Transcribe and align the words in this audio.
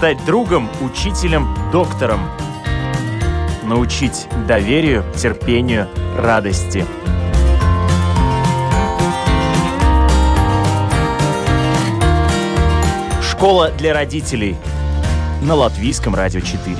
стать 0.00 0.24
другом, 0.24 0.66
учителем, 0.80 1.54
доктором. 1.70 2.20
Научить 3.62 4.28
доверию, 4.48 5.04
терпению, 5.14 5.88
радости. 6.16 6.86
Школа 13.22 13.70
для 13.72 13.92
родителей 13.92 14.56
на 15.42 15.54
Латвийском 15.54 16.14
радио 16.14 16.40
4. 16.40 16.76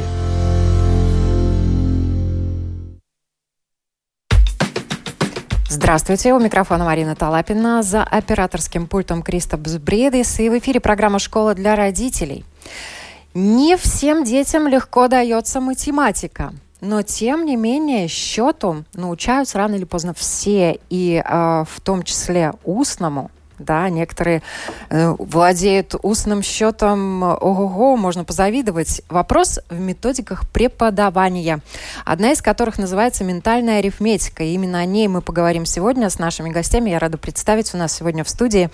Здравствуйте, 5.68 6.32
у 6.32 6.40
микрофона 6.40 6.86
Марина 6.86 7.14
Талапина, 7.14 7.82
за 7.82 8.02
операторским 8.02 8.86
пультом 8.86 9.22
Кристопс 9.22 9.74
Бредис, 9.76 10.40
и 10.40 10.48
в 10.48 10.58
эфире 10.58 10.80
программа 10.80 11.18
«Школа 11.18 11.54
для 11.54 11.76
родителей». 11.76 12.46
Не 13.34 13.76
всем 13.76 14.24
детям 14.24 14.66
легко 14.66 15.06
дается 15.06 15.60
математика. 15.60 16.52
Но, 16.80 17.02
тем 17.02 17.44
не 17.44 17.56
менее, 17.56 18.08
счету 18.08 18.84
научаются 18.94 19.58
рано 19.58 19.74
или 19.74 19.84
поздно 19.84 20.14
все, 20.14 20.80
и 20.88 21.22
э, 21.24 21.64
в 21.68 21.80
том 21.82 22.02
числе 22.02 22.54
устному 22.64 23.30
да, 23.60 23.88
некоторые 23.88 24.42
э, 24.88 25.14
владеют 25.18 25.94
устным 26.02 26.42
счетом, 26.42 27.22
ого-го, 27.22 27.96
можно 27.96 28.24
позавидовать. 28.24 29.02
Вопрос 29.08 29.60
в 29.68 29.78
методиках 29.78 30.48
преподавания, 30.48 31.60
одна 32.04 32.32
из 32.32 32.42
которых 32.42 32.78
называется 32.78 33.24
ментальная 33.24 33.78
арифметика. 33.78 34.42
И 34.42 34.54
именно 34.54 34.80
о 34.80 34.84
ней 34.84 35.08
мы 35.08 35.22
поговорим 35.22 35.66
сегодня 35.66 36.10
с 36.10 36.18
нашими 36.18 36.50
гостями. 36.50 36.90
Я 36.90 36.98
рада 36.98 37.18
представить 37.18 37.72
у 37.74 37.76
нас 37.76 37.92
сегодня 37.92 38.24
в 38.24 38.28
студии 38.28 38.70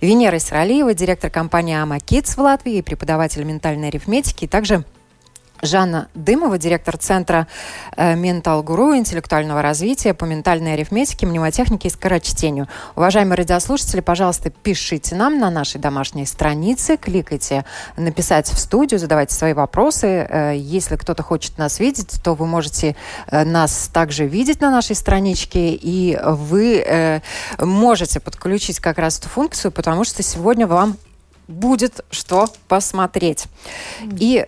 Венера 0.00 0.36
Исралиева, 0.36 0.94
директор 0.94 1.30
компании 1.30 1.76
«Ама 1.76 1.96
Kids 1.96 2.34
в 2.36 2.38
Латвии, 2.38 2.80
преподаватель 2.80 3.44
ментальной 3.44 3.88
арифметики, 3.88 4.44
и 4.44 4.48
также 4.48 4.84
Жанна 5.64 6.08
Дымова, 6.14 6.58
директор 6.58 6.96
Центра 6.96 7.46
э, 7.96 8.14
Ментал 8.14 8.62
Гуру 8.62 8.96
интеллектуального 8.96 9.62
развития 9.62 10.14
по 10.14 10.24
ментальной 10.24 10.74
арифметике, 10.74 11.26
мнемотехнике 11.26 11.88
и 11.88 11.90
скорочтению. 11.90 12.68
Уважаемые 12.96 13.36
радиослушатели, 13.36 14.00
пожалуйста, 14.00 14.50
пишите 14.50 15.14
нам 15.14 15.38
на 15.38 15.50
нашей 15.50 15.80
домашней 15.80 16.26
странице, 16.26 16.96
кликайте 16.96 17.64
«Написать 17.96 18.48
в 18.48 18.58
студию», 18.58 18.98
задавайте 18.98 19.34
свои 19.34 19.52
вопросы. 19.52 20.06
Э, 20.06 20.52
если 20.56 20.96
кто-то 20.96 21.22
хочет 21.22 21.58
нас 21.58 21.80
видеть, 21.80 22.20
то 22.22 22.34
вы 22.34 22.46
можете 22.46 22.96
э, 23.30 23.44
нас 23.44 23.88
также 23.92 24.26
видеть 24.26 24.60
на 24.60 24.70
нашей 24.70 24.96
страничке, 24.96 25.74
и 25.74 26.18
вы 26.22 27.20
можете 27.58 28.20
подключить 28.20 28.80
как 28.80 28.98
раз 28.98 29.18
эту 29.18 29.28
функцию, 29.28 29.72
потому 29.72 30.04
что 30.04 30.22
сегодня 30.22 30.66
вам 30.66 30.96
будет 31.48 32.04
что 32.10 32.48
посмотреть. 32.68 33.46
И 34.18 34.46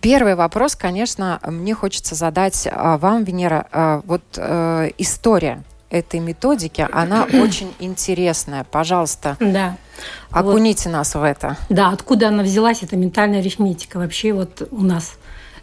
Первый 0.00 0.34
вопрос, 0.34 0.76
конечно, 0.76 1.40
мне 1.46 1.74
хочется 1.74 2.14
задать 2.14 2.68
а, 2.70 2.96
вам, 2.98 3.24
Венера. 3.24 3.66
А, 3.72 4.02
вот 4.04 4.22
э, 4.36 4.90
история 4.98 5.62
этой 5.90 6.20
методики, 6.20 6.86
она 6.92 7.24
очень 7.32 7.72
интересная. 7.78 8.64
Пожалуйста, 8.64 9.36
да. 9.40 9.76
окуните 10.30 10.88
вот. 10.88 10.96
нас 10.96 11.14
в 11.14 11.22
это. 11.22 11.56
Да, 11.68 11.90
откуда 11.90 12.28
она 12.28 12.42
взялась, 12.42 12.82
эта 12.82 12.96
ментальная 12.96 13.40
арифметика 13.40 13.98
вообще 13.98 14.32
вот 14.32 14.66
у 14.70 14.82
нас 14.82 15.14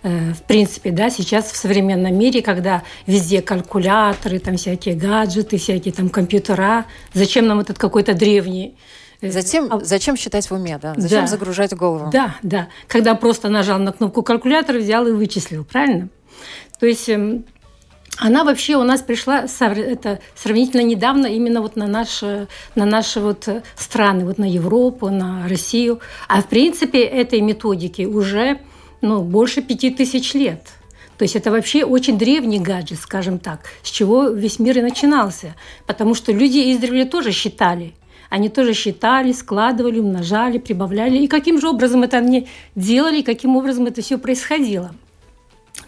э, 0.04 0.34
в 0.34 0.44
принципе, 0.44 0.92
да, 0.92 1.10
сейчас 1.10 1.52
в 1.52 1.56
современном 1.56 2.18
мире, 2.18 2.42
когда 2.42 2.84
везде 3.08 3.42
калькуляторы, 3.42 4.40
там 4.40 4.58
всякие 4.58 4.96
гаджеты, 4.96 5.58
всякие 5.58 5.94
там 5.94 6.10
компьютера, 6.10 6.86
зачем 7.14 7.48
нам 7.48 7.60
этот 7.60 7.78
какой-то 7.78 8.14
древний 8.14 8.76
Зачем, 9.22 9.68
а... 9.70 9.80
зачем 9.80 10.18
считать 10.18 10.50
в 10.50 10.54
уме, 10.54 10.80
да? 10.82 10.96
Зачем 10.98 11.22
да. 11.22 11.28
загружать 11.28 11.76
голову? 11.76 12.10
Да, 12.12 12.36
да. 12.42 12.70
Когда 12.88 13.14
просто 13.14 13.50
нажал 13.50 13.80
на 13.80 13.92
кнопку 13.92 14.24
калькулятора, 14.24 14.80
взял 14.80 15.06
и 15.08 15.12
вычислил, 15.12 15.64
правильно? 15.64 16.10
То 16.80 16.88
есть 16.88 17.08
эм, 17.08 17.46
она 18.18 18.44
вообще 18.44 18.76
у 18.78 18.84
нас 18.84 19.02
пришла 19.02 19.46
это 19.46 20.20
сравнительно 20.36 20.82
недавно 20.82 21.28
именно 21.28 21.62
вот 21.62 21.76
на 21.76 21.86
наши, 21.88 22.48
на 22.74 22.86
наши 22.86 23.20
вот 23.20 23.48
страны, 23.76 24.26
вот 24.26 24.40
на 24.40 24.50
Европу, 24.50 25.10
на 25.10 25.48
Россию. 25.48 26.00
А 26.28 26.42
в 26.42 26.48
принципе 26.48 27.04
этой 27.04 27.42
методики 27.42 28.04
уже 28.04 28.60
ну, 29.02 29.22
больше 29.22 29.62
пяти 29.62 29.92
тысяч 29.92 30.34
лет. 30.34 30.68
То 31.20 31.24
есть 31.24 31.36
это 31.36 31.52
вообще 31.52 31.84
очень 31.84 32.18
древний 32.18 32.60
гаджет, 32.60 33.00
скажем 33.00 33.38
так, 33.38 33.62
с 33.84 33.92
чего 33.92 34.30
весь 34.30 34.58
мир 34.58 34.80
и 34.80 34.82
начинался. 34.82 35.56
Потому 35.86 36.16
что 36.16 36.32
люди 36.32 36.74
издревле 36.74 37.06
тоже 37.06 37.32
считали– 37.32 37.94
они 38.32 38.48
тоже 38.48 38.74
считали, 38.74 39.34
складывали, 39.34 40.00
умножали, 40.00 40.58
прибавляли. 40.58 41.18
И 41.18 41.28
каким 41.28 41.60
же 41.60 41.68
образом 41.68 42.04
это 42.04 42.18
они 42.18 42.48
делали, 42.76 43.22
каким 43.22 43.58
образом 43.58 43.88
это 43.88 44.02
все 44.02 44.18
происходило. 44.18 44.96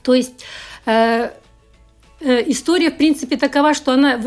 То 0.01 0.13
есть 0.13 0.43
э, 0.85 1.29
э, 2.19 2.43
история, 2.51 2.91
в 2.91 2.97
принципе, 2.97 3.37
такова, 3.37 3.73
что 3.73 3.93
она 3.93 4.19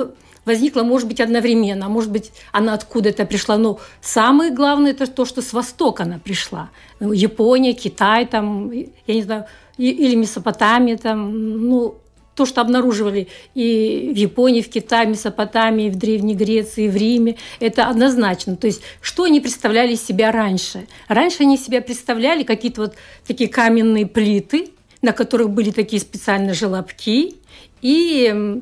возникла, 0.47 0.83
может 0.83 1.09
быть, 1.09 1.21
одновременно, 1.21 1.91
может 1.91 2.11
быть, 2.11 2.33
она 2.53 2.73
откуда-то 2.73 3.27
пришла. 3.27 3.59
Но 3.59 3.81
самое 4.01 4.51
главное– 4.51 4.91
это 4.93 5.07
то, 5.07 5.27
что 5.27 5.43
с 5.43 5.53
Востока 5.53 6.05
она 6.05 6.19
пришла. 6.19 6.71
Япония, 7.01 7.75
Китай, 7.75 8.25
там, 8.25 8.71
я 8.71 9.15
не 9.15 9.23
знаю, 9.23 9.45
или 9.77 10.15
Месопотамия, 10.15 10.97
там, 10.97 11.69
ну, 11.69 11.97
то, 12.37 12.45
что 12.45 12.61
обнаруживали 12.61 13.29
и 13.55 14.13
в 14.15 14.17
Японии, 14.17 14.61
в 14.61 14.69
Китае, 14.69 15.07
в 15.07 15.11
Месопотамии, 15.11 15.89
в 15.89 15.97
Древней 15.97 16.35
Греции, 16.35 16.87
в 16.87 16.95
Риме, 16.95 17.37
это 17.61 17.89
однозначно. 17.89 18.57
То 18.57 18.67
есть, 18.67 18.83
что 19.01 19.25
они 19.25 19.41
представляли 19.41 19.95
себя 19.95 20.31
раньше? 20.31 20.87
Раньше 21.09 21.43
они 21.45 21.57
себя 21.57 21.81
представляли 21.81 22.45
какие-то 22.45 22.83
вот 22.83 22.95
такие 23.27 23.49
каменные 23.49 24.07
плиты, 24.07 24.69
на 25.01 25.13
которых 25.13 25.51
были 25.51 25.71
такие 25.71 26.01
специальные 26.01 26.53
желобки, 26.53 27.37
и 27.81 28.61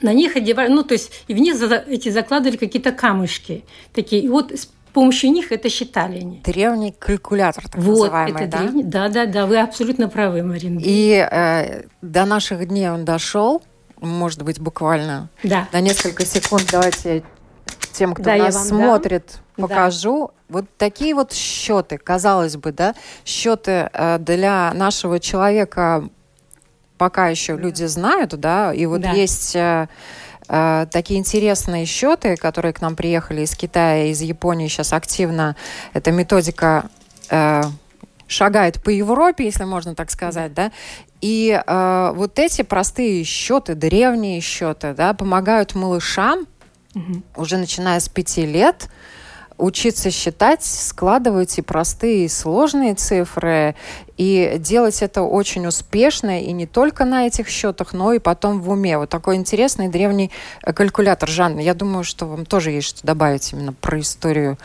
на 0.00 0.12
них 0.12 0.36
одевали, 0.36 0.68
ну, 0.68 0.84
то 0.84 0.94
есть, 0.94 1.10
и 1.26 1.34
в 1.34 1.38
них 1.38 1.56
эти 1.88 2.10
закладывали 2.10 2.56
какие-то 2.56 2.92
камушки 2.92 3.64
такие. 3.92 4.22
И 4.22 4.28
вот 4.28 4.52
помощью 4.96 5.30
них 5.30 5.52
это 5.52 5.68
считали 5.68 6.20
они. 6.20 6.40
Древний 6.42 6.90
калькулятор, 6.90 7.64
так 7.64 7.76
вот, 7.76 7.98
называемый, 7.98 8.42
это 8.42 8.50
да? 8.50 8.58
Древний, 8.58 8.82
да, 8.82 9.08
да, 9.10 9.26
да, 9.26 9.44
вы 9.44 9.58
абсолютно 9.60 10.08
правы, 10.08 10.42
Марина. 10.42 10.80
И 10.82 11.28
э, 11.30 11.82
до 12.00 12.24
наших 12.24 12.66
дней 12.66 12.88
он 12.88 13.04
дошел, 13.04 13.62
может 14.00 14.42
быть, 14.42 14.58
буквально 14.58 15.28
да. 15.42 15.68
на 15.72 15.80
несколько 15.80 16.24
секунд. 16.24 16.68
Давайте 16.72 17.22
тем, 17.92 18.14
кто 18.14 18.24
да, 18.24 18.36
нас 18.36 18.68
смотрит, 18.68 19.38
дам. 19.58 19.68
покажу. 19.68 20.28
Да. 20.28 20.32
Вот 20.48 20.64
такие 20.78 21.14
вот 21.14 21.34
счеты, 21.34 21.98
казалось 21.98 22.56
бы, 22.56 22.72
да, 22.72 22.94
счеты 23.26 23.90
э, 23.92 24.16
для 24.18 24.72
нашего 24.72 25.20
человека 25.20 26.08
пока 26.96 27.28
еще 27.28 27.54
люди 27.58 27.84
знают, 27.84 28.30
да, 28.40 28.72
и 28.72 28.86
вот 28.86 29.02
да. 29.02 29.10
есть 29.10 29.54
Э, 29.54 29.88
такие 30.46 31.18
интересные 31.18 31.86
счеты, 31.86 32.36
которые 32.36 32.72
к 32.72 32.80
нам 32.80 32.96
приехали 32.96 33.42
из 33.42 33.54
Китая, 33.56 34.06
из 34.06 34.20
Японии 34.20 34.68
сейчас 34.68 34.92
активно. 34.92 35.56
Эта 35.92 36.12
методика 36.12 36.88
э, 37.30 37.62
шагает 38.26 38.82
по 38.82 38.90
Европе, 38.90 39.44
если 39.44 39.64
можно 39.64 39.94
так 39.94 40.10
сказать, 40.10 40.54
да. 40.54 40.72
И 41.20 41.50
э, 41.50 42.12
вот 42.14 42.38
эти 42.38 42.62
простые 42.62 43.24
счеты, 43.24 43.74
древние 43.74 44.40
счеты, 44.40 44.94
да, 44.94 45.14
помогают 45.14 45.74
малышам 45.74 46.46
угу. 46.94 47.22
уже 47.36 47.56
начиная 47.56 48.00
с 48.00 48.08
пяти 48.08 48.46
лет 48.46 48.88
учиться 49.58 50.10
считать, 50.10 50.64
складывать 50.64 51.58
и 51.58 51.62
простые, 51.62 52.26
и 52.26 52.28
сложные 52.28 52.94
цифры, 52.94 53.74
и 54.16 54.56
делать 54.58 55.02
это 55.02 55.22
очень 55.22 55.66
успешно, 55.66 56.42
и 56.42 56.52
не 56.52 56.66
только 56.66 57.04
на 57.04 57.26
этих 57.26 57.48
счетах, 57.48 57.92
но 57.92 58.12
и 58.12 58.18
потом 58.18 58.60
в 58.60 58.70
уме. 58.70 58.98
Вот 58.98 59.10
такой 59.10 59.36
интересный 59.36 59.88
древний 59.88 60.30
э, 60.62 60.72
калькулятор. 60.72 61.28
Жанна, 61.28 61.60
я 61.60 61.74
думаю, 61.74 62.04
что 62.04 62.26
вам 62.26 62.46
тоже 62.46 62.70
есть 62.70 62.86
что 62.86 63.06
добавить 63.06 63.52
именно 63.52 63.72
про 63.72 64.00
историю. 64.00 64.58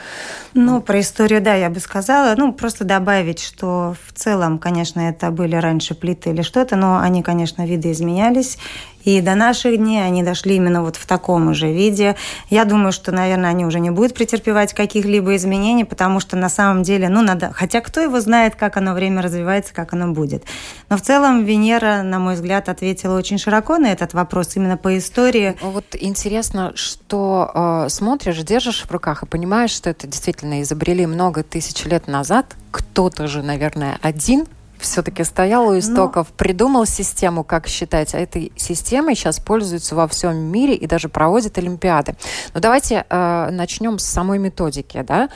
Ну, 0.53 0.81
про 0.81 1.00
историю, 1.00 1.42
да, 1.42 1.56
я 1.56 1.69
бы 1.69 1.80
сказала. 1.80 2.36
Ну, 2.38 2.53
просто 2.53 2.86
добавить, 2.86 3.39
что 3.39 3.95
в 4.07 4.13
целом, 4.13 4.57
конечно, 4.57 5.01
это 5.01 5.31
были 5.31 5.56
раньше 5.56 5.95
плиты 5.95 6.30
или 6.30 6.42
что-то, 6.42 6.75
но 6.75 7.00
они, 7.00 7.24
конечно, 7.24 7.65
виды 7.65 7.92
изменялись. 7.92 8.57
И 9.03 9.21
до 9.21 9.36
наших 9.36 9.77
дней 9.77 10.03
они 10.03 10.24
дошли 10.24 10.56
именно 10.56 10.83
вот 10.83 10.95
в 10.95 11.06
таком 11.06 11.53
же 11.53 11.71
виде. 11.71 12.15
Я 12.50 12.65
думаю, 12.65 12.92
что, 12.92 13.12
наверное, 13.12 13.50
они 13.50 13.65
уже 13.65 13.80
не 13.80 13.89
будут 13.89 14.13
претерпевать 14.13 14.74
каких-либо 14.74 15.36
изменений, 15.36 15.86
потому 15.86 16.19
что 16.19 16.36
на 16.38 16.50
самом 16.50 16.83
деле, 16.83 17.09
ну, 17.09 17.21
надо... 17.21 17.51
Хотя 17.53 17.81
кто 17.81 18.01
его 18.01 18.19
знает, 18.19 18.56
как 18.56 18.77
оно 18.77 18.94
время 18.94 19.21
развивается, 19.21 19.74
как 19.74 19.94
оно 19.94 20.12
будет. 20.12 20.44
Но 20.89 20.98
в 20.98 21.01
целом 21.01 21.44
Венера, 21.45 22.01
на 22.03 22.19
мой 22.19 22.36
взгляд, 22.36 22.69
ответила 22.69 23.18
очень 23.18 23.38
широко 23.38 23.77
на 23.77 23.92
этот 23.92 24.13
вопрос 24.13 24.56
именно 24.56 24.77
по 24.77 24.98
истории. 24.98 25.56
Вот 25.62 25.86
интересно, 26.00 26.74
что 26.75 27.51
э, 27.54 27.89
смотришь, 27.89 28.38
держишь 28.44 28.86
в 28.86 28.92
руках 28.92 29.24
и 29.24 29.25
понимаешь, 29.25 29.71
что 29.71 29.89
это 29.89 30.07
действительно 30.07 30.62
изобрели 30.62 31.06
много 31.06 31.44
тысяч 31.44 31.83
лет 31.86 32.07
назад. 32.07 32.56
Кто-то 32.71 33.27
же, 33.27 33.42
наверное, 33.42 33.97
один 34.01 34.45
все-таки 34.81 35.24
стоял 35.24 35.68
у 35.68 35.78
истоков, 35.78 36.28
Но... 36.30 36.36
придумал 36.36 36.86
систему, 36.86 37.44
как 37.44 37.68
считать, 37.68 38.13
а 38.13 38.19
этой 38.19 38.51
системой 38.56 39.16
сейчас 39.16 39.39
пользуются 39.39 39.95
во 39.95 40.07
всем 40.07 40.36
мире 40.36 40.75
и 40.75 40.88
даже 40.88 41.10
проводят 41.10 41.57
Олимпиады. 41.57 42.16
Но 42.54 42.60
давайте 42.60 43.06
э, 43.10 43.50
начнем 43.51 44.00
с 44.00 44.06
самой 44.06 44.39
методики. 44.39 45.04
Да? 45.07 45.30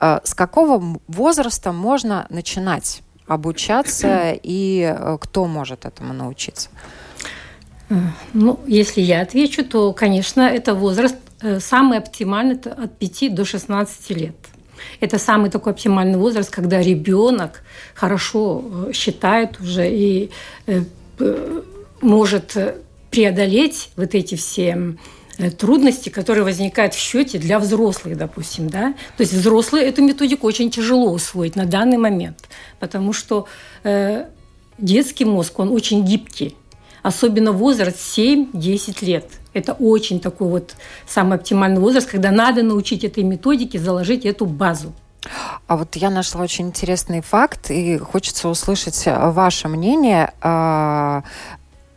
Э, 0.00 0.20
с 0.24 0.34
какого 0.34 1.00
возраста 1.08 1.72
можно 1.72 2.26
начинать 2.30 3.02
обучаться 3.26 4.32
и 4.42 4.96
кто 5.20 5.46
может 5.46 5.84
этому 5.84 6.12
научиться? 6.12 6.70
Ну, 8.32 8.58
если 8.66 9.02
я 9.02 9.20
отвечу, 9.20 9.64
то, 9.64 9.92
конечно, 9.92 10.40
это 10.40 10.74
возраст 10.74 11.16
самый 11.58 11.98
оптимальный 11.98 12.54
от 12.54 12.98
5 12.98 13.34
до 13.34 13.44
16 13.44 14.10
лет. 14.10 14.36
Это 15.00 15.18
самый 15.18 15.50
такой 15.50 15.72
оптимальный 15.72 16.18
возраст, 16.18 16.50
когда 16.50 16.80
ребенок 16.80 17.62
хорошо 17.94 18.90
считает 18.92 19.60
уже 19.60 19.88
и 19.90 20.30
может 22.00 22.56
преодолеть 23.10 23.90
вот 23.96 24.14
эти 24.14 24.34
все 24.34 24.96
Э, 25.38 25.50
трудности, 25.50 26.08
которые 26.08 26.44
возникают 26.44 26.94
в 26.94 26.98
счете 26.98 27.38
для 27.38 27.58
взрослых, 27.58 28.16
допустим, 28.16 28.68
да. 28.68 28.94
То 29.16 29.22
есть 29.22 29.32
взрослые 29.32 29.86
эту 29.86 30.02
методику 30.02 30.46
очень 30.46 30.70
тяжело 30.70 31.10
усвоить 31.10 31.56
на 31.56 31.64
данный 31.64 31.96
момент, 31.96 32.48
потому 32.78 33.12
что 33.12 33.46
э, 33.82 34.26
детский 34.78 35.24
мозг, 35.24 35.58
он 35.58 35.70
очень 35.72 36.04
гибкий, 36.04 36.54
особенно 37.02 37.52
возраст 37.52 37.96
7-10 38.18 39.04
лет. 39.04 39.26
Это 39.52 39.72
очень 39.74 40.20
такой 40.20 40.48
вот 40.48 40.74
самый 41.06 41.38
оптимальный 41.38 41.80
возраст, 41.80 42.08
когда 42.08 42.30
надо 42.30 42.62
научить 42.62 43.04
этой 43.04 43.22
методике 43.22 43.78
заложить 43.78 44.24
эту 44.24 44.46
базу. 44.46 44.92
А 45.66 45.76
вот 45.76 45.94
я 45.96 46.10
нашла 46.10 46.42
очень 46.42 46.68
интересный 46.68 47.20
факт, 47.20 47.70
и 47.70 47.98
хочется 47.98 48.48
услышать 48.48 49.04
ваше 49.06 49.68
мнение. 49.68 50.32
А, 50.40 51.22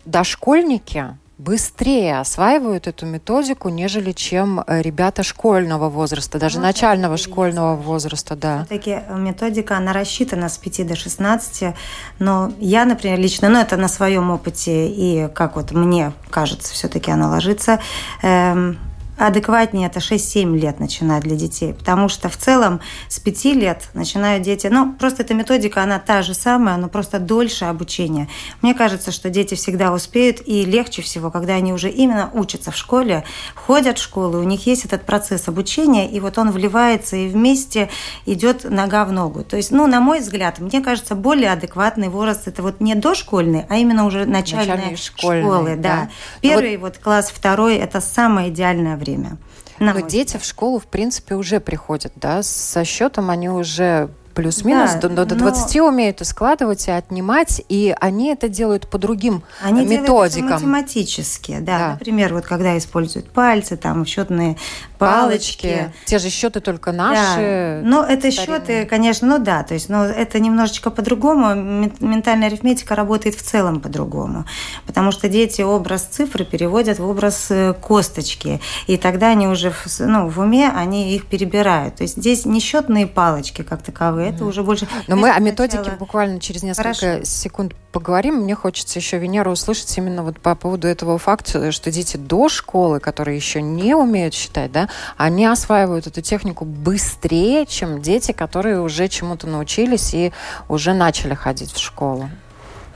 дошкольники 0.06 1.18
быстрее 1.38 2.20
осваивают 2.20 2.88
эту 2.88 3.06
методику, 3.06 3.70
нежели 3.70 4.12
чем 4.12 4.62
э, 4.62 4.82
ребята 4.82 5.24
школьного 5.24 5.90
возраста, 5.90 6.40
даже 6.40 6.58
ну, 6.58 6.64
начального 6.64 7.18
школьного 7.18 7.76
возраста, 7.76 8.36
да. 8.36 8.66
Все-таки 8.66 9.02
методика, 9.10 9.78
она 9.78 9.92
рассчитана 9.92 10.48
с 10.48 10.58
5 10.58 10.88
до 10.88 10.96
16, 10.96 11.76
но 12.20 12.52
я, 12.60 12.86
например, 12.86 13.20
лично, 13.20 13.50
ну 13.50 13.60
это 13.60 13.76
на 13.78 13.88
своем 13.88 14.32
опыте, 14.32 14.88
и 14.88 15.28
как 15.34 15.56
вот 15.58 15.72
мне 15.72 16.14
кажется, 16.30 16.74
все-таки 16.74 17.12
она 17.12 17.30
ложится, 17.30 17.80
эм, 18.22 18.80
адекватнее 19.18 19.88
это 19.88 20.00
6-7 20.00 20.58
лет 20.58 20.80
начинать 20.80 21.24
для 21.24 21.36
детей, 21.36 21.74
потому 21.74 22.10
что 22.10 22.30
в 22.30 22.38
целом 22.38 22.82
с 23.08 23.20
5 23.20 23.46
лет 23.56 23.90
начинают 23.94 24.44
дети, 24.44 24.68
ну, 24.68 24.94
просто 24.94 25.24
эта 25.24 25.34
методика, 25.34 25.82
она 25.84 26.00
та 26.00 26.22
же 26.22 26.34
самая, 26.34 26.78
но 26.78 26.90
просто 26.90 27.20
дольше 27.20 27.66
обучения. 27.66 28.28
Мне 28.62 28.74
кажется, 28.74 29.12
что 29.12 29.30
дети 29.30 29.56
всегда 29.56 29.94
успеют, 29.94 30.42
и 30.46 30.66
легче 30.66 31.02
всего, 31.02 31.32
когда 31.32 31.54
они 31.54 31.74
уже 31.74 31.90
именно 31.90 32.30
учатся 32.34 32.72
в 32.72 32.78
школе, 32.78 33.24
ходят 33.56 33.98
в 33.98 34.04
школу, 34.04 34.40
у 34.40 34.44
них 34.44 34.66
есть 34.66 34.86
этот 34.86 35.06
процесс 35.06 35.48
обучения, 35.48 36.10
и 36.10 36.20
вот 36.20 36.38
он 36.38 36.52
вливается, 36.52 37.16
и 37.16 37.28
вместе 37.28 37.90
идет 38.26 38.70
нога 38.70 39.06
в 39.06 39.12
ногу. 39.12 39.44
То 39.44 39.56
есть, 39.58 39.72
ну, 39.72 39.88
на 39.88 40.02
мой 40.02 40.20
взгляд, 40.20 40.60
мне 40.60 40.82
кажется, 40.82 41.16
более 41.16 41.52
адекватный 41.52 42.10
возраст 42.10 42.48
это 42.48 42.62
вот 42.62 42.82
не 42.82 42.96
дошкольный, 42.96 43.66
а 43.70 43.78
именно 43.78 44.06
уже 44.06 44.26
начальные, 44.26 44.76
начальные 44.76 44.98
школы. 44.98 45.76
Да. 45.76 45.82
да. 45.82 46.10
Первый 46.42 46.78
вот, 46.78 46.96
вот 46.96 47.04
класс, 47.04 47.32
второй– 47.34 47.76
это 47.78 48.02
самое 48.02 48.50
идеальное 48.50 48.98
время 48.98 49.05
время. 49.06 49.38
Но 49.80 50.00
дети 50.02 50.38
в 50.38 50.44
школу, 50.44 50.80
в 50.80 50.88
принципе, 50.88 51.36
уже 51.36 51.60
приходят, 51.60 52.14
да, 52.16 52.44
со 52.44 52.84
счетом 52.84 53.30
они 53.30 53.50
уже 53.50 54.10
плюс-минус 54.36 54.92
да, 55.02 55.08
до, 55.08 55.26
до 55.26 55.36
20 55.36 55.76
но... 55.76 55.88
умеют 55.88 56.22
и 56.22 56.26
складывать, 56.26 56.88
и 56.88 56.92
отнимать, 56.92 57.62
и 57.70 57.96
они 58.00 58.30
это 58.30 58.50
делают 58.50 58.88
по 58.90 58.98
другим 58.98 59.44
они 59.62 59.86
методикам. 59.86 60.06
Делают 60.06 60.36
это 60.36 60.54
математически, 60.54 61.58
да. 61.60 61.80
да. 61.80 61.92
Например, 61.94 62.34
вот 62.34 62.46
когда 62.46 62.78
используют 62.78 63.32
пальцы, 63.32 63.78
там 63.78 64.06
счетные 64.06 64.58
палочки. 64.98 65.68
палочки. 65.68 65.94
Те 66.06 66.20
же 66.20 66.30
счеты 66.30 66.60
только 66.60 66.92
наши. 66.92 67.82
Да. 67.82 67.90
Но 67.90 68.04
это 68.04 68.32
старинные. 68.32 68.60
счеты, 68.60 68.86
конечно, 68.86 69.28
ну 69.28 69.44
да, 69.44 69.64
то 69.64 69.74
есть, 69.74 69.90
но 69.90 70.06
это 70.06 70.40
немножечко 70.40 70.92
по-другому. 70.92 71.56
Ментальная 72.00 72.50
арифметика 72.50 72.96
работает 72.96 73.36
в 73.36 73.42
целом 73.42 73.80
по-другому, 73.80 74.46
потому 74.86 75.12
что 75.12 75.30
дети 75.30 75.62
образ 75.62 76.04
цифры 76.04 76.46
переводят 76.46 77.00
в 77.00 77.08
образ 77.08 77.48
э, 77.50 77.74
косточки, 77.74 78.60
и 78.88 78.98
тогда 78.98 79.30
они 79.30 79.48
уже 79.48 79.72
в, 79.72 79.88
ну, 80.00 80.28
в 80.28 80.40
уме 80.40 80.70
они 80.70 81.16
их 81.16 81.26
перебирают. 81.26 81.96
То 81.96 82.04
есть 82.04 82.18
здесь 82.18 82.46
не 82.46 82.60
счетные 82.60 83.08
палочки 83.08 83.62
как 83.62 83.82
таковые, 83.82 84.25
это 84.30 84.46
уже 84.46 84.64
больше... 84.64 84.88
Но 85.08 85.16
мы 85.16 85.32
о 85.32 85.40
методике 85.40 85.92
буквально 85.92 86.40
через 86.40 86.64
несколько 86.64 86.94
Хорошо. 86.94 87.24
секунд 87.26 87.74
поговорим. 87.92 88.36
Мне 88.36 88.56
хочется 88.56 89.00
еще 89.00 89.18
Венера 89.18 89.50
услышать 89.50 89.98
именно 89.98 90.24
вот 90.24 90.40
по 90.40 90.56
поводу 90.56 90.88
этого 90.88 91.18
факта, 91.18 91.72
что 91.72 91.92
дети 91.92 92.18
до 92.18 92.50
школы, 92.50 93.00
которые 93.00 93.38
еще 93.38 93.62
не 93.62 93.96
умеют 93.96 94.34
считать, 94.34 94.72
да, 94.72 94.90
они 95.18 95.46
осваивают 95.46 96.08
эту 96.08 96.22
технику 96.22 96.66
быстрее, 96.66 97.66
чем 97.66 98.02
дети, 98.02 98.32
которые 98.32 98.82
уже 98.82 99.08
чему-то 99.08 99.48
научились 99.48 100.14
и 100.14 100.34
уже 100.68 100.94
начали 100.94 101.34
ходить 101.34 101.72
в 101.72 101.80
школу. 101.80 102.30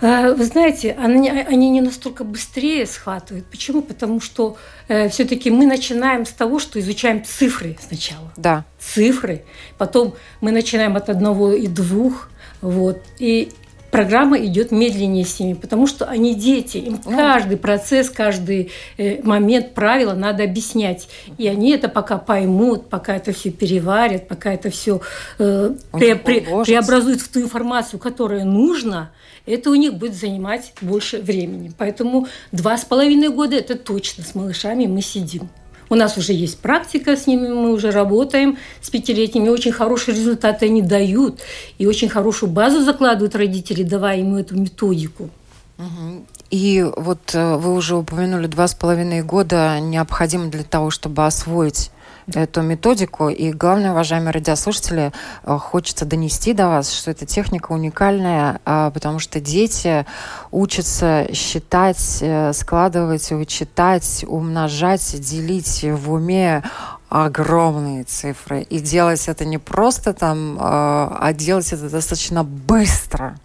А, 0.01 0.33
вы 0.33 0.45
знаете, 0.45 0.95
они, 0.99 1.29
они 1.29 1.69
не 1.69 1.81
настолько 1.81 2.23
быстрее 2.23 2.85
схватывают. 2.85 3.45
Почему? 3.47 3.81
Потому 3.81 4.21
что 4.21 4.57
э, 4.87 5.09
все-таки 5.09 5.51
мы 5.51 5.65
начинаем 5.65 6.25
с 6.25 6.31
того, 6.31 6.59
что 6.59 6.79
изучаем 6.79 7.23
цифры 7.23 7.77
сначала. 7.85 8.31
Да. 8.37 8.65
Цифры. 8.79 9.43
Потом 9.77 10.15
мы 10.41 10.51
начинаем 10.51 10.95
от 10.95 11.09
одного 11.09 11.53
и 11.53 11.67
двух. 11.67 12.29
Вот. 12.61 13.01
И 13.19 13.51
программа 13.91 14.37
идет 14.37 14.71
медленнее 14.71 15.25
с 15.25 15.39
ними, 15.39 15.53
потому 15.53 15.87
что 15.87 16.05
они 16.05 16.35
дети. 16.35 16.77
Им 16.77 16.99
ну, 17.05 17.15
каждый 17.17 17.57
процесс, 17.57 18.09
каждый 18.09 18.71
э, 18.97 19.21
момент, 19.23 19.73
правила 19.73 20.13
надо 20.13 20.43
объяснять. 20.43 21.07
И 21.37 21.47
они 21.47 21.71
это 21.71 21.89
пока 21.89 22.17
поймут, 22.17 22.89
пока 22.89 23.15
это 23.15 23.31
все 23.31 23.51
переварят, 23.51 24.27
пока 24.27 24.53
это 24.53 24.69
все 24.69 25.01
э, 25.37 25.71
пре 25.91 26.15
пре 26.15 26.41
преобразуют 26.65 27.21
в 27.21 27.29
ту 27.29 27.41
информацию, 27.41 27.99
которая 27.99 28.43
нужна 28.43 29.11
это 29.45 29.71
у 29.71 29.75
них 29.75 29.95
будет 29.95 30.15
занимать 30.15 30.73
больше 30.81 31.19
времени. 31.19 31.71
Поэтому 31.77 32.27
два 32.51 32.77
с 32.77 32.85
половиной 32.85 33.29
года 33.29 33.55
это 33.55 33.75
точно 33.75 34.23
с 34.23 34.35
малышами 34.35 34.85
мы 34.85 35.01
сидим. 35.01 35.49
У 35.89 35.95
нас 35.95 36.17
уже 36.17 36.33
есть 36.33 36.59
практика 36.59 37.15
с 37.15 37.25
ними, 37.27 37.47
мы 37.47 37.71
уже 37.71 37.91
работаем 37.91 38.57
с 38.81 38.89
пятилетними, 38.89 39.49
очень 39.49 39.71
хорошие 39.71 40.15
результаты 40.15 40.67
они 40.67 40.81
дают, 40.81 41.39
и 41.79 41.87
очень 41.87 42.09
хорошую 42.09 42.51
базу 42.51 42.83
закладывают 42.83 43.35
родители, 43.35 43.83
давая 43.83 44.19
ему 44.19 44.37
эту 44.37 44.55
методику. 44.55 45.29
И 46.49 46.85
вот 46.97 47.19
э, 47.33 47.55
вы 47.55 47.73
уже 47.73 47.95
упомянули 47.95 48.47
два 48.47 48.67
с 48.67 48.73
половиной 48.73 49.21
года 49.21 49.79
необходимо 49.79 50.47
для 50.47 50.63
того, 50.63 50.89
чтобы 50.89 51.25
освоить 51.25 51.91
эту 52.35 52.61
методику. 52.61 53.29
И 53.29 53.51
главное, 53.51 53.91
уважаемые 53.91 54.31
радиослушатели, 54.31 55.11
э, 55.43 55.57
хочется 55.57 56.05
донести 56.05 56.53
до 56.53 56.67
вас, 56.67 56.91
что 56.91 57.11
эта 57.11 57.25
техника 57.25 57.71
уникальная, 57.71 58.59
а, 58.65 58.91
потому 58.91 59.19
что 59.19 59.39
дети 59.39 60.05
учатся 60.51 61.27
считать, 61.33 62.19
э, 62.21 62.53
складывать, 62.53 63.29
вычитать, 63.31 64.25
умножать, 64.27 65.19
делить 65.21 65.83
в 65.83 66.11
уме 66.11 66.63
огромные 67.09 68.03
цифры. 68.03 68.61
И 68.61 68.79
делать 68.79 69.27
это 69.27 69.45
не 69.45 69.57
просто 69.57 70.13
там, 70.13 70.57
э, 70.57 70.59
а 70.61 71.33
делать 71.33 71.73
это 71.73 71.89
достаточно 71.89 72.43
быстро 72.43 73.35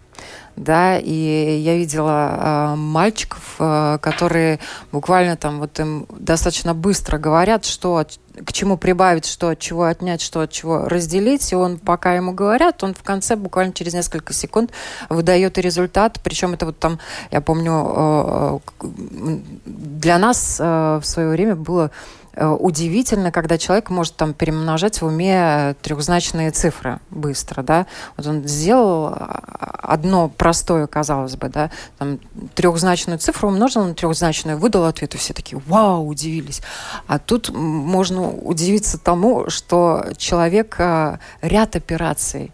да, 0.55 0.97
и 0.97 1.59
я 1.59 1.75
видела 1.75 2.73
э, 2.73 2.75
мальчиков, 2.75 3.55
э, 3.59 3.97
которые 4.01 4.59
буквально 4.91 5.35
там 5.35 5.59
вот 5.59 5.79
им 5.79 6.05
достаточно 6.17 6.73
быстро 6.73 7.17
говорят, 7.17 7.65
что 7.65 8.05
к 8.45 8.53
чему 8.53 8.77
прибавить, 8.77 9.25
что 9.25 9.49
от 9.49 9.59
чего 9.59 9.83
отнять, 9.83 10.21
что 10.21 10.41
от 10.41 10.51
чего 10.51 10.87
разделить, 10.87 11.51
и 11.51 11.55
он, 11.55 11.77
пока 11.77 12.15
ему 12.15 12.33
говорят, 12.33 12.83
он 12.83 12.93
в 12.93 13.03
конце 13.03 13.35
буквально 13.35 13.73
через 13.73 13.93
несколько 13.93 14.33
секунд 14.33 14.71
выдает 15.09 15.57
результат, 15.57 16.19
причем 16.23 16.53
это 16.53 16.65
вот 16.65 16.79
там, 16.79 16.99
я 17.31 17.41
помню, 17.41 18.61
э, 18.81 19.39
для 19.65 20.17
нас 20.17 20.57
э, 20.59 20.99
в 21.01 21.05
свое 21.05 21.29
время 21.29 21.55
было 21.55 21.91
удивительно, 22.37 23.31
когда 23.31 23.57
человек 23.57 23.89
может 23.89 24.15
там 24.15 24.33
перемножать 24.33 25.01
в 25.01 25.05
уме 25.05 25.75
трехзначные 25.81 26.51
цифры 26.51 26.99
быстро, 27.09 27.63
да. 27.63 27.85
Вот 28.17 28.27
он 28.27 28.47
сделал 28.47 29.07
а, 29.07 29.79
одно 29.81 30.29
простое, 30.29 30.87
казалось 30.87 31.35
бы, 31.37 31.49
да, 31.49 31.71
там 31.97 32.19
трехзначную 32.53 33.19
цифру 33.19 33.49
умножил 33.49 33.85
на 33.85 33.93
трехзначную, 33.93 34.57
выдал 34.57 34.85
ответ, 34.85 35.15
и 35.15 35.17
все 35.17 35.33
такие, 35.33 35.61
вау, 35.65 36.07
удивились. 36.07 36.61
А 37.07 37.19
тут 37.19 37.49
можно 37.49 38.29
удивиться 38.29 38.97
тому, 38.97 39.49
что 39.49 40.05
человек 40.17 40.75
э, 40.79 41.17
ряд 41.41 41.75
операций 41.75 42.51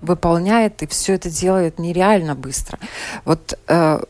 выполняет 0.00 0.82
и 0.82 0.86
все 0.86 1.14
это 1.14 1.30
делает 1.30 1.78
нереально 1.78 2.34
быстро. 2.34 2.78
Вот 3.24 3.58
э, 3.66 4.00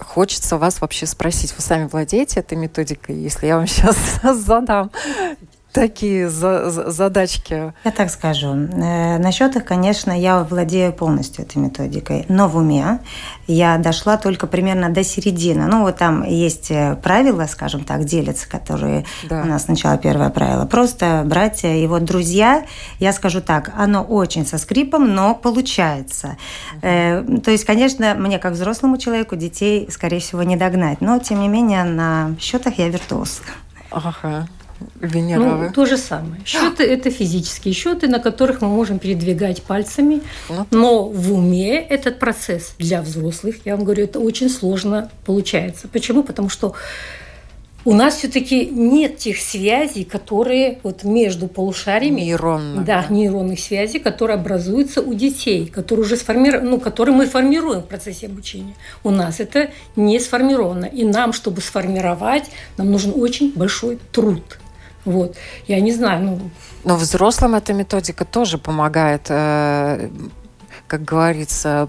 хочется 0.00 0.58
вас 0.58 0.80
вообще 0.80 1.06
спросить, 1.06 1.54
вы 1.54 1.62
сами 1.62 1.86
владеете 1.86 2.40
этой 2.40 2.56
методикой, 2.56 3.16
если 3.16 3.46
я 3.46 3.56
вам 3.56 3.66
сейчас 3.68 3.96
задам? 4.38 4.90
Такие 5.72 6.28
за 6.28 6.70
задачки? 6.70 7.72
Я 7.84 7.90
так 7.90 8.10
скажу. 8.10 8.48
Э, 8.48 9.18
насчет 9.18 9.56
их, 9.56 9.64
конечно, 9.64 10.18
я 10.18 10.42
владею 10.42 10.92
полностью 10.92 11.44
этой 11.44 11.58
методикой. 11.58 12.24
Но 12.28 12.48
в 12.48 12.56
уме 12.56 13.00
я 13.46 13.78
дошла 13.78 14.16
только 14.16 14.46
примерно 14.46 14.90
до 14.90 15.04
середины. 15.04 15.66
Ну, 15.66 15.82
вот 15.82 15.96
там 15.96 16.24
есть 16.24 16.70
э, 16.70 16.96
правила, 17.02 17.46
скажем 17.46 17.84
так, 17.84 18.04
делятся, 18.04 18.48
которые 18.48 19.04
да. 19.28 19.42
у 19.42 19.44
нас 19.46 19.64
сначала 19.64 19.98
первое 19.98 20.30
правило. 20.30 20.66
Просто 20.66 21.22
братья 21.24 21.72
и 21.72 21.86
вот 21.86 22.04
друзья, 22.04 22.64
я 22.98 23.12
скажу 23.12 23.40
так, 23.40 23.72
оно 23.76 24.02
очень 24.02 24.46
со 24.46 24.58
скрипом, 24.58 25.14
но 25.14 25.34
получается. 25.34 26.36
Угу. 26.76 27.40
То 27.42 27.50
есть, 27.50 27.64
конечно, 27.64 28.14
мне 28.14 28.38
как 28.38 28.54
взрослому 28.54 28.98
человеку 28.98 29.36
детей, 29.36 29.88
скорее 29.90 30.20
всего, 30.20 30.42
не 30.42 30.56
догнать. 30.56 31.00
Но, 31.00 31.18
тем 31.18 31.40
не 31.40 31.48
менее, 31.48 31.84
на 31.84 32.34
счетах 32.40 32.78
я 32.78 32.88
виртуоз. 32.88 33.42
Ага. 33.90 34.46
Венера. 35.00 35.40
Ну, 35.40 35.72
то 35.72 35.86
же 35.86 35.96
самое. 35.96 36.40
Счеты– 36.44 36.82
это 36.84 37.10
физические 37.10 37.74
счеты, 37.74 38.08
на 38.08 38.18
которых 38.18 38.60
мы 38.60 38.68
можем 38.68 38.98
передвигать 38.98 39.62
пальцами. 39.62 40.22
Ну. 40.48 40.66
Но 40.70 41.04
в 41.08 41.32
уме 41.32 41.80
этот 41.80 42.18
процесс 42.18 42.74
для 42.78 43.02
взрослых, 43.02 43.56
я 43.64 43.76
вам 43.76 43.84
говорю, 43.84 44.04
это 44.04 44.20
очень 44.20 44.50
сложно 44.50 45.10
получается. 45.24 45.88
Почему? 45.88 46.22
Потому 46.22 46.48
что 46.48 46.74
у 47.84 47.94
нас 47.94 48.16
все-таки 48.16 48.66
нет 48.66 49.18
тех 49.18 49.38
связей, 49.38 50.04
которые 50.04 50.78
вот 50.82 51.04
между 51.04 51.48
полушариями, 51.48 52.20
нейронных, 52.22 52.84
да, 52.84 53.06
да, 53.08 53.14
нейронных 53.14 53.60
связей, 53.60 53.98
которые 53.98 54.34
образуются 54.34 55.00
у 55.00 55.14
детей, 55.14 55.66
которые 55.66 56.04
уже 56.04 56.16
сформированы, 56.16 56.68
ну, 56.68 56.80
которые 56.80 57.14
мы 57.14 57.26
формируем 57.26 57.80
в 57.80 57.86
процессе 57.86 58.26
обучения. 58.26 58.74
У 59.04 59.10
нас 59.10 59.40
это 59.40 59.70
не 59.96 60.18
сформировано, 60.18 60.86
и 60.86 61.04
нам, 61.04 61.32
чтобы 61.32 61.60
сформировать, 61.60 62.44
нам 62.76 62.90
нужен 62.90 63.12
очень 63.16 63.52
большой 63.54 63.98
труд. 64.12 64.58
Вот. 65.08 65.36
Я 65.66 65.80
не 65.80 65.92
знаю, 65.92 66.24
ну... 66.24 66.40
Но 66.84 66.96
взрослым 66.96 67.54
эта 67.54 67.72
методика 67.72 68.24
тоже 68.24 68.58
помогает, 68.58 69.26
э, 69.30 70.10
как 70.86 71.04
говорится, 71.04 71.88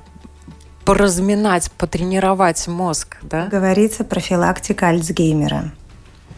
поразминать, 0.86 1.70
потренировать 1.72 2.68
мозг, 2.68 3.18
да? 3.22 3.48
Говорится 3.48 4.04
профилактика 4.06 4.88
Альцгеймера. 4.88 5.72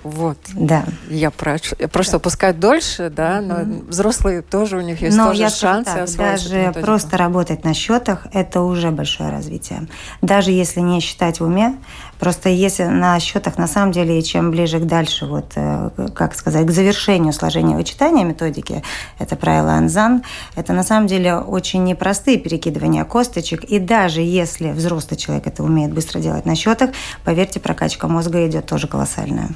Вот. 0.03 0.38
Да. 0.53 0.84
Я 1.10 1.29
прошу, 1.29 1.75
я 1.77 1.88
просто 1.88 2.13
да. 2.13 2.20
пускать 2.20 2.60
дольше, 2.60 3.12
да, 3.15 3.39
но 3.41 3.60
mm-hmm. 3.60 3.89
взрослые 3.89 4.41
тоже 4.41 4.77
у 4.77 4.81
них 4.81 5.01
есть 5.01 5.15
но 5.15 5.27
тоже 5.27 5.41
я 5.41 5.50
шансы 5.50 5.91
так, 5.93 6.15
Даже 6.15 6.74
просто 6.81 7.17
работать 7.17 7.63
на 7.63 7.74
счетах– 7.74 8.25
это 8.34 8.62
уже 8.62 8.89
большое 8.89 9.29
развитие. 9.29 9.88
Даже 10.22 10.51
если 10.51 10.79
не 10.79 11.00
считать 11.01 11.39
в 11.39 11.43
уме, 11.43 11.75
просто 12.20 12.50
если 12.50 12.86
на 12.86 13.20
счетах 13.20 13.58
на 13.58 13.67
самом 13.67 13.91
деле, 13.91 14.22
чем 14.24 14.50
ближе 14.50 14.79
к 14.79 14.86
дальше, 14.86 15.27
вот, 15.27 15.51
э, 15.55 15.89
как 16.15 16.36
сказать, 16.36 16.65
к 16.65 16.72
завершению 16.72 17.34
сложения 17.34 17.75
вычитания 17.75 18.25
методики, 18.25 18.84
это 19.20 19.36
правило 19.36 19.74
Анзан, 19.74 20.24
это 20.55 20.74
на 20.74 20.84
самом 20.84 21.08
деле 21.08 21.36
очень 21.36 21.84
непростые 21.84 22.38
перекидывания 22.38 23.03
косточек, 23.05 23.63
и 23.65 23.77
даже 23.77 24.22
если 24.22 24.72
взрослый 24.72 25.17
человек 25.17 25.46
это 25.46 25.63
умеет 25.63 25.93
быстро 25.93 26.20
делать 26.20 26.46
на 26.46 26.55
счетах, 26.55 26.89
поверьте, 27.24 27.60
прокачка 27.60 28.08
мозга 28.08 28.48
идет 28.48 28.65
тоже 28.65 28.88
колоссальная. 28.88 29.50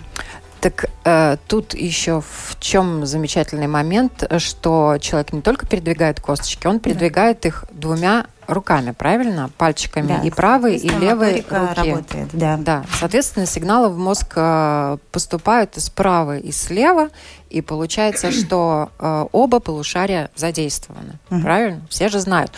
Так 0.66 0.90
э, 1.04 1.38
тут 1.48 1.76
еще 1.76 2.22
в 2.22 2.58
чем 2.60 3.06
замечательный 3.06 3.68
момент, 3.68 4.28
что 4.40 4.98
человек 5.00 5.32
не 5.32 5.42
только 5.44 5.68
передвигает 5.68 6.20
косточки, 6.20 6.66
он 6.66 6.80
передвигает 6.80 7.42
да. 7.42 7.50
их 7.50 7.66
двумя 7.70 8.26
руками, 8.48 8.92
правильно? 8.92 9.50
Пальчиками 9.58 10.08
да. 10.08 10.22
и 10.22 10.30
правой, 10.30 10.78
и 10.78 10.90
левой 10.90 11.46
руки. 11.50 11.76
работает, 11.76 12.30
да. 12.34 12.58
Да. 12.58 12.86
Соответственно, 13.00 13.46
сигналы 13.46 13.90
в 13.90 13.98
мозг 13.98 14.34
э, 14.36 14.98
поступают 15.12 15.78
и 15.78 15.80
справа, 15.80 16.38
и 16.38 16.52
слева, 16.52 17.10
и 17.50 17.62
получается, 17.62 18.32
что 18.32 18.90
э, 19.00 19.26
оба 19.32 19.60
полушария 19.60 20.30
задействованы. 20.36 21.20
Угу. 21.30 21.42
Правильно? 21.42 21.82
Все 21.90 22.10
же 22.10 22.20
знают, 22.20 22.52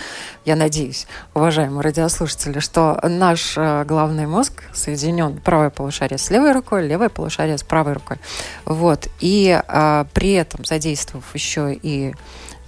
я 0.45 0.55
надеюсь, 0.55 1.07
уважаемые 1.33 1.81
радиослушатели, 1.81 2.59
что 2.59 2.99
наш 3.03 3.57
э, 3.57 3.83
главный 3.85 4.27
мозг 4.27 4.63
соединен 4.73 5.37
правое 5.39 5.69
полушарие 5.69 6.17
с 6.17 6.29
левой 6.29 6.51
рукой, 6.53 6.87
левое 6.87 7.09
полушарие 7.09 7.57
с 7.57 7.63
правой 7.63 7.93
рукой. 7.93 8.17
Вот. 8.65 9.07
И 9.19 9.61
э, 9.67 10.05
при 10.13 10.33
этом 10.33 10.65
задействовав 10.65 11.25
еще 11.33 11.73
и 11.73 12.13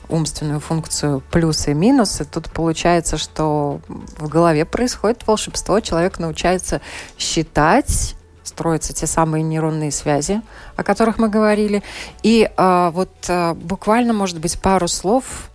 умственную 0.10 0.60
функцию 0.60 1.22
плюсы 1.32 1.72
и 1.72 1.74
минусы, 1.74 2.26
тут 2.26 2.50
получается, 2.52 3.18
что 3.18 3.80
в 3.88 4.28
голове 4.28 4.66
происходит 4.66 5.26
волшебство, 5.28 5.80
человек 5.80 6.20
научается 6.20 6.82
считать, 7.18 8.16
строятся 8.44 8.94
те 8.94 9.08
самые 9.08 9.44
нейронные 9.44 9.92
связи, 9.92 10.42
о 10.76 10.84
которых 10.84 11.20
мы 11.20 11.30
говорили. 11.30 11.84
И 12.24 12.50
э, 12.56 12.90
вот 12.94 13.12
э, 13.28 13.54
буквально, 13.54 14.14
может 14.14 14.40
быть, 14.40 14.60
пару 14.60 14.88
слов 14.88 15.50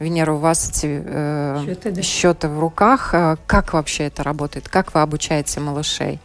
Венера, 0.00 0.32
у 0.32 0.38
вас 0.38 0.70
эти 0.70 1.02
э, 1.04 1.62
счеты, 1.64 1.90
да. 1.92 2.02
счеты 2.02 2.48
в 2.48 2.58
руках. 2.58 3.10
Э, 3.14 3.36
как 3.46 3.72
вообще 3.72 4.04
это 4.04 4.22
работает? 4.22 4.68
Как 4.68 4.92
вы 4.94 5.00
обучаете 5.00 5.60
малышей? 5.60 6.20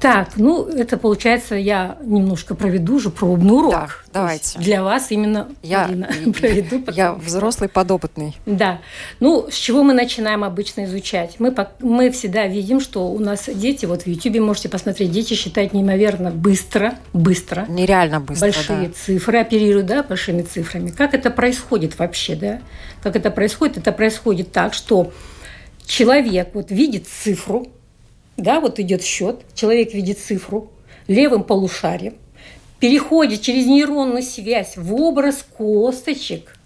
Так, 0.00 0.36
ну 0.36 0.66
это 0.66 0.96
получается, 0.96 1.56
я 1.56 1.98
немножко 2.02 2.54
проведу 2.54 2.96
уже 2.96 3.10
пробный 3.10 3.54
урок. 3.54 3.72
Да, 3.72 3.88
давайте. 4.12 4.58
Для 4.58 4.82
вас 4.82 5.10
именно, 5.10 5.48
я, 5.62 5.88
Марина, 5.88 6.08
проведу. 6.38 6.84
Я 6.92 7.14
взрослый 7.14 7.68
подопытный. 7.68 8.36
Да. 8.46 8.80
Ну, 9.20 9.48
с 9.50 9.54
чего 9.54 9.82
мы 9.82 9.94
начинаем 9.94 10.44
обычно 10.44 10.84
изучать? 10.84 11.36
Мы, 11.38 11.54
мы 11.80 12.10
всегда 12.10 12.46
видим, 12.46 12.80
что 12.80 13.08
у 13.08 13.18
нас 13.18 13.48
дети, 13.52 13.86
вот 13.86 14.02
в 14.02 14.06
YouTube 14.06 14.38
можете 14.40 14.68
посмотреть, 14.68 15.10
дети 15.10 15.34
считают 15.34 15.72
неимоверно 15.72 16.30
быстро, 16.30 16.94
быстро. 17.12 17.66
Нереально 17.68 18.20
быстро, 18.20 18.46
Большие 18.46 18.88
да. 18.88 18.94
цифры, 18.94 19.38
оперируют, 19.38 19.86
да, 19.86 20.02
большими 20.02 20.42
цифрами. 20.42 20.90
Как 20.90 21.14
это 21.14 21.30
происходит 21.30 21.98
вообще, 21.98 22.36
да? 22.36 22.60
Как 23.02 23.16
это 23.16 23.30
происходит? 23.30 23.78
Это 23.78 23.92
происходит 23.92 24.52
так, 24.52 24.74
что 24.74 25.12
человек 25.86 26.50
вот 26.54 26.70
видит 26.70 27.08
цифру, 27.08 27.66
да, 28.38 28.60
вот 28.60 28.78
идет 28.78 29.02
счет, 29.02 29.40
человек 29.54 29.92
видит 29.92 30.18
цифру 30.18 30.70
левым 31.08 31.42
полушарием, 31.42 32.14
переходит 32.78 33.42
через 33.42 33.66
нейронную 33.66 34.22
связь 34.22 34.76
в 34.76 34.94
образ 34.94 35.44
косточек, 35.56 36.56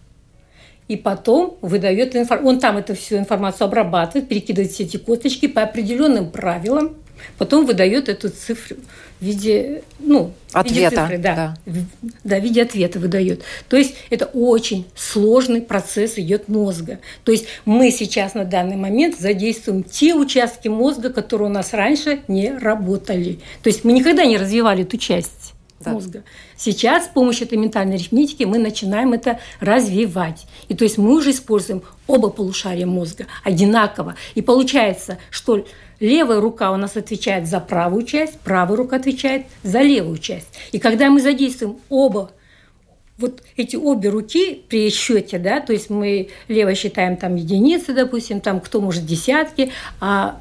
и 0.88 0.96
потом 0.96 1.56
выдает 1.62 2.14
информацию. 2.14 2.48
Он 2.48 2.60
там 2.60 2.76
эту 2.76 2.94
всю 2.94 3.16
информацию 3.16 3.66
обрабатывает, 3.66 4.28
перекидывает 4.28 4.70
все 4.70 4.84
эти 4.84 4.98
косточки 4.98 5.46
по 5.48 5.62
определенным 5.62 6.30
правилам, 6.30 6.96
потом 7.38 7.66
выдает 7.66 8.08
эту 8.08 8.28
цифру 8.28 8.76
в 9.20 9.24
виде, 9.24 9.84
ну, 10.00 10.32
ответа, 10.52 10.74
виде 10.74 10.90
цифры, 10.90 11.18
да, 11.18 11.34
да. 11.34 11.56
В, 11.64 11.84
да, 12.24 12.40
в 12.40 12.42
виде 12.42 12.62
ответа 12.62 12.98
выдает. 12.98 13.42
То 13.68 13.76
есть 13.76 13.94
это 14.10 14.26
очень 14.26 14.86
сложный 14.96 15.62
процесс 15.62 16.18
идет 16.18 16.48
мозга. 16.48 16.98
То 17.24 17.30
есть 17.32 17.46
мы 17.64 17.90
сейчас 17.90 18.34
на 18.34 18.44
данный 18.44 18.76
момент 18.76 19.18
задействуем 19.18 19.84
те 19.84 20.14
участки 20.14 20.68
мозга, 20.68 21.10
которые 21.10 21.50
у 21.50 21.52
нас 21.52 21.72
раньше 21.72 22.20
не 22.26 22.50
работали. 22.50 23.38
То 23.62 23.68
есть 23.68 23.84
мы 23.84 23.92
никогда 23.92 24.24
не 24.24 24.36
развивали 24.36 24.82
эту 24.82 24.96
часть 24.96 25.54
да. 25.82 25.92
мозга. 25.92 26.24
Сейчас 26.56 27.04
с 27.04 27.08
помощью 27.08 27.46
этой 27.46 27.58
ментальной 27.58 27.96
арифметики 27.96 28.44
мы 28.44 28.58
начинаем 28.58 29.12
это 29.12 29.38
развивать. 29.60 30.46
И 30.68 30.74
то 30.74 30.84
есть 30.84 30.98
мы 30.98 31.14
уже 31.14 31.30
используем 31.30 31.82
оба 32.06 32.30
полушария 32.30 32.86
мозга 32.86 33.26
одинаково. 33.44 34.16
И 34.34 34.42
получается, 34.42 35.18
что 35.30 35.64
Левая 36.02 36.40
рука 36.40 36.72
у 36.72 36.76
нас 36.76 36.96
отвечает 36.96 37.46
за 37.46 37.60
правую 37.60 38.02
часть, 38.04 38.40
правая 38.40 38.76
рука 38.76 38.96
отвечает 38.96 39.46
за 39.62 39.82
левую 39.82 40.18
часть. 40.18 40.48
И 40.72 40.80
когда 40.80 41.10
мы 41.10 41.20
задействуем 41.20 41.76
оба 41.88 42.32
вот 43.18 43.40
эти 43.56 43.76
обе 43.76 44.08
руки 44.08 44.64
при 44.68 44.90
счете, 44.90 45.38
да, 45.38 45.60
то 45.60 45.72
есть 45.72 45.90
мы 45.90 46.30
лево 46.48 46.74
считаем 46.74 47.16
там 47.16 47.36
единицы, 47.36 47.94
допустим, 47.94 48.40
там 48.40 48.58
кто 48.58 48.80
может 48.80 49.06
десятки, 49.06 49.70
а, 50.00 50.40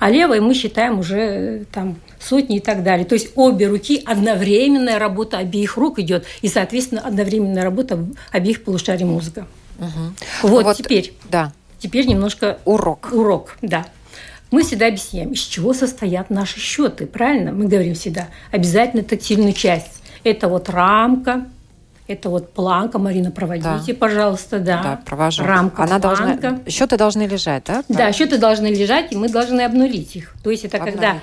а 0.00 0.10
левой 0.10 0.40
мы 0.40 0.54
считаем 0.54 0.98
уже 0.98 1.66
там 1.72 1.94
сотни 2.18 2.56
и 2.56 2.60
так 2.60 2.82
далее. 2.82 3.06
То 3.06 3.14
есть 3.14 3.30
обе 3.36 3.68
руки, 3.68 4.02
одновременная 4.04 4.98
работа 4.98 5.38
обеих 5.38 5.76
рук 5.76 6.00
идет, 6.00 6.24
и, 6.42 6.48
соответственно, 6.48 7.02
одновременная 7.02 7.62
работа 7.62 8.04
обеих 8.32 8.64
полушарий 8.64 9.04
мозга. 9.04 9.46
Угу. 9.78 10.48
Вот, 10.48 10.64
вот 10.64 10.76
теперь. 10.76 11.14
Да. 11.30 11.52
Теперь 11.78 12.06
немножко 12.06 12.58
урок. 12.64 13.10
Урок, 13.12 13.56
да. 13.62 13.86
Мы 14.50 14.62
всегда 14.62 14.88
объясняем, 14.88 15.32
из 15.32 15.40
чего 15.40 15.72
состоят 15.72 16.30
наши 16.30 16.58
счеты, 16.58 17.06
правильно? 17.06 17.52
Мы 17.52 17.66
говорим 17.66 17.94
всегда, 17.94 18.28
обязательно 18.50 19.02
тактильную 19.02 19.52
часть. 19.52 20.02
Это 20.24 20.48
вот 20.48 20.68
рамка, 20.68 21.46
это 22.08 22.28
вот 22.28 22.52
планка. 22.52 22.98
Марина, 22.98 23.30
проводите, 23.30 23.92
да. 23.92 23.94
пожалуйста, 23.94 24.58
да. 24.58 24.82
Да, 24.82 25.00
провожу. 25.04 25.44
Рамка, 25.44 25.84
Она 25.84 26.00
планка. 26.00 26.40
Должна... 26.40 26.70
Счеты 26.70 26.96
должны 26.96 27.22
лежать, 27.26 27.64
да? 27.66 27.84
Да, 27.88 28.12
счеты 28.12 28.36
должны 28.38 28.66
лежать, 28.66 29.12
и 29.12 29.16
мы 29.16 29.28
должны 29.28 29.60
обнулить 29.60 30.16
их. 30.16 30.34
То 30.42 30.50
есть 30.50 30.64
это 30.64 30.78
Обновить. 30.78 31.00
когда... 31.00 31.20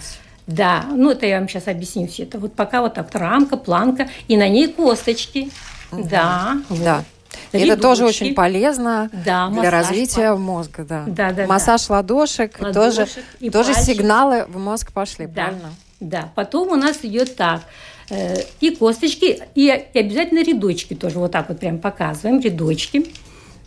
Да, 0.47 0.85
ну 0.95 1.11
это 1.11 1.25
я 1.25 1.39
вам 1.39 1.49
сейчас 1.49 1.67
объясню 1.67 2.07
все 2.07 2.23
это. 2.23 2.39
Вот 2.39 2.53
пока 2.53 2.81
вот 2.81 2.93
так 2.93 3.13
рамка, 3.13 3.57
планка, 3.57 4.07
и 4.29 4.37
на 4.37 4.47
ней 4.47 4.69
косточки. 4.69 5.51
Угу. 5.91 6.07
Да, 6.09 6.57
вот. 6.69 6.83
да. 6.83 7.03
Это 7.51 7.77
тоже 7.77 8.05
очень 8.05 8.33
полезно 8.33 9.09
да, 9.25 9.49
для 9.49 9.69
развития 9.69 10.29
пал... 10.29 10.37
мозга. 10.37 10.85
Да. 10.85 11.05
Да, 11.07 11.31
да, 11.31 11.47
массаж 11.47 11.87
да. 11.87 11.95
ладошек, 11.95 12.59
ладошек 12.59 13.07
тоже, 13.07 13.25
и 13.39 13.49
тоже 13.49 13.73
сигналы 13.73 14.45
в 14.47 14.57
мозг 14.57 14.91
пошли, 14.91 15.25
да. 15.25 15.33
правильно? 15.33 15.73
Да, 15.99 16.31
потом 16.35 16.69
у 16.69 16.75
нас 16.75 16.99
идет 17.03 17.35
так. 17.35 17.61
Э, 18.09 18.37
и 18.61 18.71
косточки, 18.71 19.41
и, 19.55 19.65
и 19.93 19.99
обязательно 19.99 20.43
рядочки 20.43 20.93
тоже. 20.93 21.19
Вот 21.19 21.31
так 21.31 21.49
вот 21.49 21.59
прям 21.59 21.79
показываем, 21.79 22.39
рядочки. 22.39 23.07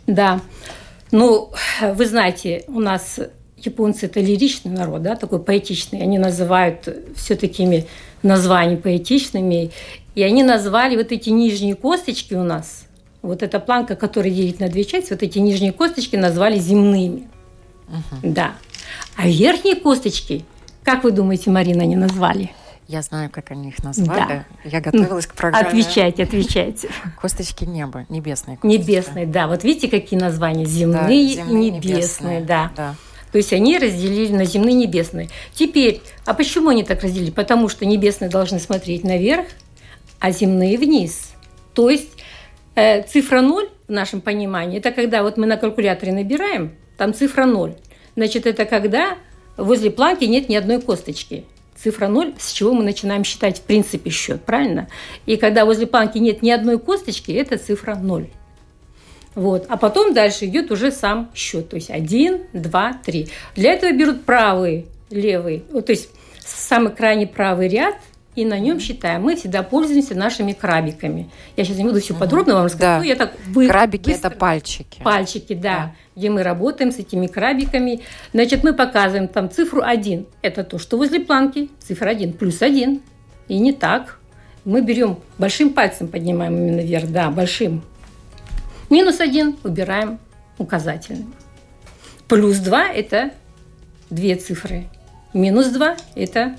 Да. 0.07 0.41
Ну, 1.11 1.51
вы 1.81 2.05
знаете, 2.05 2.63
у 2.67 2.79
нас 2.79 3.19
японцы 3.57 4.07
это 4.07 4.19
лиричный 4.19 4.71
народ, 4.71 5.03
да, 5.03 5.15
такой 5.15 5.43
поэтичный. 5.43 6.01
Они 6.01 6.17
называют 6.17 6.87
все 7.15 7.35
такими 7.35 7.85
названиями 8.23 8.79
поэтичными. 8.79 9.71
И 10.15 10.23
они 10.23 10.43
назвали 10.43 10.95
вот 10.95 11.11
эти 11.11 11.29
нижние 11.29 11.75
косточки 11.75 12.33
у 12.33 12.43
нас, 12.43 12.85
вот 13.21 13.43
эта 13.43 13.59
планка, 13.59 13.95
которая 13.95 14.31
делит 14.31 14.59
на 14.59 14.69
две 14.69 14.83
части, 14.83 15.11
вот 15.11 15.23
эти 15.23 15.39
нижние 15.39 15.71
косточки 15.71 16.15
назвали 16.15 16.59
земными. 16.59 17.29
Угу. 17.87 18.33
Да. 18.33 18.53
А 19.15 19.27
верхние 19.27 19.75
косточки, 19.75 20.45
как 20.83 21.03
вы 21.03 21.11
думаете, 21.11 21.49
Марина, 21.51 21.83
они 21.83 21.95
назвали? 21.95 22.51
Я 22.87 23.01
знаю, 23.01 23.29
как 23.29 23.51
они 23.51 23.69
их 23.69 23.81
назвали. 23.83 24.43
Да. 24.63 24.69
Я 24.69 24.81
готовилась 24.81 25.25
к 25.25 25.33
программе. 25.33 25.67
Отвечайте, 25.67 26.23
отвечайте. 26.23 26.89
Косточки 27.21 27.63
неба, 27.63 28.05
небесные 28.09 28.57
косточки. 28.57 28.81
Небесные, 28.81 29.25
да. 29.25 29.47
Вот 29.47 29.63
видите, 29.63 29.87
какие 29.87 30.19
названия? 30.19 30.65
Земные, 30.65 31.01
да, 31.37 31.43
земные 31.43 31.67
и 31.67 31.71
небесные, 31.71 31.95
небесные, 31.95 32.41
да. 32.41 32.71
да. 32.75 32.95
То 33.31 33.37
есть 33.37 33.53
они 33.53 33.77
разделили 33.77 34.33
на 34.33 34.43
земные 34.43 34.73
и 34.73 34.77
небесные. 34.77 35.29
Теперь, 35.53 36.01
а 36.25 36.33
почему 36.33 36.69
они 36.69 36.83
так 36.83 37.01
разделили? 37.01 37.31
Потому 37.31 37.69
что 37.69 37.85
небесные 37.85 38.29
должны 38.29 38.59
смотреть 38.59 39.05
наверх, 39.05 39.45
а 40.19 40.31
земные 40.31 40.77
вниз. 40.77 41.31
То 41.73 41.89
есть 41.89 42.09
цифра 42.75 43.41
0 43.41 43.69
в 43.87 43.91
нашем 43.91 44.21
понимании, 44.21 44.79
это 44.79 44.91
когда 44.91 45.23
вот 45.23 45.37
мы 45.37 45.45
на 45.45 45.57
калькуляторе 45.57 46.11
набираем, 46.11 46.71
там 46.97 47.13
цифра 47.13 47.45
0. 47.45 47.75
Значит, 48.15 48.45
это 48.45 48.65
когда 48.65 49.17
возле 49.57 49.91
планки 49.91 50.25
нет 50.25 50.49
ни 50.49 50.55
одной 50.55 50.81
косточки 50.81 51.45
цифра 51.75 52.07
0, 52.07 52.35
с 52.37 52.51
чего 52.51 52.73
мы 52.73 52.83
начинаем 52.83 53.23
считать 53.23 53.59
в 53.59 53.61
принципе 53.63 54.11
счет, 54.11 54.43
правильно? 54.43 54.87
И 55.25 55.37
когда 55.37 55.65
возле 55.65 55.87
планки 55.87 56.17
нет 56.19 56.41
ни 56.41 56.51
одной 56.51 56.77
косточки, 56.79 57.31
это 57.31 57.57
цифра 57.57 57.95
0. 57.95 58.27
Вот. 59.33 59.65
А 59.67 59.77
потом 59.77 60.13
дальше 60.13 60.45
идет 60.45 60.71
уже 60.71 60.91
сам 60.91 61.31
счет. 61.33 61.69
То 61.69 61.77
есть 61.77 61.89
1, 61.89 62.41
2, 62.53 62.93
3. 63.05 63.27
Для 63.55 63.73
этого 63.73 63.91
берут 63.93 64.23
правый, 64.25 64.85
левый, 65.09 65.63
вот, 65.71 65.87
то 65.87 65.91
есть 65.91 66.09
самый 66.45 66.93
крайний 66.93 67.27
правый 67.27 67.67
ряд– 67.67 67.95
и 68.35 68.45
на 68.45 68.59
нем 68.59 68.79
считаем. 68.79 69.23
Мы 69.23 69.35
всегда 69.35 69.61
пользуемся 69.61 70.15
нашими 70.15 70.53
крабиками. 70.53 71.29
Я 71.57 71.65
сейчас 71.65 71.77
не 71.77 71.83
буду 71.83 71.99
все 71.99 72.13
подробно 72.13 72.55
вам 72.55 72.65
рассказать. 72.65 73.01
Да. 73.01 73.05
Я 73.05 73.15
так 73.15 73.33
вы, 73.47 73.67
Крабики 73.67 74.09
быстро... 74.09 74.29
это 74.29 74.37
пальчики. 74.37 75.01
Пальчики, 75.03 75.53
да, 75.53 75.61
да. 75.61 75.95
Где 76.15 76.29
мы 76.29 76.43
работаем 76.43 76.91
с 76.91 76.97
этими 76.97 77.27
крабиками. 77.27 78.01
Значит, 78.33 78.63
мы 78.63 78.73
показываем 78.73 79.27
там 79.27 79.49
цифру 79.51 79.81
1. 79.83 80.25
Это 80.41 80.63
то, 80.63 80.77
что 80.77 80.97
возле 80.97 81.19
планки. 81.19 81.69
Цифра 81.79 82.09
1 82.09 82.33
плюс 82.33 82.61
1. 82.61 83.01
И 83.49 83.59
не 83.59 83.73
так. 83.73 84.19
Мы 84.63 84.81
берем 84.81 85.17
большим 85.37 85.71
пальцем, 85.71 86.07
поднимаем 86.07 86.55
именно 86.55 86.81
вверх, 86.81 87.09
да, 87.09 87.31
большим. 87.31 87.83
Минус 88.89 89.19
1 89.19 89.57
убираем 89.63 90.19
указательным. 90.57 91.33
Плюс 92.27 92.57
2– 92.57 92.87
это 92.95 93.31
две 94.09 94.35
цифры. 94.35 94.87
Минус 95.33 95.67
2– 95.67 95.97
это 96.15 96.55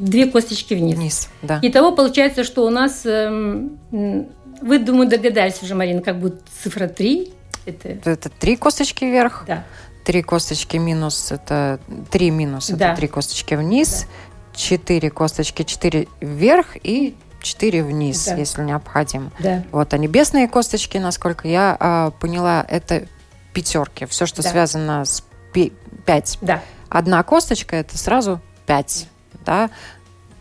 две 0.00 0.26
косточки 0.26 0.74
вниз. 0.74 0.96
Вниз, 0.96 1.28
да. 1.42 1.58
Итого 1.62 1.92
получается, 1.92 2.44
что 2.44 2.64
у 2.66 2.70
нас, 2.70 3.02
эм, 3.04 3.78
вы, 3.90 4.78
думаю, 4.78 5.08
догадались 5.08 5.62
уже, 5.62 5.74
Марина, 5.74 6.02
как 6.02 6.18
будет 6.18 6.42
цифра 6.62 6.88
3. 6.88 7.32
Это, 7.66 8.10
это 8.10 8.30
три 8.30 8.56
косточки 8.56 9.04
вверх. 9.04 9.44
Да. 9.46 9.64
Три 10.04 10.22
косточки 10.22 10.78
минус, 10.78 11.30
это 11.30 11.78
три 12.10 12.30
минус, 12.30 12.68
да. 12.68 12.88
это 12.88 12.96
три 12.96 13.08
косточки 13.08 13.54
вниз. 13.54 14.06
Четыре 14.54 15.10
да. 15.10 15.14
косточки, 15.14 15.62
четыре 15.62 16.08
вверх 16.20 16.76
и 16.82 17.14
четыре 17.42 17.84
вниз, 17.84 18.24
да. 18.24 18.34
если 18.34 18.62
необходимо. 18.62 19.30
Да. 19.38 19.62
Вот, 19.70 19.92
а 19.92 19.98
небесные 19.98 20.48
косточки, 20.48 20.98
насколько 20.98 21.46
я 21.46 21.76
э, 21.78 22.10
поняла, 22.18 22.64
это 22.68 23.06
пятерки. 23.52 24.06
Все, 24.06 24.26
что 24.26 24.42
да. 24.42 24.50
связано 24.50 25.04
с 25.04 25.22
пять. 25.52 26.38
Да 26.40 26.62
одна 26.90 27.22
косточка 27.22 27.76
это 27.76 27.96
сразу 27.96 28.40
5. 28.66 29.08
Да? 29.46 29.70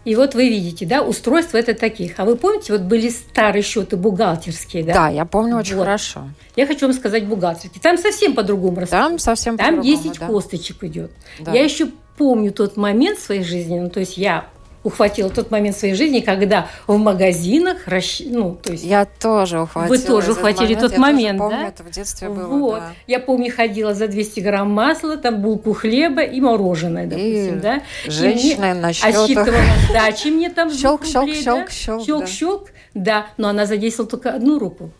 И 0.06 0.15
вот 0.15 0.34
вы 0.34 0.50
видите, 0.50 0.86
да, 0.86 1.03
устройства 1.03 1.58
это 1.58 1.74
таких. 1.74 2.20
А 2.20 2.25
вы 2.25 2.35
помните, 2.35 2.74
вот 2.74 2.81
были 2.81 3.09
старые 3.09 3.62
счеты 3.62 3.96
бухгалтерские, 3.96 4.83
да? 4.83 4.94
Да, 4.94 5.09
я 5.09 5.25
помню 5.25 5.57
очень 5.57 5.75
вот. 5.75 5.83
хорошо. 5.83 6.29
Я 6.55 6.66
хочу 6.66 6.88
вам 6.88 6.94
сказать 6.94 7.25
бухгалтерские. 7.25 7.81
Там 7.81 7.98
совсем 7.98 8.33
по-другому 8.33 8.85
Там 8.88 9.20
совсем 9.20 9.57
Там 9.57 9.77
по-другому, 9.77 10.03
10 10.03 10.20
да. 10.20 10.27
косточек 10.27 10.83
идет. 10.83 11.12
Да. 11.40 11.53
Я 11.53 11.64
еще 11.64 11.90
помню 12.18 12.51
тот 12.51 12.75
момент 12.75 13.20
в 13.20 13.24
своей 13.24 13.44
жизни, 13.44 13.79
ну, 13.79 13.90
то 13.90 14.00
есть 14.00 14.18
я 14.18 14.46
ухватила 14.83 15.29
тот 15.29 15.51
момент 15.51 15.75
своей 15.75 15.94
жизни, 15.94 16.20
когда 16.22 16.68
в 16.87 16.98
магазинах, 16.98 17.87
расщ... 17.87 18.22
ну, 18.25 18.55
то 18.55 18.72
есть... 18.72 18.83
Я 18.83 19.05
тоже 19.05 19.61
ухватила. 19.61 19.96
Вы 19.96 20.01
тоже 20.01 20.31
ухватили 20.31 20.74
момент, 20.74 20.81
тот 20.81 20.92
я 20.94 21.00
момент, 21.00 21.37
тоже 21.37 21.50
помню, 21.50 21.63
да? 21.63 21.68
это 21.68 21.83
в 21.83 21.92
детстве 21.92 22.29
было, 22.29 22.48
Вот. 22.48 22.79
Да. 22.79 22.92
Я 23.07 23.20
помню, 23.20 23.53
ходила 23.53 23.94
за 23.94 24.07
200 24.07 24.39
грамм 24.39 24.72
масла, 24.72 25.18
там 25.18 25.42
булку 25.42 25.74
хлеба 25.74 26.22
и 26.22 26.39
мороженое, 26.39 27.05
допустим, 27.05 27.57
и 27.57 27.61
да? 27.61 27.81
женщина 28.05 28.72
мне... 28.72 28.81
на 28.81 28.94
счетах. 28.94 29.24
Отсчитывала 29.24 29.63
сдачи 29.89 30.27
мне 30.27 30.50
там 30.50 30.72
Щелк, 30.72 31.05
щелк, 31.05 31.29
щелк, 31.29 31.70
щелк. 31.70 32.03
Щелк, 32.05 32.27
щелк, 32.27 32.70
да. 32.94 33.27
Но 33.37 33.50
она 33.50 33.65
задействовала 33.65 34.09
только 34.09 34.31
одну 34.31 34.59
руку. 34.59 34.92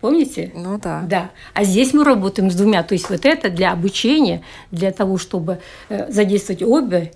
Помните? 0.00 0.52
Ну 0.54 0.78
да. 0.78 1.02
Да. 1.08 1.30
А 1.54 1.64
здесь 1.64 1.94
мы 1.94 2.04
работаем 2.04 2.50
с 2.50 2.54
двумя. 2.54 2.82
То 2.82 2.92
есть 2.92 3.08
вот 3.08 3.24
это 3.24 3.48
для 3.48 3.72
обучения, 3.72 4.42
для 4.70 4.92
того, 4.92 5.16
чтобы 5.16 5.60
э, 5.88 6.12
задействовать 6.12 6.62
обе 6.62 7.12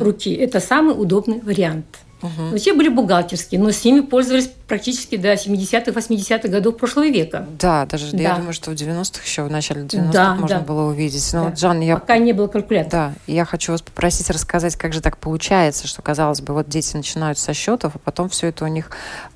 руки, 0.00 0.32
это 0.34 0.60
самый 0.60 0.92
удобный 1.00 1.40
вариант. 1.40 1.86
Угу. 2.22 2.56
Все 2.56 2.72
были 2.72 2.88
бухгалтерские, 2.88 3.60
но 3.60 3.70
с 3.70 3.84
ними 3.84 4.00
пользовались 4.00 4.50
практически 4.66 5.16
до 5.16 5.34
70-х, 5.34 5.90
80-х 5.90 6.48
годов 6.48 6.76
прошлого 6.78 7.08
века. 7.08 7.46
Да, 7.58 7.84
даже 7.86 8.10
да. 8.12 8.18
я 8.18 8.34
думаю, 8.36 8.52
что 8.52 8.70
в 8.70 8.74
90-х 8.74 9.22
еще, 9.24 9.42
в 9.42 9.50
начале 9.50 9.82
90-х 9.82 10.12
да, 10.12 10.34
можно 10.34 10.58
да. 10.58 10.64
было 10.64 10.88
увидеть. 10.88 11.28
Но, 11.34 11.50
да. 11.50 11.50
Джан, 11.50 11.80
я... 11.80 11.96
Пока 11.98 12.16
не 12.18 12.32
было 12.32 12.46
калькулятора. 12.46 12.90
Да, 12.90 13.12
я 13.26 13.44
хочу 13.44 13.72
вас 13.72 13.82
попросить 13.82 14.30
рассказать, 14.30 14.76
как 14.76 14.94
же 14.94 15.02
так 15.02 15.18
получается, 15.18 15.86
что, 15.86 16.00
казалось 16.00 16.40
бы, 16.40 16.54
вот 16.54 16.68
дети 16.68 16.96
начинают 16.96 17.38
со 17.38 17.52
счетов, 17.52 17.92
а 17.94 17.98
потом 17.98 18.30
все 18.30 18.48
это 18.48 18.64
у 18.64 18.68
них 18.68 18.90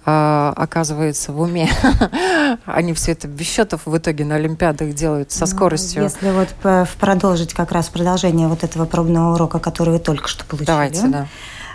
э, 0.07 0.53
оказывается 0.57 1.33
в 1.33 1.41
уме. 1.41 1.69
Они 2.65 2.95
все 2.95 3.13
это 3.13 3.29
без 3.29 3.47
счетов 3.47 3.83
в 3.85 3.97
итоге 3.97 4.25
на 4.25 4.37
Олимпиадах 4.37 4.95
делают 4.95 5.33
со 5.33 5.43
ну, 5.43 5.47
скоростью. 5.47 6.03
Если 6.03 6.31
вот 6.31 6.49
продолжить 6.99 7.53
как 7.53 7.73
раз 7.73 7.89
продолжение 7.89 8.49
вот 8.49 8.65
этого 8.65 8.87
пробного 8.87 9.35
урока, 9.35 9.59
который 9.59 9.91
вы 9.91 9.99
только 9.99 10.29
что 10.29 10.45
получили. 10.47 10.67
Давайте, 10.67 11.07
да. 11.09 11.29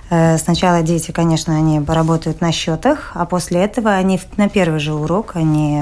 Э, 0.10 0.38
сначала 0.38 0.84
дети, 0.84 1.12
конечно, 1.12 1.56
они 1.56 1.80
поработают 1.82 2.40
на 2.42 2.52
счетах, 2.52 3.12
а 3.16 3.26
после 3.26 3.62
этого 3.62 3.92
они 3.92 4.20
на 4.38 4.50
первый 4.50 4.80
же 4.80 4.94
урок, 4.94 5.36
они 5.36 5.82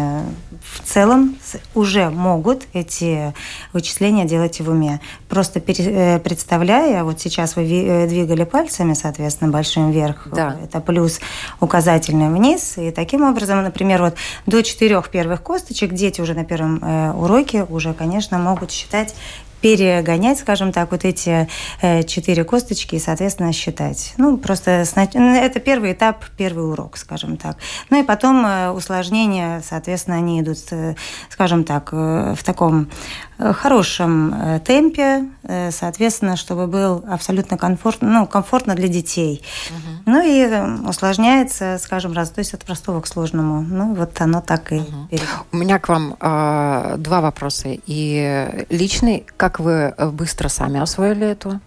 в 0.64 0.82
целом 0.86 1.36
уже 1.76 2.10
могут 2.10 2.64
эти 2.74 3.34
вычисления 3.74 4.24
делать 4.24 4.62
в 4.62 4.70
уме. 4.70 5.02
Просто 5.28 5.60
э, 5.60 6.20
представляя, 6.20 7.04
вот 7.04 7.20
сейчас 7.20 7.58
вы 7.58 7.64
э, 7.64 8.08
двигали 8.08 8.46
пальцами, 8.46 8.94
соответственно, 8.94 9.52
большим 9.52 9.92
вверх, 9.92 10.28
да. 10.32 10.56
это 10.64 10.80
плюс 10.80 11.20
указательный 11.60 12.30
вниз, 12.30 12.78
и 12.78 12.92
таким 12.92 13.24
образом, 13.24 13.62
например, 13.62 14.02
вот 14.02 14.16
до 14.46 14.64
четырех 14.64 15.10
первых 15.10 15.42
косточек 15.42 15.94
дети 15.94 16.22
уже 16.22 16.34
на 16.34 16.46
первом 16.46 16.82
уроке 17.20 17.66
уже, 17.66 17.94
конечно, 17.94 18.38
могут 18.38 18.72
считать 18.72 19.14
перегонять, 19.63 20.39
скажем 20.39 20.73
так, 20.73 20.91
вот 20.91 21.06
эти 21.06 21.47
э, 21.82 22.04
четыре 22.04 22.43
косточки 22.43 22.95
и, 22.95 22.99
соответственно, 22.99 23.54
считать. 23.54 24.13
Ну, 24.17 24.38
просто 24.38 24.84
это 24.84 25.60
первый 25.62 25.93
этап, 25.93 26.26
первый 26.36 26.69
урок, 26.69 26.97
скажем 26.97 27.38
так. 27.38 27.56
Ну 27.89 28.02
и 28.02 28.04
потом 28.04 28.45
э, 28.45 28.71
усложнения, 28.71 29.63
соответственно, 29.65 30.17
они 30.17 30.41
идут, 30.41 30.58
э, 30.71 30.95
скажем 31.30 31.63
так, 31.63 31.93
в 31.93 32.43
таком 32.43 32.89
хорошем 33.38 34.62
темпе, 34.65 35.26
соответственно, 35.71 36.38
чтобы 36.38 36.67
был 36.67 37.04
абсолютно 37.10 37.58
комфортно, 37.58 38.10
ну, 38.10 38.28
комфортно 38.28 38.76
для 38.76 38.88
детей. 38.88 39.43
Угу. 39.69 40.12
Ну 40.12 40.21
и 40.23 40.88
усложняется, 40.88 41.80
скажем, 41.82 42.13
раз, 42.13 42.30
то 42.30 42.39
есть 42.39 42.54
от 42.54 42.63
простого 42.63 43.02
к 43.02 43.08
сложному. 43.08 43.62
Ну 43.62 43.95
вот 43.95 44.21
оно 44.21 44.41
так 44.41 44.71
и. 44.71 44.78
Угу. 44.78 45.08
У 45.52 45.58
меня 45.58 45.80
к 45.80 45.89
вам 45.89 46.15
э, 46.19 46.95
два 46.99 47.21
вопроса. 47.21 47.69
И 47.86 48.65
личный, 48.69 49.26
как 49.36 49.53
как 49.54 49.60
вы 49.60 49.94
э, 49.96 50.10
быстро 50.10 50.50
сами 50.50 50.80
освоили 50.80 51.28
эту 51.28 51.60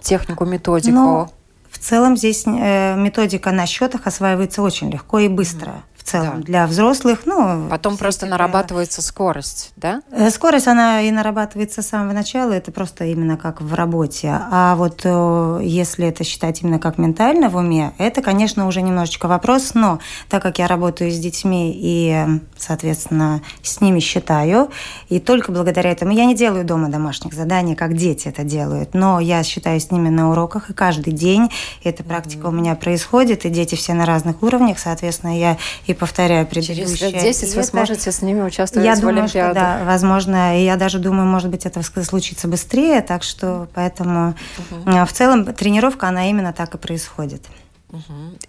технику, 0.00 0.44
методику? 0.44 0.94
Ну, 0.94 1.32
в 1.70 1.78
целом 1.78 2.16
здесь 2.16 2.44
э, 2.46 2.94
методика 2.96 3.52
на 3.52 3.64
счетах 3.64 4.06
осваивается 4.06 4.60
очень 4.60 4.90
легко 4.90 5.18
и 5.18 5.28
быстро. 5.28 5.70
Mm-hmm. 5.70 5.91
В 6.02 6.10
целом 6.10 6.40
да. 6.40 6.44
для 6.44 6.66
взрослых. 6.66 7.20
Ну, 7.26 7.68
Потом 7.70 7.96
просто 7.96 8.26
нарабатывается 8.26 9.02
скорость, 9.02 9.72
да? 9.76 10.02
Э, 10.10 10.30
скорость, 10.30 10.66
она 10.66 11.02
и 11.02 11.10
нарабатывается 11.10 11.82
с 11.82 11.88
самого 11.88 12.12
начала, 12.12 12.52
это 12.52 12.72
просто 12.72 13.04
именно 13.04 13.36
как 13.36 13.60
в 13.60 13.72
работе. 13.74 14.36
А 14.50 14.74
вот 14.76 15.02
э, 15.04 15.60
если 15.62 16.06
это 16.06 16.24
считать 16.24 16.62
именно 16.62 16.78
как 16.78 16.98
ментально 16.98 17.48
в 17.48 17.56
уме, 17.56 17.92
это, 17.98 18.22
конечно, 18.22 18.66
уже 18.66 18.82
немножечко 18.82 19.28
вопрос, 19.28 19.74
но 19.74 20.00
так 20.28 20.42
как 20.42 20.58
я 20.58 20.66
работаю 20.66 21.10
с 21.10 21.18
детьми 21.18 21.72
и, 21.74 22.26
соответственно, 22.56 23.42
с 23.62 23.80
ними 23.80 24.00
считаю, 24.00 24.70
и 25.08 25.20
только 25.20 25.52
благодаря 25.52 25.90
этому 25.90 26.12
я 26.12 26.24
не 26.24 26.34
делаю 26.34 26.64
дома 26.64 26.88
домашних 26.88 27.32
заданий, 27.32 27.74
как 27.74 27.94
дети 27.94 28.28
это 28.28 28.42
делают, 28.42 28.94
но 28.94 29.20
я 29.20 29.42
считаю 29.44 29.78
с 29.78 29.90
ними 29.90 30.08
на 30.08 30.30
уроках, 30.30 30.70
и 30.70 30.74
каждый 30.74 31.12
день 31.12 31.50
эта 31.84 32.02
практика 32.02 32.46
mm-hmm. 32.46 32.48
у 32.48 32.52
меня 32.52 32.74
происходит, 32.74 33.44
и 33.44 33.50
дети 33.50 33.74
все 33.74 33.94
на 33.94 34.04
разных 34.04 34.42
уровнях, 34.42 34.78
соответственно, 34.78 35.38
я 35.38 35.58
и 35.86 35.91
повторяю 35.94 36.46
предыдущее. 36.46 36.86
Через 36.86 37.00
лет 37.00 37.22
10 37.22 37.54
вы 37.54 37.60
это... 37.60 37.70
сможете 37.70 38.12
с 38.12 38.22
ними 38.22 38.42
участвовать 38.42 38.86
я 38.86 38.94
в 38.94 39.00
думаю, 39.00 39.22
Олимпиаде. 39.24 39.50
Что, 39.52 39.60
да, 39.60 39.80
возможно, 39.84 40.58
и 40.60 40.64
я 40.64 40.76
даже 40.76 40.98
думаю, 40.98 41.26
может 41.26 41.50
быть, 41.50 41.66
это 41.66 41.82
случится 41.82 42.48
быстрее, 42.48 43.02
так 43.02 43.22
что 43.22 43.68
поэтому 43.74 44.34
угу. 44.70 45.06
в 45.06 45.12
целом 45.12 45.44
тренировка, 45.52 46.08
она 46.08 46.28
именно 46.28 46.52
так 46.52 46.74
и 46.74 46.78
происходит. 46.78 47.42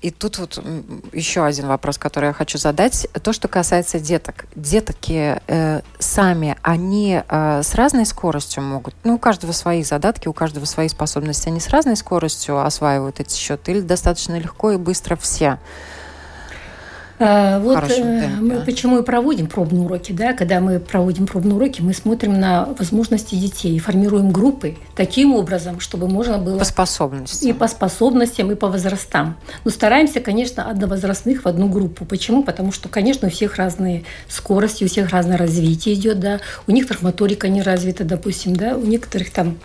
И 0.01 0.09
тут 0.09 0.37
вот 0.37 0.63
еще 1.11 1.43
один 1.43 1.67
вопрос, 1.67 1.97
который 1.97 2.27
я 2.27 2.33
хочу 2.33 2.57
задать. 2.57 3.07
То, 3.23 3.33
что 3.33 3.49
касается 3.49 3.99
деток. 3.99 4.45
Детки 4.55 5.41
э, 5.47 5.81
сами, 5.99 6.55
они 6.61 7.21
э, 7.27 7.61
с 7.61 7.75
разной 7.75 8.05
скоростью 8.05 8.63
могут, 8.63 8.95
ну, 9.03 9.15
у 9.15 9.17
каждого 9.17 9.51
свои 9.51 9.83
задатки, 9.83 10.29
у 10.29 10.33
каждого 10.33 10.63
свои 10.63 10.87
способности, 10.87 11.49
они 11.49 11.59
с 11.59 11.67
разной 11.69 11.97
скоростью 11.97 12.65
осваивают 12.65 13.19
эти 13.19 13.35
счеты 13.35 13.73
или 13.73 13.81
достаточно 13.81 14.39
легко 14.39 14.71
и 14.71 14.77
быстро 14.77 15.17
все? 15.17 15.59
А, 17.19 17.59
вот 17.59 17.83
э, 17.89 18.27
мы 18.39 18.61
почему 18.61 18.99
и 18.99 19.03
проводим 19.03 19.47
пробные 19.47 19.81
уроки, 19.81 20.11
да, 20.11 20.33
когда 20.33 20.59
мы 20.59 20.79
проводим 20.79 21.27
пробные 21.27 21.55
уроки, 21.55 21.81
мы 21.81 21.93
смотрим 21.93 22.39
на 22.39 22.65
возможности 22.77 23.35
детей, 23.35 23.77
формируем 23.79 24.31
группы 24.31 24.77
таким 24.95 25.33
образом, 25.35 25.79
чтобы 25.79 26.07
можно 26.07 26.37
было... 26.37 26.59
По 26.59 26.65
способностям. 26.65 27.49
И 27.49 27.53
по 27.53 27.67
способностям, 27.67 28.51
и 28.51 28.55
по 28.55 28.67
возрастам. 28.67 29.37
Но 29.63 29.71
стараемся, 29.71 30.19
конечно, 30.19 30.69
одновозрастных 30.69 31.45
в 31.45 31.47
одну 31.47 31.67
группу. 31.67 32.05
Почему? 32.05 32.43
Потому 32.43 32.71
что, 32.71 32.89
конечно, 32.89 33.27
у 33.27 33.31
всех 33.31 33.57
разные 33.57 34.03
скорости, 34.27 34.83
у 34.83 34.87
всех 34.87 35.09
разное 35.09 35.37
развитие 35.37 35.95
идет, 35.95 36.19
да. 36.19 36.39
У 36.67 36.71
некоторых 36.71 37.03
моторика 37.03 37.47
не 37.47 37.61
развита, 37.61 38.03
допустим, 38.03 38.55
да, 38.55 38.75
у 38.75 38.81
некоторых 38.81 39.31
там 39.31 39.57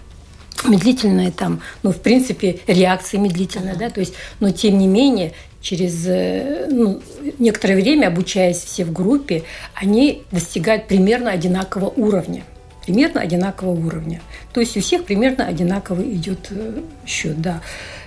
медлительная 0.65 1.31
там, 1.31 1.61
ну, 1.83 1.93
в 1.93 2.01
принципе, 2.01 2.61
реакция 2.67 3.21
медлительная, 3.21 3.77
да, 3.77 3.91
то 3.91 4.01
есть, 4.01 4.15
но 4.41 4.51
тем 4.51 4.79
не 4.79 4.87
менее, 4.87 5.33
через 5.61 6.07
э, 6.07 6.67
ну, 6.71 7.01
некоторое 7.39 7.77
время, 7.77 8.09
обучаясь 8.09 8.59
все 8.59 8.85
в 8.85 8.93
группе, 8.93 9.45
они 9.75 10.23
достигают 10.31 10.87
примерно 10.87 11.31
одинакового 11.31 11.91
уровня. 11.91 12.45
Примерно 12.85 13.21
одинакового 13.21 13.87
уровня. 13.87 14.23
То 14.53 14.61
есть 14.61 14.77
у 14.77 14.81
всех 14.81 15.05
примерно 15.05 15.47
одинаковый 15.47 16.13
идет 16.15 16.49
э, 16.51 16.81
счет, 17.07 17.41
да. 17.41 17.61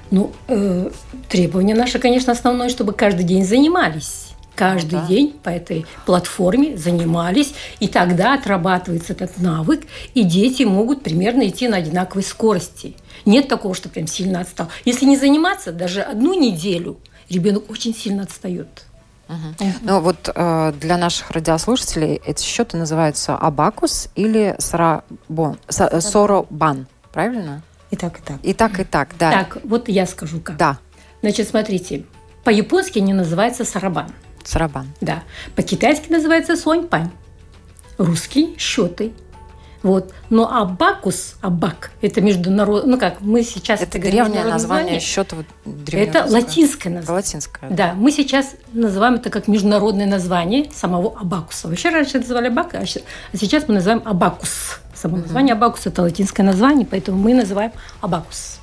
Ну, 0.10 0.32
э, 0.48 0.90
требование 1.30 1.76
наше, 1.76 2.00
конечно, 2.00 2.34
основное, 2.34 2.70
чтобы 2.70 2.94
каждый 2.94 3.24
день 3.24 3.46
занимались 3.46 4.32
каждый 4.54 4.96
ну 4.96 5.02
да. 5.02 5.08
день 5.08 5.40
по 5.42 5.50
этой 5.50 5.88
платформе 6.06 6.78
занимались, 6.78 7.54
и 7.80 7.88
тогда 7.88 8.36
отрабатывается 8.36 9.14
этот 9.14 9.40
навык, 9.40 9.82
и 10.14 10.24
дети 10.24 10.64
могут 10.64 11.02
примерно 11.02 11.48
идти 11.48 11.68
на 11.68 11.78
одинаковой 11.78 12.24
скорости. 12.24 12.96
Нет 13.26 13.48
такого, 13.48 13.74
что 13.74 13.90
прям 13.90 14.06
сильно 14.06 14.42
отстал. 14.42 14.68
Если 14.86 15.06
не 15.06 15.18
заниматься 15.18 15.72
даже 15.72 16.02
одну 16.02 16.40
неделю, 16.40 17.00
ребенок 17.32 17.70
очень 17.70 17.96
сильно 17.96 18.24
отстает. 18.24 18.86
Угу. 19.30 19.66
Ну 19.84 20.00
вот 20.02 20.30
э, 20.34 20.74
для 20.80 20.98
наших 20.98 21.32
радиослушателей 21.32 22.22
эти 22.26 22.44
счеты 22.44 22.78
называются 22.78 23.36
абакус 23.36 24.10
или 24.16 24.56
сарабон, 24.60 25.58
соробан, 25.70 26.88
правильно? 27.14 27.64
И 27.92 27.96
так, 27.96 28.20
и 28.20 28.22
так. 28.22 28.38
И 28.44 28.54
так, 28.54 28.80
и 28.80 28.84
так, 28.84 29.10
да. 29.18 29.32
Так, 29.32 29.58
вот 29.64 29.88
я 29.88 30.06
скажу 30.06 30.40
как. 30.42 30.58
Да. 30.58 30.80
Значит, 31.22 31.48
смотрите, 31.48 32.06
по-японски 32.44 33.00
они 33.00 33.14
называются 33.14 33.64
сарабан. 33.64 34.12
Сарабан. 34.44 34.88
Да. 35.02 35.24
По-китайски 35.56 36.12
называется 36.12 36.56
сонь-пань. 36.56 37.12
Русский– 37.98 38.56
счеты. 38.58 39.14
Вот. 39.84 40.14
Но 40.30 40.52
абакус, 40.52 41.36
абак, 41.42 41.92
это 42.02 42.22
международный, 42.22 42.92
ну 42.92 43.00
как, 43.00 43.22
мы 43.22 43.44
сейчас... 43.44 43.82
Это, 43.82 43.98
это 43.98 44.10
древнее 44.10 44.44
название 44.44 45.00
счета. 45.00 45.38
Это 45.92 46.26
латинское 46.30 46.94
название. 46.94 47.24
Латинское. 47.24 47.70
Да. 47.70 47.76
да, 47.76 47.94
мы 47.94 48.12
сейчас 48.12 48.56
называем 48.74 49.16
это 49.16 49.30
как 49.30 49.48
международное 49.48 50.06
название 50.06 50.70
самого 50.72 51.18
абакуса. 51.20 51.68
Вообще 51.68 51.90
раньше 51.90 52.20
называли 52.20 52.48
абак, 52.48 52.76
а, 52.76 52.82
а 52.82 53.38
сейчас 53.38 53.68
мы 53.68 53.76
называем 53.76 54.04
абакус. 54.06 54.80
Само 54.94 55.18
название 55.18 55.54
абакус– 55.54 55.82
это 55.88 56.04
латинское 56.04 56.46
название, 56.46 56.86
поэтому 56.86 57.18
мы 57.18 57.34
называем 57.34 57.72
абакус. 58.02 58.60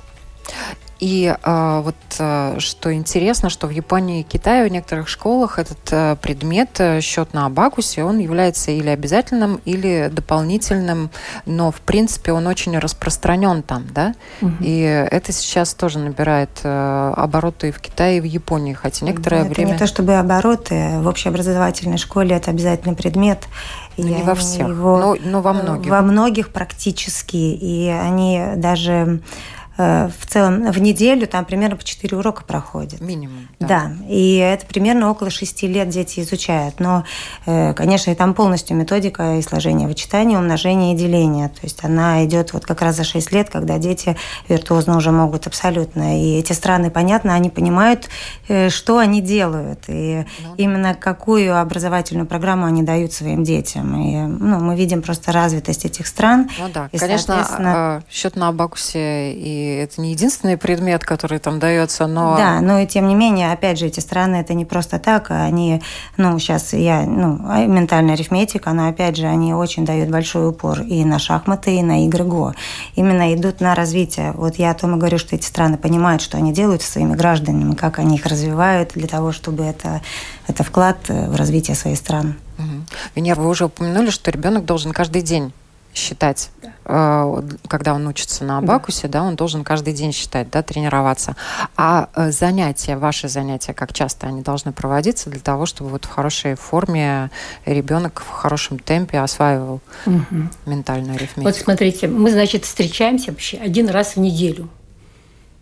И 0.99 1.33
э, 1.41 1.81
вот 1.83 1.95
э, 2.19 2.55
что 2.59 2.93
интересно, 2.93 3.49
что 3.49 3.67
в 3.67 3.69
Японии 3.69 4.19
и 4.19 4.23
Китае 4.23 4.67
в 4.67 4.71
некоторых 4.71 5.07
школах 5.07 5.57
этот 5.57 5.79
э, 5.91 6.17
предмет, 6.21 6.69
э, 6.79 6.99
счет 6.99 7.33
на 7.33 7.45
абакусе, 7.45 8.03
он 8.03 8.19
является 8.19 8.71
или 8.71 8.89
обязательным, 8.89 9.61
или 9.63 10.09
дополнительным, 10.11 11.09
но 11.45 11.71
в 11.71 11.79
принципе 11.81 12.33
он 12.33 12.47
очень 12.47 12.77
распространен 12.77 13.63
там, 13.63 13.85
да? 13.93 14.13
Угу. 14.41 14.51
И 14.59 14.81
это 14.81 15.31
сейчас 15.31 15.73
тоже 15.73 15.99
набирает 15.99 16.49
э, 16.63 17.13
обороты 17.15 17.69
и 17.69 17.71
в 17.71 17.79
Китае, 17.79 18.17
и 18.17 18.21
в 18.21 18.25
Японии, 18.25 18.73
хотя 18.73 19.05
некоторое 19.05 19.43
это 19.43 19.51
время... 19.51 19.71
не 19.71 19.77
то 19.77 19.87
чтобы 19.87 20.15
обороты, 20.15 20.99
в 20.99 21.07
общеобразовательной 21.07 21.97
школе 21.97 22.35
это 22.35 22.51
обязательный 22.51 22.95
предмет, 22.95 23.47
ну, 23.95 24.05
не 24.05 24.23
во 24.23 24.35
всех, 24.35 24.67
его, 24.67 24.97
но, 24.97 25.15
но 25.23 25.41
во 25.41 25.53
многих. 25.53 25.89
Во 25.89 26.01
многих 26.01 26.49
практически. 26.49 27.37
И 27.37 27.87
они 27.87 28.43
даже 28.57 29.21
Э, 29.58 29.58
в 29.79 30.27
целом 30.27 30.71
в 30.71 30.79
неделю 30.81 31.25
там 31.25 31.45
примерно 31.45 31.77
по 31.77 31.83
4 31.83 32.17
урока 32.17 32.43
проходит. 32.43 32.99
Минимум. 32.99 33.47
Да. 33.59 33.67
да. 33.67 33.91
И 34.09 34.35
это 34.35 34.65
примерно 34.65 35.09
около 35.09 35.29
6 35.29 35.63
лет 35.63 35.87
дети 35.87 36.19
изучают. 36.19 36.79
Но, 36.79 37.05
э, 37.45 37.73
конечно, 37.73 38.11
и 38.11 38.15
там 38.15 38.33
полностью 38.33 38.75
методика 38.75 39.37
и 39.37 39.41
сложения 39.41 39.87
вычитания, 39.87 40.37
умножения 40.37 40.93
и 40.93 40.97
деления. 40.97 41.47
То 41.47 41.61
есть 41.63 41.83
она 41.83 42.25
идет 42.25 42.51
вот 42.51 42.65
как 42.65 42.81
раз 42.81 42.97
за 42.97 43.05
6 43.05 43.31
лет, 43.31 43.49
когда 43.49 43.77
дети 43.77 44.17
виртуозно 44.49 44.97
уже 44.97 45.11
могут 45.11 45.47
абсолютно. 45.47 46.21
И 46.21 46.39
эти 46.39 46.51
страны, 46.51 46.91
понятно, 46.91 47.33
они 47.33 47.49
понимают, 47.49 48.09
э, 48.49 48.69
что 48.69 48.97
они 48.97 49.21
делают. 49.21 49.85
И 49.87 50.25
ну, 50.43 50.55
именно 50.57 50.93
какую 50.93 51.57
образовательную 51.57 52.27
программу 52.27 52.65
они 52.65 52.83
дают 52.83 53.13
своим 53.13 53.45
детям. 53.45 53.95
И 54.01 54.15
ну, 54.17 54.59
мы 54.59 54.75
видим 54.75 55.01
просто 55.01 55.31
развитость 55.31 55.85
этих 55.85 56.05
стран. 56.05 56.49
Ну 56.59 56.67
да, 56.73 56.89
и, 56.91 56.97
конечно, 56.97 58.03
счет 58.09 58.35
на 58.35 58.49
Абакусе 58.49 59.31
и 59.33 59.68
это 59.77 60.01
не 60.01 60.11
единственный 60.11 60.57
предмет, 60.57 61.03
который 61.03 61.39
там 61.39 61.59
дается, 61.59 62.07
но... 62.07 62.35
Да, 62.37 62.61
но 62.61 62.79
и 62.79 62.87
тем 62.87 63.07
не 63.07 63.15
менее, 63.15 63.51
опять 63.51 63.79
же, 63.79 63.87
эти 63.87 63.99
страны, 63.99 64.37
это 64.37 64.53
не 64.53 64.65
просто 64.65 64.99
так, 64.99 65.31
они, 65.31 65.81
ну, 66.17 66.37
сейчас 66.39 66.73
я, 66.73 67.01
ну, 67.01 67.39
а 67.47 67.65
ментальная 67.65 68.15
арифметика, 68.15 68.71
но 68.73 68.87
опять 68.87 69.17
же, 69.17 69.27
они 69.27 69.53
очень 69.53 69.85
дают 69.85 70.09
большой 70.09 70.49
упор 70.49 70.81
и 70.81 71.03
на 71.05 71.19
шахматы, 71.19 71.75
и 71.75 71.83
на 71.83 72.05
игры 72.05 72.23
ГО. 72.23 72.55
Именно 72.95 73.33
идут 73.35 73.61
на 73.61 73.75
развитие. 73.75 74.31
Вот 74.33 74.55
я 74.55 74.71
о 74.71 74.73
том 74.73 74.95
и 74.95 74.99
говорю, 74.99 75.17
что 75.17 75.35
эти 75.35 75.45
страны 75.45 75.77
понимают, 75.77 76.21
что 76.21 76.37
они 76.37 76.53
делают 76.53 76.81
со 76.81 76.91
своими 76.91 77.15
гражданами, 77.15 77.75
как 77.75 77.99
они 77.99 78.15
их 78.15 78.25
развивают 78.25 78.91
для 78.93 79.07
того, 79.07 79.31
чтобы 79.31 79.63
это, 79.63 80.01
это 80.47 80.63
вклад 80.63 80.97
в 81.07 81.35
развитие 81.35 81.75
своей 81.75 81.95
страны. 81.95 82.35
Угу. 82.57 82.67
Венера, 83.15 83.39
вы 83.39 83.49
уже 83.49 83.65
упомянули, 83.65 84.09
что 84.09 84.31
ребенок 84.31 84.65
должен 84.65 84.91
каждый 84.91 85.21
день 85.21 85.53
считать, 85.99 86.49
да. 86.61 86.73
Э, 86.85 87.41
когда 87.67 87.93
он 87.93 88.07
учится 88.07 88.43
на 88.43 88.57
абакусе, 88.57 89.07
да. 89.07 89.19
да, 89.19 89.25
он 89.25 89.35
должен 89.35 89.63
каждый 89.63 89.93
день 89.93 90.11
считать, 90.11 90.49
да, 90.49 90.63
тренироваться. 90.63 91.35
А 91.77 92.09
э, 92.15 92.31
занятия, 92.31 92.97
ваши 92.97 93.27
занятия, 93.27 93.73
как 93.73 93.93
часто 93.93 94.27
они 94.27 94.41
должны 94.41 94.71
проводиться 94.71 95.29
для 95.29 95.39
того, 95.39 95.65
чтобы 95.65 95.91
вот 95.91 96.05
в 96.05 96.09
хорошей 96.09 96.55
форме 96.55 97.29
ребенок 97.65 98.23
в 98.25 98.29
хорошем 98.29 98.79
темпе 98.79 99.19
осваивал 99.19 99.81
угу. 100.05 100.23
ментальную 100.65 101.15
арифметику? 101.15 101.41
Вот 101.41 101.55
смотрите, 101.55 102.07
мы, 102.07 102.31
значит, 102.31 102.65
встречаемся 102.65 103.31
вообще 103.31 103.57
один 103.57 103.89
раз 103.89 104.15
в 104.15 104.19
неделю 104.19 104.69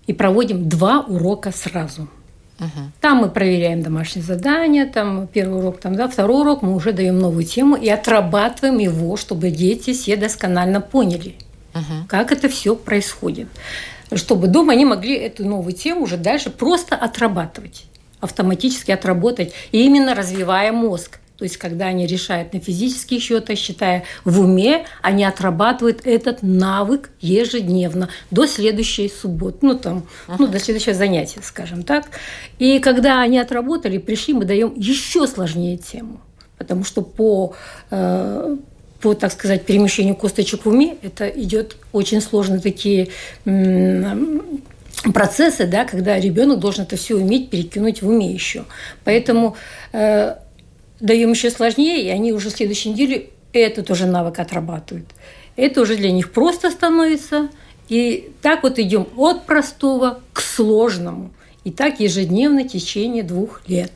и 0.05 0.13
проводим 0.13 0.69
два 0.69 1.01
урока 1.01 1.51
сразу. 1.51 2.07
Угу. 2.59 2.91
Там 3.01 3.17
мы 3.17 3.29
проверяем 3.29 3.83
домашние 3.83 4.25
задания, 4.25 4.85
там 4.85 5.27
первый 5.27 5.59
урок, 5.59 5.79
там, 5.79 5.95
да, 5.95 6.07
второй 6.07 6.41
урок 6.41 6.63
мы 6.63 6.75
уже 6.75 6.91
даем 6.91 7.19
новую 7.19 7.43
тему 7.43 7.75
и 7.75 7.87
отрабатываем 7.87 8.79
его, 8.79 9.15
чтобы 9.15 9.51
дети 9.51 9.93
все 9.93 10.15
досконально 10.15 10.81
поняли, 10.81 11.35
угу. 11.75 12.07
как 12.07 12.31
это 12.31 12.49
все 12.49 12.75
происходит. 12.75 13.47
Чтобы 14.13 14.47
дома 14.47 14.73
они 14.73 14.85
могли 14.85 15.15
эту 15.15 15.45
новую 15.45 15.73
тему 15.73 16.03
уже 16.03 16.17
дальше 16.17 16.49
просто 16.49 16.95
отрабатывать, 16.95 17.85
автоматически 18.21 18.91
отработать, 18.91 19.53
и 19.71 19.85
именно 19.85 20.15
развивая 20.15 20.71
мозг. 20.71 21.19
То 21.37 21.43
есть, 21.43 21.57
когда 21.57 21.85
они 21.85 22.07
решают 22.07 22.53
на 22.53 22.59
физических 22.59 23.21
счетах, 23.21 23.57
считая 23.57 24.03
в 24.25 24.39
уме, 24.39 24.85
они 25.01 25.23
отрабатывают 25.23 26.01
этот 26.03 26.41
навык 26.41 27.11
ежедневно 27.21 28.09
до 28.31 28.47
следующей 28.47 29.09
субботы, 29.09 29.59
ну, 29.61 29.77
там, 29.77 30.07
uh-huh. 30.27 30.35
ну, 30.39 30.47
до 30.47 30.59
следующего 30.59 30.95
занятия, 30.95 31.41
скажем 31.43 31.83
так. 31.83 32.05
И 32.57 32.79
когда 32.79 33.21
они 33.21 33.37
отработали, 33.37 33.99
пришли, 33.99 34.33
мы 34.33 34.45
даем 34.45 34.73
еще 34.75 35.27
сложнее 35.27 35.77
тему. 35.77 36.21
Потому 36.57 36.83
что 36.83 37.03
по 37.03 37.53
э, 37.91 38.57
по, 38.99 39.13
так 39.13 39.31
сказать, 39.31 39.63
перемещению 39.63 40.15
косточек 40.15 40.65
в 40.65 40.69
уме, 40.69 40.97
это 41.03 41.27
идет 41.27 41.77
очень 41.91 42.19
сложные 42.19 42.59
такие 42.59 43.09
процессы, 45.13 45.67
да, 45.67 45.85
когда 45.85 46.19
ребенок 46.19 46.59
должен 46.59 46.83
это 46.83 46.95
все 46.95 47.15
уметь 47.15 47.49
перекинуть 47.49 48.01
в 48.01 48.07
уме 48.07 48.31
еще. 48.31 48.65
Поэтому 49.03 49.55
э, 49.93 50.35
даем 50.99 51.31
еще 51.31 51.51
сложнее, 51.51 52.05
и 52.05 52.09
они 52.09 52.33
уже 52.33 52.49
в 52.49 52.53
следующей 52.53 52.89
неделе 52.89 53.29
этот 53.53 53.89
уже 53.89 54.05
навык 54.05 54.39
отрабатывают. 54.39 55.07
Это 55.55 55.81
уже 55.81 55.95
для 55.95 56.11
них 56.11 56.31
просто 56.31 56.71
становится. 56.71 57.49
И 57.89 58.31
так 58.41 58.63
вот 58.63 58.79
идем 58.79 59.07
от 59.15 59.45
простого 59.45 60.19
к 60.33 60.41
сложному. 60.41 61.31
И 61.63 61.71
так 61.71 61.99
ежедневно 61.99 62.63
в 62.63 62.67
течение 62.67 63.23
двух 63.23 63.61
лет. 63.67 63.91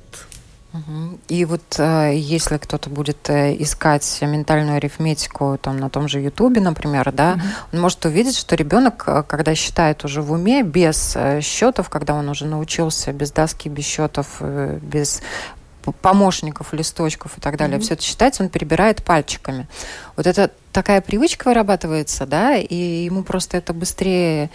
И 1.28 1.44
вот 1.44 1.62
э, 1.80 2.14
если 2.16 2.58
кто-то 2.58 2.90
будет 2.90 3.30
э, 3.30 3.56
искать 3.62 4.20
ментальную 4.22 4.78
арифметику 4.78 5.60
там 5.62 5.78
на 5.78 5.90
том 5.90 6.08
же 6.08 6.22
Ютубе, 6.22 6.62
например, 6.62 7.12
да, 7.12 7.34
угу. 7.34 7.42
он 7.74 7.82
может 7.82 8.06
увидеть, 8.06 8.38
что 8.38 8.56
ребенок, 8.56 9.04
э, 9.06 9.24
когда 9.28 9.54
считает 9.54 10.06
уже 10.06 10.22
в 10.22 10.32
уме, 10.32 10.64
без 10.64 11.18
счетов, 11.42 11.90
когда 11.90 12.14
он 12.14 12.30
уже 12.30 12.46
научился 12.46 13.12
без 13.12 13.32
доски, 13.32 13.68
без 13.68 13.84
счетов, 13.84 14.42
без 14.82 15.22
помощников, 16.02 16.74
листочков 16.74 17.38
и 17.38 17.42
так 17.42 17.58
далее, 17.58 17.78
mm-hmm. 17.78 17.82
все 17.82 17.94
это 17.96 18.04
считать, 18.04 18.40
он 18.40 18.50
перебирает 18.50 19.04
пальчиками. 19.04 19.68
Вот 20.16 20.28
это 20.28 20.52
такая 20.72 21.02
привычка 21.02 21.48
вырабатывается, 21.48 22.26
да, 22.26 22.56
и 22.56 22.76
ему 22.76 23.24
просто 23.24 23.58
это 23.58 23.74
быстрее, 23.74 24.50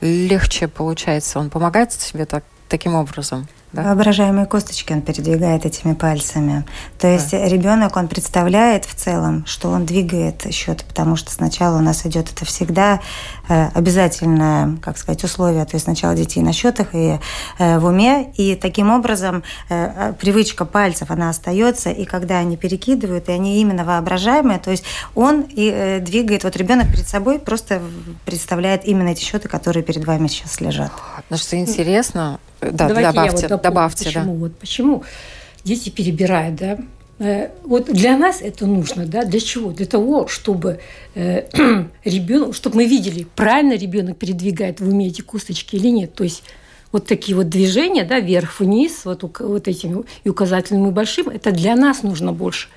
легче 0.00 0.68
получается. 0.68 1.38
Он 1.38 1.50
помогает 1.50 1.92
себе 1.92 2.24
так, 2.24 2.44
таким 2.68 2.94
образом. 2.94 3.46
Да? 3.72 3.82
Воображаемые 3.84 4.46
косточки 4.46 4.92
он 4.92 5.00
передвигает 5.00 5.64
этими 5.64 5.94
пальцами. 5.94 6.64
То 6.98 7.06
есть 7.06 7.30
да. 7.30 7.46
ребенок, 7.46 7.96
он 7.96 8.08
представляет 8.08 8.84
в 8.84 8.94
целом, 8.94 9.44
что 9.46 9.70
он 9.70 9.86
двигает 9.86 10.52
счет, 10.52 10.84
потому 10.84 11.14
что 11.14 11.30
сначала 11.30 11.78
у 11.78 11.80
нас 11.80 12.04
идет 12.04 12.32
это 12.32 12.44
всегда 12.44 13.00
э, 13.48 13.68
обязательное, 13.74 14.76
как 14.82 14.98
сказать, 14.98 15.22
условие. 15.22 15.64
То 15.66 15.76
есть 15.76 15.84
сначала 15.84 16.16
детей 16.16 16.42
на 16.42 16.52
счетах 16.52 16.94
и 16.94 17.18
э, 17.58 17.78
в 17.78 17.84
уме, 17.84 18.32
и 18.34 18.56
таким 18.56 18.90
образом 18.90 19.44
э, 19.68 20.14
привычка 20.18 20.64
пальцев, 20.64 21.10
она 21.12 21.30
остается, 21.30 21.90
и 21.90 22.04
когда 22.04 22.38
они 22.38 22.56
перекидывают, 22.56 23.28
и 23.28 23.32
они 23.32 23.60
именно 23.60 23.84
воображаемые, 23.84 24.58
то 24.58 24.72
есть 24.72 24.84
он 25.14 25.46
и 25.48 25.98
двигает, 26.00 26.42
вот 26.42 26.56
ребенок 26.56 26.88
перед 26.90 27.08
собой 27.08 27.38
просто 27.38 27.80
представляет 28.24 28.84
именно 28.84 29.10
эти 29.10 29.22
счеты, 29.22 29.48
которые 29.48 29.84
перед 29.84 30.04
вами 30.04 30.26
сейчас 30.26 30.60
лежат. 30.60 30.90
Ну 31.28 31.36
что 31.36 31.56
интересно, 31.56 32.40
да, 32.60 32.88
Давайте 32.88 33.12
добавьте, 33.12 33.42
я 33.42 33.48
вот 33.48 33.62
добавьте, 33.62 34.04
почему, 34.04 34.32
да. 34.34 34.38
Вот 34.40 34.58
почему 34.58 35.04
дети 35.64 35.88
перебирают, 35.88 36.56
да? 36.56 36.78
Э, 37.18 37.50
вот 37.64 37.86
для 37.86 38.16
нас 38.16 38.40
это 38.40 38.66
нужно, 38.66 39.06
да? 39.06 39.24
Для 39.24 39.40
чего? 39.40 39.72
Для 39.72 39.86
того, 39.86 40.26
чтобы 40.26 40.80
э, 41.14 41.44
ребенок, 42.04 42.54
чтобы 42.54 42.76
мы 42.76 42.86
видели, 42.86 43.26
правильно 43.36 43.74
ребенок 43.74 44.16
передвигает 44.16 44.80
в 44.80 44.88
уме 44.88 45.08
эти 45.08 45.20
косточки 45.20 45.76
или 45.76 45.88
нет. 45.88 46.14
То 46.14 46.24
есть 46.24 46.42
вот 46.92 47.06
такие 47.06 47.36
вот 47.36 47.48
движения, 47.48 48.04
да, 48.04 48.20
вверх-вниз, 48.20 49.04
вот, 49.04 49.22
вот 49.40 49.68
этим 49.68 50.04
и 50.24 50.28
указательным, 50.28 50.88
и 50.88 50.92
большим, 50.92 51.28
это 51.28 51.52
для 51.52 51.76
нас 51.76 52.02
нужно 52.02 52.32
больше. 52.32 52.68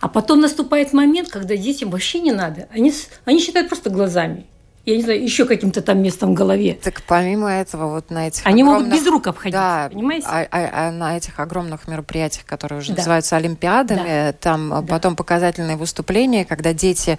А 0.00 0.08
потом 0.08 0.40
наступает 0.40 0.92
момент, 0.92 1.28
когда 1.28 1.56
детям 1.56 1.90
вообще 1.90 2.20
не 2.20 2.32
надо. 2.32 2.68
Они, 2.72 2.92
они 3.24 3.40
считают 3.40 3.68
просто 3.68 3.90
глазами 3.90 4.46
я 4.86 4.96
не 4.96 5.02
знаю, 5.02 5.22
еще 5.22 5.44
каким-то 5.44 5.82
там 5.82 6.02
местом 6.02 6.30
в 6.30 6.34
голове. 6.34 6.78
Так 6.82 7.02
помимо 7.02 7.48
этого, 7.50 7.86
вот 7.88 8.10
на 8.10 8.28
этих 8.28 8.46
Они 8.46 8.62
огромных... 8.62 8.88
могут 8.88 8.98
без 9.00 9.06
рук 9.10 9.26
обходить, 9.26 9.52
да, 9.52 9.90
понимаете? 9.92 10.26
А, 10.28 10.46
а, 10.50 10.88
а 10.88 10.90
на 10.90 11.16
этих 11.16 11.38
огромных 11.38 11.86
мероприятиях, 11.86 12.46
которые 12.46 12.78
уже 12.78 12.92
да. 12.92 12.98
называются 12.98 13.36
Олимпиадами, 13.36 14.30
да. 14.30 14.32
там 14.32 14.70
да. 14.70 14.82
потом 14.82 15.16
показательные 15.16 15.76
выступления, 15.76 16.46
когда 16.46 16.72
дети 16.72 17.18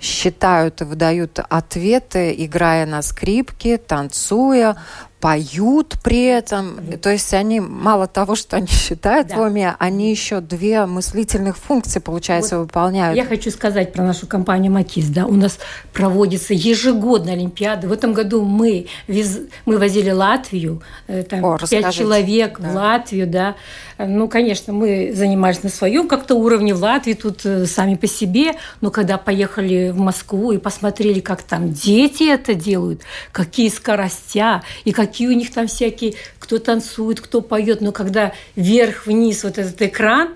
считают 0.00 0.80
и 0.80 0.84
выдают 0.84 1.38
ответы, 1.38 2.34
играя 2.36 2.86
на 2.86 3.02
скрипке, 3.02 3.76
танцуя, 3.76 4.78
поют 5.22 5.94
при 6.02 6.24
этом. 6.24 6.80
То 7.00 7.08
есть 7.08 7.32
они 7.32 7.60
мало 7.60 8.08
того, 8.08 8.34
что 8.34 8.56
они 8.56 8.66
считают 8.66 9.28
да. 9.28 9.36
в 9.36 9.40
уме, 9.42 9.76
они 9.78 10.10
еще 10.10 10.40
две 10.40 10.84
мыслительных 10.84 11.56
функции, 11.56 12.00
получается, 12.00 12.58
вот 12.58 12.64
выполняют. 12.64 13.16
Я 13.16 13.24
хочу 13.24 13.52
сказать 13.52 13.92
про 13.92 14.02
нашу 14.02 14.26
компанию 14.26 14.72
«Макис». 14.72 15.08
Да, 15.10 15.26
у 15.26 15.34
нас 15.34 15.60
проводится 15.92 16.54
ежегодно 16.54 17.32
Олимпиада. 17.32 17.86
В 17.86 17.92
этом 17.92 18.14
году 18.14 18.42
мы, 18.42 18.88
вез... 19.06 19.38
мы 19.64 19.78
возили 19.78 20.10
Латвию, 20.10 20.82
э, 21.06 21.22
там, 21.22 21.44
О, 21.44 21.56
пять 21.56 21.94
человек 21.94 22.58
да. 22.58 22.68
в 22.68 22.74
Латвию, 22.74 23.28
да. 23.28 23.54
Ну, 23.98 24.26
конечно, 24.28 24.72
мы 24.72 25.12
занимались 25.14 25.62
на 25.62 25.68
своем 25.68 26.08
как-то 26.08 26.34
уровне 26.34 26.74
в 26.74 26.82
Латвии, 26.82 27.14
тут 27.14 27.46
э, 27.46 27.66
сами 27.66 27.94
по 27.94 28.08
себе, 28.08 28.54
но 28.80 28.90
когда 28.90 29.18
поехали 29.18 29.90
в 29.90 29.98
Москву 29.98 30.50
и 30.50 30.58
посмотрели, 30.58 31.20
как 31.20 31.42
там 31.42 31.72
дети 31.72 32.24
это 32.24 32.54
делают, 32.54 33.02
какие 33.30 33.68
скоростя 33.68 34.62
и 34.84 34.90
какие 34.90 35.11
у 35.20 35.32
них 35.32 35.52
там 35.52 35.66
всякие, 35.66 36.14
кто 36.38 36.58
танцует, 36.58 37.20
кто 37.20 37.40
поет, 37.40 37.80
но 37.80 37.92
когда 37.92 38.32
вверх-вниз 38.56 39.44
вот 39.44 39.58
этот 39.58 39.80
экран, 39.82 40.30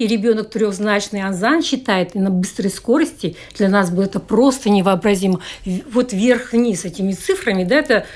и 0.00 0.06
ребенок 0.06 0.48
трехзначный 0.48 1.20
анзан 1.20 1.60
читает 1.60 2.16
и 2.16 2.18
на 2.18 2.30
быстрой 2.30 2.70
скорости, 2.70 3.36
для 3.58 3.68
нас 3.68 3.90
было 3.90 4.04
это 4.04 4.18
просто 4.18 4.70
невообразимо. 4.70 5.40
Вот 5.92 6.14
вверх-вниз 6.14 6.86
этими 6.86 7.12
цифрами, 7.12 7.64
да, 7.64 7.76
это, 7.76 8.06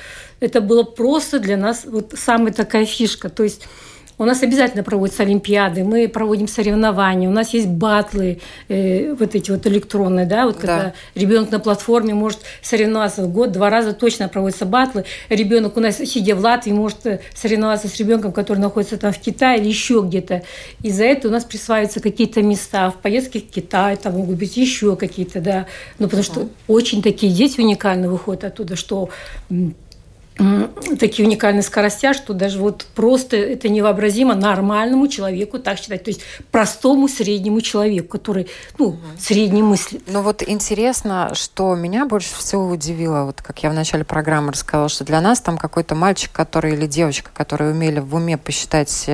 это 0.40 0.62
было 0.62 0.82
просто 0.82 1.38
для 1.40 1.58
нас 1.58 1.84
вот 1.84 2.14
самая 2.16 2.54
такая 2.54 2.86
фишка. 2.86 3.28
То 3.28 3.42
есть 3.42 3.68
у 4.18 4.24
нас 4.24 4.42
обязательно 4.42 4.82
проводятся 4.82 5.22
олимпиады, 5.22 5.84
мы 5.84 6.08
проводим 6.08 6.48
соревнования, 6.48 7.28
у 7.28 7.32
нас 7.32 7.52
есть 7.54 7.68
батлы, 7.68 8.40
э, 8.68 9.12
вот 9.14 9.34
эти 9.34 9.50
вот 9.50 9.66
электронные, 9.66 10.26
да, 10.26 10.46
вот 10.46 10.56
когда 10.56 10.76
да. 10.76 10.94
ребенок 11.14 11.50
на 11.50 11.58
платформе 11.58 12.14
может 12.14 12.40
соревноваться 12.62 13.22
в 13.22 13.32
год, 13.32 13.52
два 13.52 13.70
раза 13.70 13.92
точно 13.92 14.28
проводятся 14.28 14.66
батлы. 14.66 15.04
Ребенок 15.28 15.76
у 15.76 15.80
нас, 15.80 15.96
сидя 15.96 16.36
в 16.36 16.40
Латвии, 16.40 16.72
может 16.72 17.06
э, 17.06 17.20
соревноваться 17.34 17.88
с 17.88 17.96
ребенком, 17.96 18.32
который 18.32 18.58
находится 18.58 18.96
там 18.96 19.12
в 19.12 19.18
Китае 19.18 19.60
или 19.60 19.68
еще 19.68 20.02
где-то. 20.06 20.42
И 20.82 20.90
за 20.90 21.04
это 21.04 21.28
у 21.28 21.30
нас 21.30 21.44
присваиваются 21.44 22.00
какие-то 22.00 22.42
места 22.42 22.90
в 22.90 22.96
поездке 22.96 23.40
в 23.40 23.50
Китай, 23.50 23.96
там 23.96 24.14
могут 24.14 24.36
быть 24.36 24.56
еще 24.56 24.96
какие-то, 24.96 25.40
да. 25.40 25.66
Ну, 25.98 26.06
потому 26.06 26.22
что 26.22 26.48
очень 26.68 27.02
такие 27.02 27.32
дети 27.32 27.60
уникальные 27.60 28.10
выходят 28.10 28.44
оттуда, 28.44 28.76
что 28.76 29.08
такие 30.98 31.26
уникальные 31.26 31.62
скоростя, 31.62 32.12
что 32.12 32.34
даже 32.34 32.58
вот 32.58 32.86
просто 32.94 33.36
это 33.36 33.68
невообразимо 33.68 34.34
нормальному 34.34 35.06
человеку 35.06 35.58
так 35.58 35.78
считать. 35.78 36.04
То 36.04 36.10
есть 36.10 36.22
простому 36.50 37.08
среднему 37.08 37.60
человеку, 37.60 38.08
который, 38.08 38.48
ну, 38.78 38.86
угу. 38.86 38.98
средний 39.18 39.62
мыслит. 39.62 40.02
Ну 40.08 40.22
вот 40.22 40.42
интересно, 40.46 41.30
что 41.34 41.74
меня 41.76 42.06
больше 42.06 42.34
всего 42.34 42.68
удивило, 42.68 43.24
вот 43.24 43.42
как 43.42 43.62
я 43.62 43.70
в 43.70 43.74
начале 43.74 44.04
программы 44.04 44.52
рассказала, 44.52 44.88
что 44.88 45.04
для 45.04 45.20
нас 45.20 45.40
там 45.40 45.56
какой-то 45.56 45.94
мальчик, 45.94 46.32
который 46.32 46.72
или 46.72 46.86
девочка, 46.86 47.30
которые 47.32 47.72
умели 47.72 48.00
в 48.00 48.14
уме 48.14 48.36
посчитать 48.36 49.08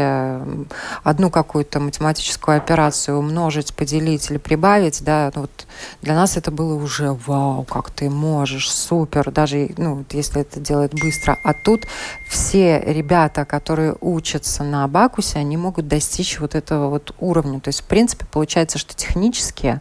одну 1.03 1.31
какую-то 1.31 1.81
математическую 1.81 2.57
операцию, 2.57 3.19
умножить, 3.19 3.75
поделить 3.75 4.31
или 4.31 4.39
прибавить, 4.39 5.03
да, 5.05 5.31
ну 5.35 5.43
вот 5.43 5.67
для 6.01 6.15
нас 6.15 6.37
это 6.37 6.51
было 6.51 6.75
уже 6.75 7.13
вау, 7.27 7.65
как 7.65 7.91
ты 7.91 8.09
можешь, 8.09 8.71
супер, 8.71 9.31
даже, 9.31 9.71
ну, 9.77 10.05
если 10.13 10.43
это 10.43 10.61
делает 10.61 10.93
быстро 10.93 11.10
быстро. 11.11 11.39
А 11.43 11.53
тут 11.53 11.89
все 12.29 12.81
ребята, 12.81 13.45
которые 13.45 13.97
учатся 14.01 14.63
на 14.63 14.85
Абакусе, 14.85 15.41
они 15.41 15.57
могут 15.57 15.89
достичь 15.89 16.39
вот 16.39 16.55
этого 16.55 16.89
вот 16.89 17.15
уровня. 17.19 17.59
То 17.59 17.69
есть, 17.69 17.81
в 17.81 17.85
принципе, 17.85 18.27
получается, 18.31 18.79
что 18.79 18.95
технически 18.95 19.81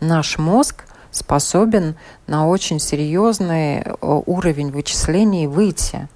наш 0.00 0.36
мозг 0.36 0.84
способен 1.10 1.96
на 2.26 2.46
очень 2.46 2.78
серьезный 2.78 3.78
э, 3.78 3.94
уровень 4.02 4.70
вычислений 4.70 5.46
выйти 5.46 6.08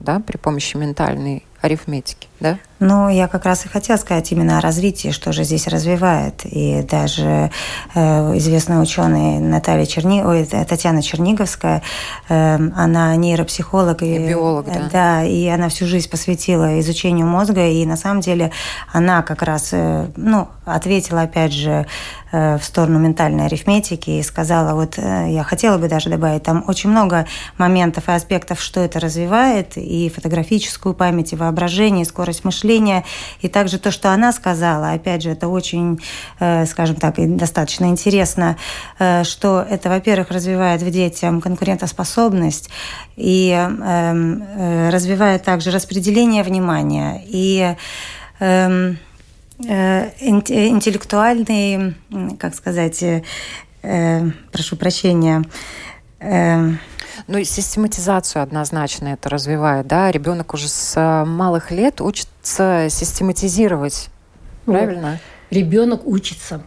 да, 0.00 0.18
при 0.18 0.38
помощи 0.38 0.76
ментальной 0.76 1.44
арифметики, 1.60 2.28
да? 2.40 2.58
Ну, 2.78 3.10
я 3.10 3.28
как 3.28 3.44
раз 3.44 3.66
и 3.66 3.68
хотела 3.68 3.98
сказать 3.98 4.32
именно 4.32 4.56
о 4.56 4.60
развитии, 4.62 5.10
что 5.10 5.32
же 5.32 5.44
здесь 5.44 5.66
развивает. 5.66 6.46
И 6.46 6.82
даже 6.90 7.50
э, 7.94 8.38
известная 8.38 8.80
ученая 8.80 9.38
Наталья 9.38 9.84
Черни... 9.84 10.22
Ой, 10.22 10.46
Татьяна 10.46 11.02
Черниговская, 11.02 11.82
э, 12.30 12.58
она 12.74 13.14
нейропсихолог. 13.16 14.02
И, 14.02 14.16
и 14.16 14.28
биолог, 14.30 14.64
да. 14.64 14.88
Да, 14.90 15.24
и 15.24 15.46
она 15.48 15.68
всю 15.68 15.86
жизнь 15.86 16.08
посвятила 16.08 16.80
изучению 16.80 17.26
мозга, 17.26 17.68
и 17.68 17.84
на 17.84 17.96
самом 17.96 18.22
деле 18.22 18.50
она 18.90 19.20
как 19.20 19.42
раз, 19.42 19.70
э, 19.72 20.06
ну, 20.16 20.48
ответила, 20.74 21.22
опять 21.22 21.52
же, 21.52 21.86
э, 22.32 22.58
в 22.58 22.64
сторону 22.64 22.98
ментальной 22.98 23.46
арифметики 23.46 24.10
и 24.10 24.22
сказала, 24.22 24.74
вот 24.74 24.98
э, 24.98 25.26
я 25.30 25.42
хотела 25.42 25.78
бы 25.78 25.88
даже 25.88 26.10
добавить, 26.10 26.42
там 26.42 26.64
очень 26.66 26.90
много 26.90 27.26
моментов 27.58 28.08
и 28.08 28.12
аспектов, 28.12 28.60
что 28.60 28.80
это 28.80 29.00
развивает, 29.00 29.76
и 29.76 30.08
фотографическую 30.08 30.94
память, 30.94 31.32
и 31.32 31.36
воображение, 31.36 32.02
и 32.02 32.08
скорость 32.08 32.44
мышления, 32.44 33.04
и 33.40 33.48
также 33.48 33.78
то, 33.78 33.90
что 33.90 34.10
она 34.10 34.32
сказала, 34.32 34.92
опять 34.92 35.22
же, 35.22 35.30
это 35.30 35.48
очень, 35.48 36.00
э, 36.38 36.66
скажем 36.66 36.96
так, 36.96 37.14
достаточно 37.36 37.86
интересно, 37.86 38.56
что 39.22 39.64
это, 39.68 39.88
во-первых, 39.88 40.30
развивает 40.30 40.82
в 40.82 40.90
детям 40.90 41.40
конкурентоспособность 41.40 42.70
и 43.16 43.50
эм, 43.50 44.90
развивает 44.90 45.42
также 45.42 45.70
распределение 45.70 46.42
внимания 46.42 47.22
и 47.26 47.74
эм, 48.40 48.98
интеллектуальный, 49.68 51.94
как 52.38 52.54
сказать, 52.54 53.02
э, 53.02 53.22
э, 53.82 54.30
прошу 54.52 54.76
прощения, 54.76 55.44
ну 56.20 57.38
и 57.38 57.44
систематизацию 57.44 58.42
однозначно 58.42 59.08
это 59.08 59.30
развивает, 59.30 59.86
да? 59.86 60.10
Ребенок 60.10 60.54
уже 60.54 60.68
с 60.68 61.24
малых 61.26 61.70
лет 61.70 62.00
учится 62.00 62.88
систематизировать, 62.90 64.08
правильно? 64.64 65.20
Ребенок 65.50 66.06
учится. 66.06 66.62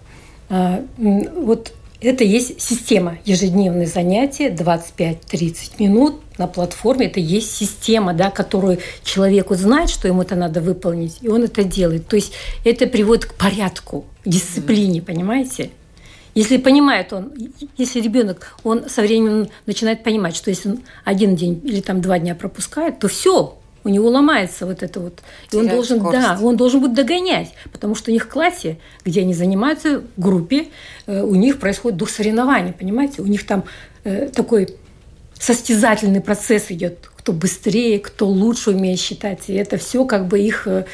Вот 0.49 1.73
это 2.05 2.23
есть 2.23 2.61
система 2.61 3.17
ежедневные 3.25 3.87
занятия 3.87 4.49
25-30 4.49 5.55
минут 5.79 6.21
на 6.37 6.47
платформе. 6.47 7.07
Это 7.07 7.19
есть 7.19 7.55
система, 7.55 8.13
да, 8.13 8.29
которую 8.29 8.79
человеку 9.03 9.55
знает, 9.55 9.89
что 9.89 10.07
ему 10.07 10.21
это 10.21 10.35
надо 10.35 10.61
выполнить, 10.61 11.19
и 11.21 11.29
он 11.29 11.43
это 11.43 11.63
делает. 11.63 12.07
То 12.07 12.15
есть 12.15 12.33
это 12.65 12.87
приводит 12.87 13.25
к 13.25 13.33
порядку, 13.35 14.05
к 14.23 14.29
дисциплине, 14.29 14.99
mm-hmm. 14.99 15.05
понимаете? 15.05 15.69
Если 16.35 16.57
понимает 16.57 17.13
он, 17.13 17.31
если 17.77 18.01
ребенок, 18.01 18.57
он 18.63 18.89
со 18.89 19.01
временем 19.01 19.49
начинает 19.67 20.03
понимать, 20.03 20.35
что 20.35 20.49
если 20.49 20.69
он 20.69 20.79
один 21.05 21.35
день 21.35 21.61
или 21.63 21.79
там 21.79 22.01
два 22.01 22.17
дня 22.17 22.33
пропускает, 22.33 22.99
то 22.99 23.07
все, 23.07 23.55
у 23.83 23.89
него 23.89 24.09
ломается 24.09 24.65
вот 24.65 24.83
это 24.83 24.99
вот. 24.99 25.19
И 25.51 25.55
он 25.55 25.67
должен, 25.67 25.99
скорость. 25.99 26.21
да, 26.21 26.39
он 26.41 26.57
должен 26.57 26.79
будет 26.79 26.93
догонять, 26.93 27.53
потому 27.71 27.95
что 27.95 28.11
у 28.11 28.13
них 28.13 28.25
в 28.25 28.29
классе, 28.29 28.77
где 29.03 29.21
они 29.21 29.33
занимаются 29.33 30.01
в 30.15 30.21
группе, 30.21 30.67
э, 31.05 31.21
у 31.21 31.35
них 31.35 31.59
происходит 31.59 31.97
дух 31.97 32.09
соревнования, 32.09 32.73
понимаете? 32.73 33.21
У 33.21 33.25
них 33.25 33.45
там 33.45 33.65
э, 34.03 34.29
такой 34.29 34.75
состязательный 35.37 36.21
процесс 36.21 36.67
идет, 36.69 37.09
кто 37.17 37.33
быстрее, 37.33 37.99
кто 37.99 38.27
лучше 38.27 38.71
умеет 38.71 38.99
считать. 38.99 39.49
И 39.49 39.53
это 39.53 39.77
все 39.77 40.05
как 40.05 40.27
бы 40.27 40.39
их 40.39 40.67
э, 40.67 40.85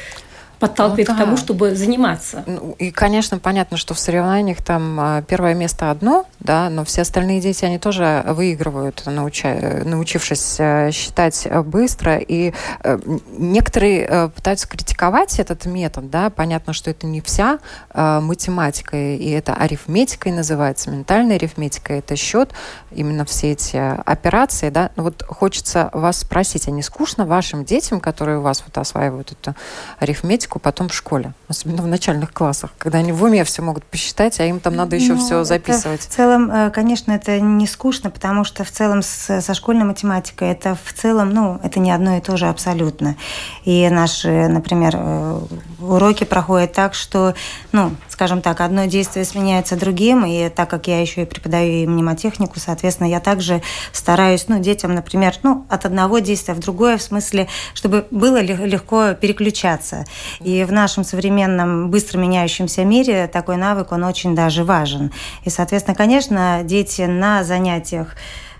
подталкивает 0.60 1.08
ну, 1.08 1.14
да. 1.14 1.20
к 1.20 1.24
тому, 1.24 1.36
чтобы 1.38 1.74
заниматься. 1.74 2.44
Ну, 2.46 2.76
и, 2.78 2.90
конечно, 2.90 3.38
понятно, 3.38 3.78
что 3.78 3.94
в 3.94 3.98
соревнованиях 3.98 4.62
там 4.62 5.00
а, 5.00 5.22
первое 5.22 5.54
место 5.54 5.90
одно, 5.90 6.26
да, 6.38 6.68
но 6.68 6.84
все 6.84 7.02
остальные 7.02 7.40
дети, 7.40 7.64
они 7.64 7.78
тоже 7.78 8.22
выигрывают, 8.26 9.02
науча, 9.06 9.82
научившись 9.84 10.56
э, 10.58 10.90
считать 10.92 11.48
быстро. 11.64 12.18
И 12.18 12.52
э, 12.84 12.98
некоторые 13.38 14.06
э, 14.06 14.28
пытаются 14.28 14.68
критиковать 14.68 15.40
этот 15.40 15.64
метод, 15.64 16.10
да, 16.10 16.28
понятно, 16.28 16.74
что 16.74 16.90
это 16.90 17.06
не 17.06 17.20
вся 17.22 17.58
математика, 17.94 18.96
и 18.96 19.30
это 19.30 19.54
арифметикой 19.54 20.32
называется, 20.32 20.90
ментальная 20.90 21.36
арифметика, 21.36 21.94
это 21.94 22.16
счет, 22.16 22.50
именно 22.90 23.24
все 23.24 23.52
эти 23.52 23.76
операции, 23.76 24.68
да. 24.68 24.90
Но 24.96 25.04
вот 25.04 25.22
хочется 25.26 25.88
вас 25.92 26.18
спросить, 26.18 26.68
а 26.68 26.70
не 26.70 26.82
скучно 26.82 27.24
вашим 27.24 27.64
детям, 27.64 28.00
которые 28.00 28.38
у 28.38 28.42
вас 28.42 28.62
вот 28.66 28.76
осваивают 28.76 29.32
эту 29.32 29.54
арифметику, 29.98 30.49
математику 30.50 30.58
потом 30.58 30.88
в 30.88 30.94
школе, 30.94 31.32
особенно 31.48 31.82
в 31.82 31.86
начальных 31.86 32.32
классах, 32.32 32.70
когда 32.78 32.98
они 32.98 33.12
в 33.12 33.22
уме 33.22 33.44
все 33.44 33.62
могут 33.62 33.84
посчитать, 33.84 34.40
а 34.40 34.44
им 34.44 34.60
там 34.60 34.76
надо 34.76 34.96
еще 34.96 35.14
ну, 35.14 35.20
все 35.20 35.44
записывать. 35.44 36.00
В 36.00 36.08
целом, 36.08 36.50
э, 36.50 36.70
конечно, 36.70 37.12
это 37.12 37.40
не 37.40 37.66
скучно, 37.66 38.10
потому 38.10 38.44
что 38.44 38.64
в 38.64 38.70
целом 38.70 39.02
с, 39.02 39.40
со 39.40 39.54
школьной 39.54 39.84
математикой 39.84 40.50
это 40.50 40.76
в 40.84 40.92
целом, 40.92 41.30
ну, 41.30 41.60
это 41.62 41.80
не 41.80 41.92
одно 41.92 42.16
и 42.16 42.20
то 42.20 42.36
же 42.36 42.46
абсолютно. 42.46 43.16
И 43.64 43.88
наши, 43.90 44.48
например, 44.48 44.94
э, 44.96 45.40
уроки 45.90 46.24
проходят 46.24 46.72
так, 46.72 46.94
что, 46.94 47.34
ну, 47.72 47.92
скажем 48.08 48.42
так, 48.42 48.60
одно 48.60 48.86
действие 48.86 49.24
сменяется 49.24 49.76
другим, 49.76 50.24
и 50.24 50.48
так 50.48 50.70
как 50.70 50.86
я 50.86 51.00
еще 51.00 51.22
и 51.22 51.24
преподаю 51.24 51.82
и 51.82 51.86
мнемотехнику, 51.86 52.58
соответственно, 52.58 53.08
я 53.08 53.20
также 53.20 53.62
стараюсь, 53.92 54.46
ну, 54.48 54.60
детям, 54.60 54.94
например, 54.94 55.34
ну, 55.42 55.66
от 55.68 55.84
одного 55.84 56.18
действия 56.18 56.54
в 56.54 56.60
другое, 56.60 56.96
в 56.96 57.02
смысле, 57.02 57.48
чтобы 57.74 58.06
было 58.10 58.40
легко 58.40 59.14
переключаться. 59.14 60.04
И 60.40 60.64
в 60.64 60.72
нашем 60.72 61.04
современном 61.04 61.90
быстро 61.90 62.18
меняющемся 62.18 62.84
мире 62.84 63.26
такой 63.26 63.56
навык, 63.56 63.92
он 63.92 64.04
очень 64.04 64.34
даже 64.34 64.64
важен. 64.64 65.12
И, 65.44 65.50
соответственно, 65.50 65.96
конечно, 65.96 66.60
дети 66.64 67.02
на 67.02 67.44
занятиях 67.44 68.14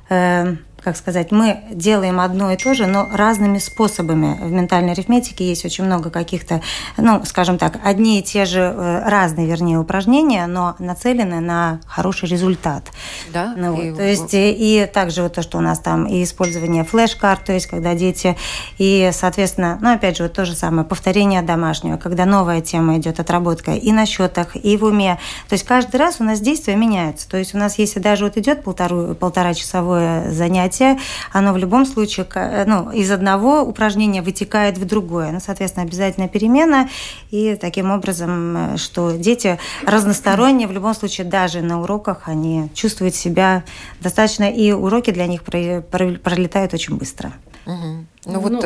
э, 0.08 0.56
как 0.82 0.96
сказать, 0.96 1.30
мы 1.30 1.62
делаем 1.70 2.20
одно 2.20 2.52
и 2.52 2.56
то 2.56 2.74
же, 2.74 2.86
но 2.86 3.08
разными 3.12 3.58
способами. 3.58 4.38
В 4.40 4.50
ментальной 4.50 4.92
арифметике 4.92 5.46
есть 5.46 5.64
очень 5.64 5.84
много 5.84 6.10
каких-то, 6.10 6.62
ну, 6.96 7.22
скажем 7.24 7.58
так, 7.58 7.78
одни 7.84 8.20
и 8.20 8.22
те 8.22 8.44
же, 8.44 8.60
э, 8.60 9.08
разные, 9.08 9.46
вернее, 9.46 9.78
упражнения, 9.78 10.46
но 10.46 10.76
нацелены 10.78 11.40
на 11.40 11.80
хороший 11.86 12.28
результат. 12.28 12.84
Да. 13.32 13.54
Ну, 13.56 13.74
вот. 13.74 13.84
и... 13.84 13.92
То 13.92 14.02
есть 14.02 14.34
и, 14.34 14.50
и 14.82 14.86
также 14.86 15.22
вот 15.22 15.34
то, 15.34 15.42
что 15.42 15.58
у 15.58 15.60
нас 15.60 15.78
там 15.78 16.06
и 16.06 16.22
использование 16.22 16.84
флеш-карт, 16.84 17.44
то 17.44 17.52
есть 17.52 17.66
когда 17.66 17.94
дети, 17.94 18.36
и, 18.78 19.10
соответственно, 19.12 19.78
ну, 19.80 19.92
опять 19.92 20.16
же, 20.16 20.24
вот 20.24 20.32
то 20.32 20.44
же 20.44 20.54
самое, 20.54 20.86
повторение 20.86 21.42
домашнего, 21.42 21.96
когда 21.96 22.24
новая 22.24 22.60
тема 22.60 22.98
идет, 22.98 23.20
отработка 23.20 23.72
и 23.72 23.92
на 23.92 24.06
счетах, 24.06 24.56
и 24.56 24.76
в 24.76 24.84
уме. 24.84 25.18
То 25.48 25.54
есть 25.54 25.64
каждый 25.64 25.96
раз 25.96 26.16
у 26.20 26.24
нас 26.24 26.40
действия 26.40 26.76
меняются. 26.76 27.28
То 27.28 27.36
есть 27.36 27.54
у 27.54 27.58
нас, 27.58 27.78
если 27.78 28.00
даже 28.00 28.24
вот 28.24 28.36
идет 28.36 28.64
полтору, 28.64 29.14
полтора 29.14 29.54
часовое 29.54 30.30
занятие, 30.30 30.69
занятие, 30.70 31.00
оно 31.32 31.52
в 31.52 31.58
любом 31.58 31.86
случае 31.86 32.26
ну, 32.66 32.90
из 32.90 33.10
одного 33.10 33.62
упражнения 33.62 34.22
вытекает 34.22 34.78
в 34.78 34.84
другое. 34.84 35.32
Ну, 35.32 35.40
соответственно, 35.40 35.86
обязательно 35.86 36.28
перемена. 36.28 36.88
И 37.30 37.56
таким 37.60 37.90
образом, 37.90 38.76
что 38.76 39.12
дети 39.12 39.58
разносторонние, 39.86 40.68
в 40.68 40.72
любом 40.72 40.94
случае, 40.94 41.26
даже 41.26 41.60
на 41.60 41.80
уроках 41.80 42.22
они 42.26 42.70
чувствуют 42.74 43.14
себя 43.14 43.64
достаточно, 44.00 44.50
и 44.50 44.72
уроки 44.72 45.10
для 45.10 45.26
них 45.26 45.42
пролетают 45.42 46.74
очень 46.74 46.96
быстро. 46.96 47.32
Угу. 47.66 48.06
Ну, 48.26 48.40
вот... 48.40 48.52
Ну, 48.52 48.62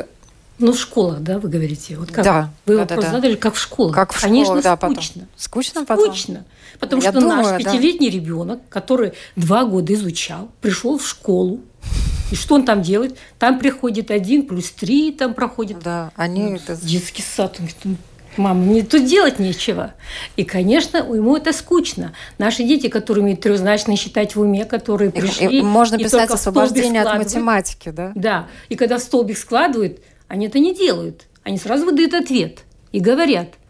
ну, 0.57 0.73
в 0.73 0.79
школах, 0.79 1.21
да, 1.21 1.41
вы 1.41 1.49
говорите? 1.49 1.97
Вот 1.97 2.13
как? 2.13 2.25
Да. 2.25 2.51
Вы 2.65 2.77
да, 2.77 2.81
вопрос 2.83 3.05
да, 3.05 3.11
задали, 3.11 3.35
как 3.35 3.55
в 3.55 3.59
школах? 3.59 3.93
Как 3.93 4.13
в 4.13 4.21
Конечно, 4.21 4.63
да, 4.63 4.77
скучно. 4.77 5.23
Потом. 5.23 5.27
Скучно 5.37 5.85
потом? 5.85 6.05
Скучно. 6.05 6.45
Потому 6.79 7.03
Я 7.03 7.11
что 7.11 7.21
думаю, 7.21 7.43
наш 7.43 7.59
пятилетний 7.59 8.09
да. 8.09 8.15
ребенок, 8.15 8.61
который 8.69 9.15
два 9.37 9.65
года 9.65 9.93
изучал, 9.95 10.49
пришел 10.61 10.99
в 10.99 11.07
школу, 11.07 11.61
и 12.31 12.37
что 12.37 12.55
он 12.55 12.65
там 12.65 12.83
делает? 12.83 13.19
Там 13.39 13.59
приходит 13.59 14.11
один, 14.11 14.47
плюс 14.47 14.71
три 14.71 15.13
там 15.13 15.35
проходит. 15.35 15.79
Да, 15.81 16.11
они... 16.17 16.43
Ну, 16.43 16.55
это... 16.57 16.77
Детский 16.77 17.23
сад. 17.23 17.57
Он 17.59 17.67
говорит, 17.67 18.01
мама, 18.37 18.61
мне 18.61 18.83
тут 18.83 19.05
делать 19.05 19.39
нечего. 19.39 19.95
И, 20.37 20.45
конечно, 20.45 20.99
ему 20.99 21.37
это 21.37 21.53
скучно. 21.53 22.15
Наши 22.39 22.65
дети, 22.65 22.89
которые 22.89 23.23
умеют 23.23 23.41
трехзначно 23.41 23.97
считать 23.97 24.37
в 24.37 24.41
уме, 24.41 24.65
которые 24.65 25.11
пришли... 25.11 25.59
И, 25.59 25.63
можно 25.63 25.97
и 25.97 26.05
писать 26.05 26.31
освобождение 26.31 27.03
от 27.03 27.19
математики, 27.19 27.91
да? 27.91 28.13
Да. 28.15 28.47
И 28.69 28.77
когда 28.77 28.99
в 28.99 29.01
столбик 29.01 29.39
складывают, 29.39 30.01
они 30.29 30.47
это 30.47 30.59
не 30.59 30.75
делают. 30.75 31.27
Они 31.43 31.59
сразу 31.59 31.85
выдают 31.85 32.15
ответ 32.15 32.61
и 32.93 33.01
говорят– 33.01 33.49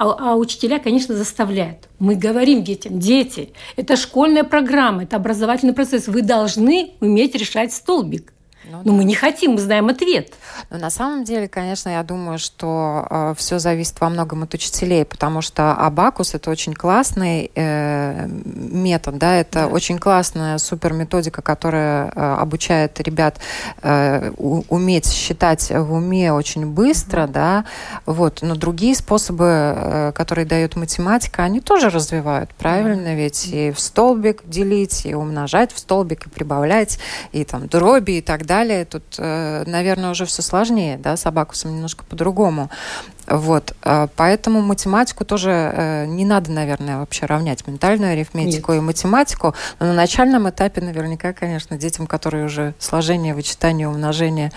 а, 0.00 0.32
а 0.32 0.36
учителя, 0.36 0.78
конечно, 0.78 1.14
заставляют. 1.14 1.90
Мы 1.98 2.14
говорим 2.14 2.64
детям, 2.64 2.98
дети, 2.98 3.50
это 3.76 3.96
школьная 3.96 4.44
программа, 4.44 5.02
это 5.02 5.16
образовательный 5.16 5.74
процесс. 5.74 6.08
Вы 6.08 6.22
должны 6.22 6.92
уметь 7.00 7.34
решать 7.34 7.74
столбик. 7.74 8.32
Ну, 8.64 8.78
Но 8.78 8.82
да. 8.84 8.92
мы 8.92 9.04
не 9.04 9.14
хотим, 9.14 9.52
мы 9.52 9.58
знаем 9.58 9.88
ответ. 9.88 10.32
Но 10.70 10.78
на 10.78 10.90
самом 10.90 11.24
деле, 11.24 11.48
конечно, 11.48 11.88
я 11.90 12.02
думаю, 12.02 12.38
что 12.38 13.06
э, 13.10 13.34
все 13.36 13.58
зависит 13.58 14.00
во 14.00 14.08
многом 14.08 14.42
от 14.42 14.54
учителей, 14.54 15.04
потому 15.04 15.42
что 15.42 15.72
абакус 15.72 16.34
это 16.34 16.50
очень 16.50 16.74
классный 16.74 17.50
э, 17.54 18.26
метод, 18.26 19.18
да, 19.18 19.36
это 19.36 19.60
да. 19.60 19.66
очень 19.68 19.98
классная 19.98 20.58
супер 20.58 20.92
методика, 20.92 21.42
которая 21.42 22.12
э, 22.14 22.34
обучает 22.38 23.00
ребят 23.00 23.38
э, 23.82 24.30
у, 24.36 24.62
уметь 24.68 25.10
считать 25.10 25.70
в 25.70 25.92
уме 25.92 26.32
очень 26.32 26.66
быстро, 26.66 27.22
mm-hmm. 27.22 27.32
да, 27.32 27.64
вот. 28.06 28.42
Но 28.42 28.54
другие 28.54 28.94
способы, 28.94 29.44
э, 29.46 30.12
которые 30.14 30.46
дает 30.46 30.76
математика, 30.76 31.42
они 31.42 31.60
тоже 31.60 31.90
развивают, 31.90 32.50
правильно? 32.54 33.08
Mm-hmm. 33.08 33.16
Ведь 33.16 33.48
и 33.48 33.70
в 33.72 33.80
столбик 33.80 34.42
делить, 34.44 35.06
и 35.06 35.14
умножать 35.14 35.72
в 35.72 35.78
столбик, 35.78 36.26
и 36.26 36.30
прибавлять, 36.30 36.98
и 37.32 37.44
там 37.44 37.66
дроби 37.66 38.12
и 38.12 38.20
так 38.20 38.46
далее. 38.46 38.84
Тут, 38.84 39.02
э, 39.18 39.64
наверное, 39.66 40.10
уже 40.10 40.26
все 40.26 40.39
сложнее, 40.40 40.98
да, 40.98 41.16
с 41.16 41.26
абакусом 41.26 41.74
немножко 41.74 42.04
по-другому. 42.04 42.70
Вот, 43.26 43.74
э, 43.84 44.08
поэтому 44.16 44.60
математику 44.60 45.24
тоже 45.24 45.50
э, 45.50 46.06
не 46.06 46.24
надо, 46.24 46.50
наверное, 46.50 46.98
вообще 46.98 47.26
равнять 47.26 47.66
ментальную 47.66 48.12
арифметику 48.12 48.72
Нет. 48.72 48.82
и 48.82 48.84
математику. 48.84 49.54
Но 49.78 49.86
на 49.86 49.94
начальном 49.94 50.48
этапе 50.48 50.80
наверняка, 50.80 51.32
конечно, 51.32 51.78
детям, 51.78 52.06
которые 52.06 52.44
уже 52.44 52.74
сложение, 52.78 53.34
вычитание, 53.34 53.88
умножение 53.88 54.52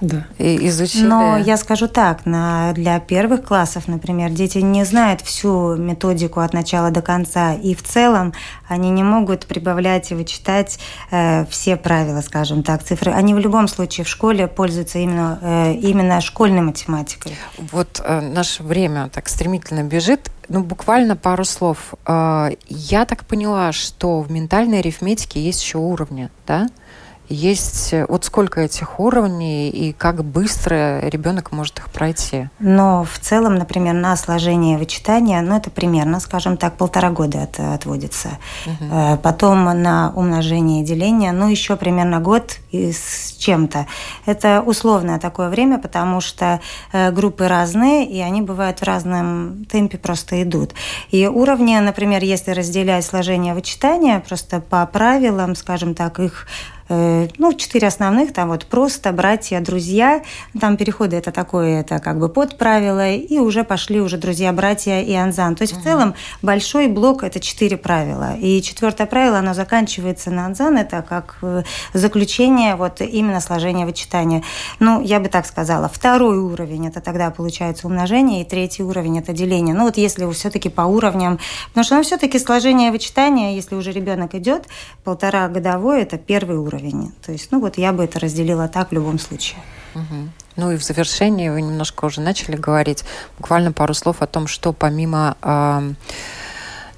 да. 0.00 0.26
И 0.38 0.68
изучили. 0.68 1.06
Но 1.06 1.36
я 1.36 1.56
скажу 1.56 1.88
так, 1.88 2.26
на, 2.26 2.72
для 2.72 2.98
первых 3.00 3.44
классов, 3.44 3.88
например, 3.88 4.30
дети 4.30 4.58
не 4.58 4.84
знают 4.84 5.20
всю 5.20 5.76
методику 5.76 6.40
от 6.40 6.52
начала 6.52 6.90
до 6.90 7.02
конца, 7.02 7.54
и 7.54 7.74
в 7.74 7.82
целом 7.82 8.32
они 8.68 8.90
не 8.90 9.02
могут 9.02 9.46
прибавлять 9.46 10.10
и 10.10 10.14
вычитать 10.14 10.78
э, 11.10 11.46
все 11.46 11.76
правила, 11.76 12.20
скажем 12.20 12.62
так, 12.62 12.82
цифры. 12.82 13.12
Они 13.12 13.34
в 13.34 13.38
любом 13.38 13.68
случае 13.68 14.04
в 14.04 14.08
школе 14.08 14.46
пользуются 14.46 14.98
именно, 14.98 15.38
э, 15.40 15.74
именно 15.74 16.20
школьной 16.20 16.62
математикой. 16.62 17.36
Вот 17.72 18.00
э, 18.04 18.20
наше 18.20 18.62
время 18.62 19.08
так 19.12 19.28
стремительно 19.28 19.82
бежит. 19.82 20.30
Ну, 20.48 20.62
буквально 20.62 21.16
пару 21.16 21.44
слов. 21.44 21.94
Э, 22.06 22.50
я 22.68 23.04
так 23.04 23.24
поняла, 23.24 23.72
что 23.72 24.20
в 24.20 24.30
ментальной 24.30 24.80
арифметике 24.80 25.40
есть 25.40 25.62
еще 25.62 25.78
уровни, 25.78 26.30
да? 26.46 26.68
Есть 27.28 27.92
э, 27.92 28.06
вот 28.08 28.24
сколько 28.24 28.60
этих 28.60 29.00
уровней 29.00 29.68
и 29.70 29.92
как 29.92 30.24
быстро 30.24 31.00
ребенок 31.00 31.52
может 31.52 31.78
их 31.78 31.90
пройти? 31.90 32.48
Но 32.58 33.04
в 33.04 33.18
целом, 33.18 33.56
например, 33.56 33.94
на 33.94 34.16
сложение 34.16 34.78
вычитания, 34.78 35.40
ну 35.42 35.56
это 35.56 35.70
примерно, 35.70 36.20
скажем 36.20 36.56
так, 36.56 36.76
полтора 36.76 37.10
года 37.10 37.42
от, 37.42 37.58
отводится. 37.58 38.38
Угу. 38.66 39.18
Потом 39.22 39.64
на 39.64 40.12
умножение 40.14 40.82
и 40.82 40.84
деление, 40.84 41.32
ну 41.32 41.48
еще 41.48 41.76
примерно 41.76 42.20
год 42.20 42.58
и 42.70 42.92
с 42.92 43.36
чем-то. 43.38 43.86
Это 44.26 44.62
условное 44.64 45.18
такое 45.18 45.48
время, 45.48 45.78
потому 45.78 46.20
что 46.20 46.60
э, 46.92 47.10
группы 47.10 47.48
разные, 47.48 48.06
и 48.06 48.20
они 48.20 48.42
бывают 48.42 48.80
в 48.80 48.84
разном 48.84 49.64
темпе 49.66 49.98
просто 49.98 50.42
идут. 50.42 50.72
И 51.10 51.26
уровни, 51.26 51.76
например, 51.78 52.22
если 52.22 52.52
разделять 52.52 53.04
сложение 53.04 53.54
вычитания, 53.54 54.20
просто 54.20 54.60
по 54.60 54.84
правилам, 54.86 55.54
скажем 55.54 55.94
так, 55.94 56.18
их 56.18 56.46
ну, 56.88 57.52
четыре 57.54 57.88
основных, 57.88 58.32
там 58.32 58.48
вот 58.48 58.66
просто 58.66 59.12
братья, 59.12 59.60
друзья, 59.60 60.22
там 60.60 60.76
переходы 60.76 61.16
это 61.16 61.32
такое, 61.32 61.80
это 61.80 61.98
как 61.98 62.18
бы 62.18 62.28
под 62.28 62.58
правила, 62.58 63.10
и 63.10 63.38
уже 63.38 63.64
пошли 63.64 64.00
уже 64.00 64.18
друзья, 64.18 64.52
братья 64.52 65.00
и 65.00 65.12
анзан. 65.12 65.56
То 65.56 65.62
есть 65.62 65.72
угу. 65.72 65.80
в 65.80 65.84
целом 65.84 66.14
большой 66.42 66.86
блок 66.86 67.24
это 67.24 67.40
четыре 67.40 67.76
правила. 67.76 68.36
И 68.36 68.62
четвертое 68.62 69.06
правило, 69.06 69.38
оно 69.38 69.54
заканчивается 69.54 70.30
на 70.30 70.46
анзан, 70.46 70.76
это 70.76 71.02
как 71.02 71.38
э, 71.42 71.62
заключение 71.92 72.76
вот 72.76 73.00
именно 73.00 73.40
сложения 73.40 73.84
вычитания. 73.84 74.44
Ну, 74.78 75.02
я 75.02 75.18
бы 75.18 75.28
так 75.28 75.46
сказала. 75.46 75.88
Второй 75.88 76.38
уровень 76.38 76.86
это 76.86 77.00
тогда 77.00 77.30
получается 77.30 77.88
умножение, 77.88 78.42
и 78.42 78.44
третий 78.44 78.84
уровень 78.84 79.18
это 79.18 79.32
деление. 79.32 79.74
Ну, 79.74 79.84
вот 79.84 79.96
если 79.96 80.30
все-таки 80.32 80.68
по 80.68 80.82
уровням, 80.82 81.40
потому 81.68 81.84
что 81.84 81.96
ну, 81.96 82.02
все-таки 82.02 82.38
сложение 82.38 82.92
вычитания, 82.92 83.54
если 83.54 83.74
уже 83.74 83.90
ребенок 83.90 84.34
идет, 84.34 84.66
полтора 85.02 85.48
годовой, 85.48 86.02
это 86.02 86.16
первый 86.16 86.58
уровень 86.58 86.75
уровень. 86.76 87.12
То 87.24 87.32
есть, 87.32 87.50
ну 87.50 87.60
вот 87.60 87.78
я 87.78 87.92
бы 87.92 88.04
это 88.04 88.20
разделила 88.20 88.68
так 88.68 88.90
в 88.90 88.92
любом 88.92 89.18
случае. 89.18 89.60
Угу. 89.94 90.28
Ну 90.56 90.72
и 90.72 90.76
в 90.76 90.82
завершении 90.82 91.48
вы 91.48 91.62
немножко 91.62 92.06
уже 92.06 92.20
начали 92.20 92.56
говорить, 92.56 93.04
буквально 93.38 93.72
пару 93.72 93.94
слов 93.94 94.22
о 94.22 94.26
том, 94.26 94.46
что 94.46 94.72
помимо 94.72 95.36
э, 95.42 95.92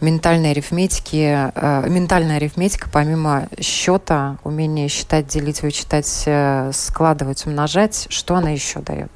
ментальной 0.01 0.53
арифметики, 0.53 1.51
э, 1.55 1.89
ментальная 1.89 2.37
арифметика, 2.37 2.89
помимо 2.93 3.49
счета, 3.61 4.39
умения 4.45 4.89
считать, 4.89 5.27
делить, 5.27 5.63
вычитать, 5.63 6.25
э, 6.27 6.71
складывать, 6.73 7.47
умножать, 7.47 8.07
что 8.11 8.37
она 8.37 8.51
еще 8.51 8.81
дает? 8.81 9.11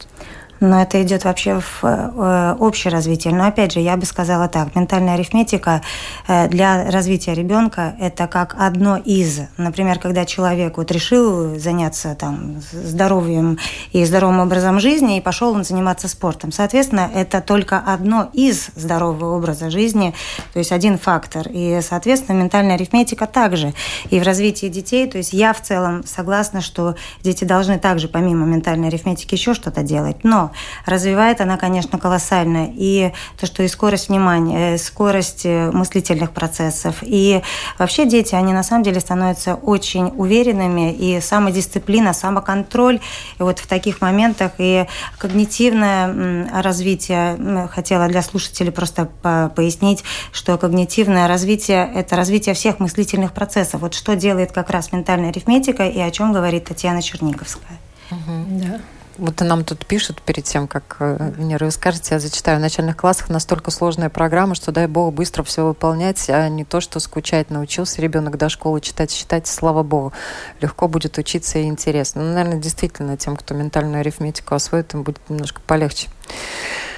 Но 0.62 0.80
это 0.80 1.02
идет 1.02 1.24
вообще 1.24 1.60
в 1.60 1.80
э, 1.82 2.56
общее 2.58 2.92
развитие. 2.92 3.34
Но 3.34 3.46
опять 3.46 3.72
же, 3.72 3.80
я 3.80 3.96
бы 3.96 4.06
сказала 4.06 4.48
так, 4.48 4.74
ментальная 4.76 5.14
арифметика 5.14 5.82
э, 6.28 6.48
для 6.48 6.88
развития 6.90 7.34
ребенка 7.34 7.96
это 7.98 8.28
как 8.28 8.54
одно 8.58 8.96
из. 8.96 9.40
Например, 9.56 9.98
когда 9.98 10.24
человек 10.24 10.76
вот 10.76 10.92
решил 10.92 11.58
заняться 11.58 12.14
там 12.14 12.62
здоровьем 12.70 13.58
и 13.90 14.04
здоровым 14.04 14.38
образом 14.38 14.78
жизни, 14.78 15.18
и 15.18 15.20
пошел 15.20 15.52
он 15.52 15.64
заниматься 15.64 16.06
спортом. 16.06 16.52
Соответственно, 16.52 17.10
это 17.12 17.40
только 17.40 17.78
одно 17.78 18.30
из 18.32 18.68
здорового 18.76 19.36
образа 19.36 19.68
жизни, 19.68 20.14
то 20.52 20.60
есть 20.60 20.70
один 20.70 20.96
фактор. 20.96 21.48
И, 21.50 21.80
соответственно, 21.82 22.36
ментальная 22.36 22.76
арифметика 22.76 23.26
также. 23.26 23.74
И 24.10 24.20
в 24.20 24.22
развитии 24.22 24.66
детей, 24.66 25.10
то 25.10 25.18
есть 25.18 25.32
я 25.32 25.52
в 25.52 25.60
целом 25.60 26.04
согласна, 26.06 26.60
что 26.60 26.94
дети 27.22 27.42
должны 27.42 27.80
также 27.80 28.06
помимо 28.06 28.46
ментальной 28.46 28.86
арифметики 28.86 29.34
еще 29.34 29.54
что-то 29.54 29.82
делать. 29.82 30.22
Но 30.22 30.51
развивает 30.86 31.40
она, 31.40 31.56
конечно, 31.56 31.98
колоссально. 31.98 32.70
И 32.72 33.12
то, 33.38 33.46
что 33.46 33.62
и 33.62 33.68
скорость 33.68 34.08
внимания, 34.08 34.74
э, 34.74 34.78
скорость 34.78 35.42
э, 35.44 35.70
мыслительных 35.70 36.32
процессов. 36.32 36.96
И 37.02 37.42
вообще 37.78 38.06
дети, 38.06 38.34
они 38.34 38.52
на 38.52 38.62
самом 38.62 38.82
деле 38.82 39.00
становятся 39.00 39.54
очень 39.54 40.12
уверенными. 40.16 40.92
И 40.92 41.20
самодисциплина, 41.20 42.12
самоконтроль. 42.12 43.00
И 43.38 43.42
вот 43.42 43.58
в 43.58 43.66
таких 43.66 44.00
моментах 44.00 44.52
и 44.58 44.86
когнитивное 45.18 46.62
развитие, 46.62 47.68
хотела 47.72 48.08
для 48.08 48.22
слушателей 48.22 48.72
просто 48.72 49.08
пояснить, 49.54 50.04
что 50.32 50.58
когнитивное 50.58 51.28
развитие– 51.28 51.90
это 51.94 52.16
развитие 52.16 52.54
всех 52.54 52.78
мыслительных 52.78 53.32
процессов. 53.32 53.80
Вот 53.80 53.94
что 53.94 54.16
делает 54.16 54.52
как 54.52 54.70
раз 54.70 54.92
ментальная 54.92 55.30
арифметика 55.30 55.86
и 55.86 55.98
о 56.00 56.10
чем 56.10 56.32
говорит 56.32 56.64
Татьяна 56.64 57.02
Черниковская. 57.02 57.78
Угу. 58.10 58.60
Да. 58.60 58.80
Вот 59.18 59.40
нам 59.40 59.64
тут 59.64 59.84
пишут 59.84 60.22
перед 60.22 60.44
тем, 60.44 60.66
как 60.66 60.96
э, 61.00 61.32
Венера, 61.36 61.66
вы 61.66 61.70
скажете, 61.70 62.14
я 62.14 62.20
зачитаю, 62.20 62.58
в 62.58 62.60
начальных 62.60 62.96
классах 62.96 63.28
настолько 63.28 63.70
сложная 63.70 64.08
программа, 64.08 64.54
что 64.54 64.72
дай 64.72 64.86
бог 64.86 65.12
быстро 65.12 65.42
все 65.42 65.66
выполнять, 65.66 66.30
а 66.30 66.48
не 66.48 66.64
то, 66.64 66.80
что 66.80 66.98
скучать 66.98 67.50
научился 67.50 68.00
ребенок 68.00 68.38
до 68.38 68.48
школы 68.48 68.80
читать, 68.80 69.10
считать, 69.10 69.46
слава 69.46 69.82
богу. 69.82 70.12
Легко 70.60 70.88
будет 70.88 71.18
учиться 71.18 71.58
и 71.58 71.64
интересно. 71.64 72.22
Ну, 72.22 72.32
наверное, 72.32 72.60
действительно, 72.60 73.16
тем, 73.16 73.36
кто 73.36 73.54
ментальную 73.54 74.00
арифметику 74.00 74.54
освоит, 74.54 74.94
им 74.94 75.02
будет 75.02 75.20
немножко 75.28 75.60
полегче. 75.66 76.08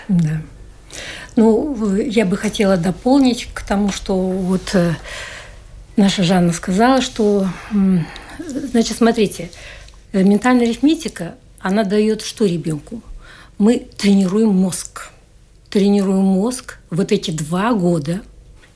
Да. 0.09 0.41
Ну, 1.37 1.97
я 1.97 2.25
бы 2.25 2.37
хотела 2.37 2.77
дополнить 2.77 3.49
к 3.53 3.63
тому, 3.63 3.91
что 3.91 4.17
вот 4.17 4.75
э, 4.75 4.95
наша 5.97 6.23
Жанна 6.23 6.53
сказала, 6.53 7.01
что, 7.01 7.49
значит, 8.39 8.99
смотрите, 8.99 9.51
э, 10.13 10.23
ментальная 10.23 10.67
арифметика 10.67 11.35
она 11.65 11.83
дает 11.83 12.21
что 12.21 12.45
ребенку? 12.45 13.01
Мы 13.57 13.79
тренируем 13.79 14.51
мозг. 14.51 15.09
Тренируем 15.71 16.25
мозг 16.25 16.79
вот 16.91 17.11
эти 17.11 17.31
два 17.31 17.73
года 17.73 18.21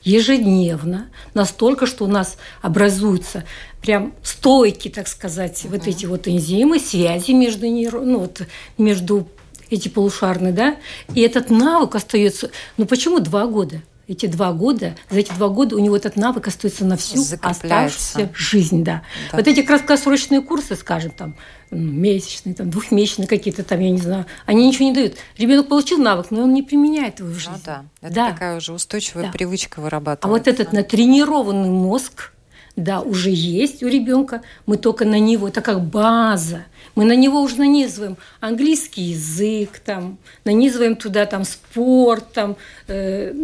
ежедневно, 0.04 1.10
настолько, 1.34 1.84
что 1.84 2.06
у 2.06 2.08
нас 2.08 2.38
образуются 2.62 3.44
прям 3.82 4.14
стойки, 4.22 4.88
так 4.88 5.06
сказать, 5.06 5.64
uh-huh. 5.64 5.70
вот 5.72 5.86
эти 5.86 6.06
вот 6.06 6.28
энзимы, 6.28 6.80
связи 6.80 7.32
между, 7.32 7.66
ну, 7.66 8.20
вот, 8.20 8.40
между 8.78 9.28
эти 9.68 9.88
полушарные, 9.88 10.54
да, 10.54 10.76
и 11.14 11.20
этот 11.20 11.50
навык 11.50 11.94
остается. 11.94 12.50
Ну 12.78 12.86
почему 12.86 13.20
два 13.20 13.46
года? 13.46 13.82
Эти 14.08 14.24
два 14.24 14.52
года, 14.52 14.96
за 15.10 15.20
эти 15.20 15.32
два 15.34 15.48
года 15.48 15.76
у 15.76 15.78
него 15.78 15.94
этот 15.94 16.16
навык 16.16 16.48
остается 16.48 16.86
на 16.86 16.96
всю 16.96 17.22
оставшуюся 17.42 18.30
жизнь. 18.34 18.82
Да. 18.82 19.02
да. 19.30 19.36
Вот 19.36 19.46
эти 19.46 19.62
краткосрочные 19.62 20.40
курсы, 20.40 20.76
скажем, 20.76 21.10
там, 21.10 21.36
месячные, 21.70 22.54
там, 22.54 22.70
двухмесячные 22.70 23.28
какие-то 23.28 23.62
там, 23.62 23.80
я 23.80 23.90
не 23.90 23.98
знаю, 23.98 24.24
они 24.46 24.66
ничего 24.66 24.86
не 24.86 24.94
дают. 24.94 25.16
Ребенок 25.36 25.68
получил 25.68 25.98
навык, 25.98 26.30
но 26.30 26.44
он 26.44 26.54
не 26.54 26.62
применяет 26.62 27.18
его 27.20 27.28
в 27.28 27.34
жизни. 27.34 27.52
Ну, 27.52 27.60
да, 27.66 27.84
это 28.00 28.14
да. 28.14 28.30
такая 28.32 28.56
уже 28.56 28.72
устойчивая 28.72 29.24
да. 29.24 29.30
привычка 29.30 29.80
вырабатывается. 29.80 30.26
А 30.26 30.30
вот 30.30 30.48
этот 30.48 30.72
натренированный 30.72 31.68
мозг, 31.68 32.32
да, 32.76 33.02
уже 33.02 33.30
есть 33.30 33.82
у 33.82 33.88
ребенка, 33.88 34.40
мы 34.64 34.78
только 34.78 35.04
на 35.04 35.18
него, 35.18 35.48
это 35.48 35.60
как 35.60 35.84
база, 35.84 36.64
мы 36.94 37.04
на 37.04 37.14
него 37.14 37.42
уже 37.42 37.56
нанизываем 37.56 38.16
английский 38.40 39.02
язык, 39.02 39.80
там, 39.84 40.16
нанизываем 40.44 40.96
туда 40.96 41.26
там 41.26 41.44
спорт, 41.44 42.32
там, 42.32 42.56
э, 42.86 43.34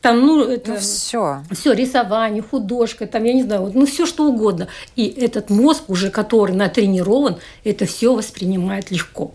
там, 0.00 0.20
ну, 0.20 0.44
это... 0.44 0.72
Ну, 0.72 0.78
все. 0.78 1.42
Все, 1.50 1.72
рисование, 1.72 2.42
художка, 2.42 3.06
там, 3.06 3.24
я 3.24 3.32
не 3.32 3.42
знаю, 3.42 3.62
вот, 3.62 3.74
ну, 3.74 3.84
все 3.86 4.06
что 4.06 4.28
угодно. 4.28 4.68
И 4.94 5.06
этот 5.06 5.50
мозг 5.50 5.84
уже, 5.88 6.10
который 6.10 6.54
натренирован, 6.54 7.36
это 7.64 7.84
все 7.86 8.14
воспринимает 8.14 8.90
легко. 8.90 9.32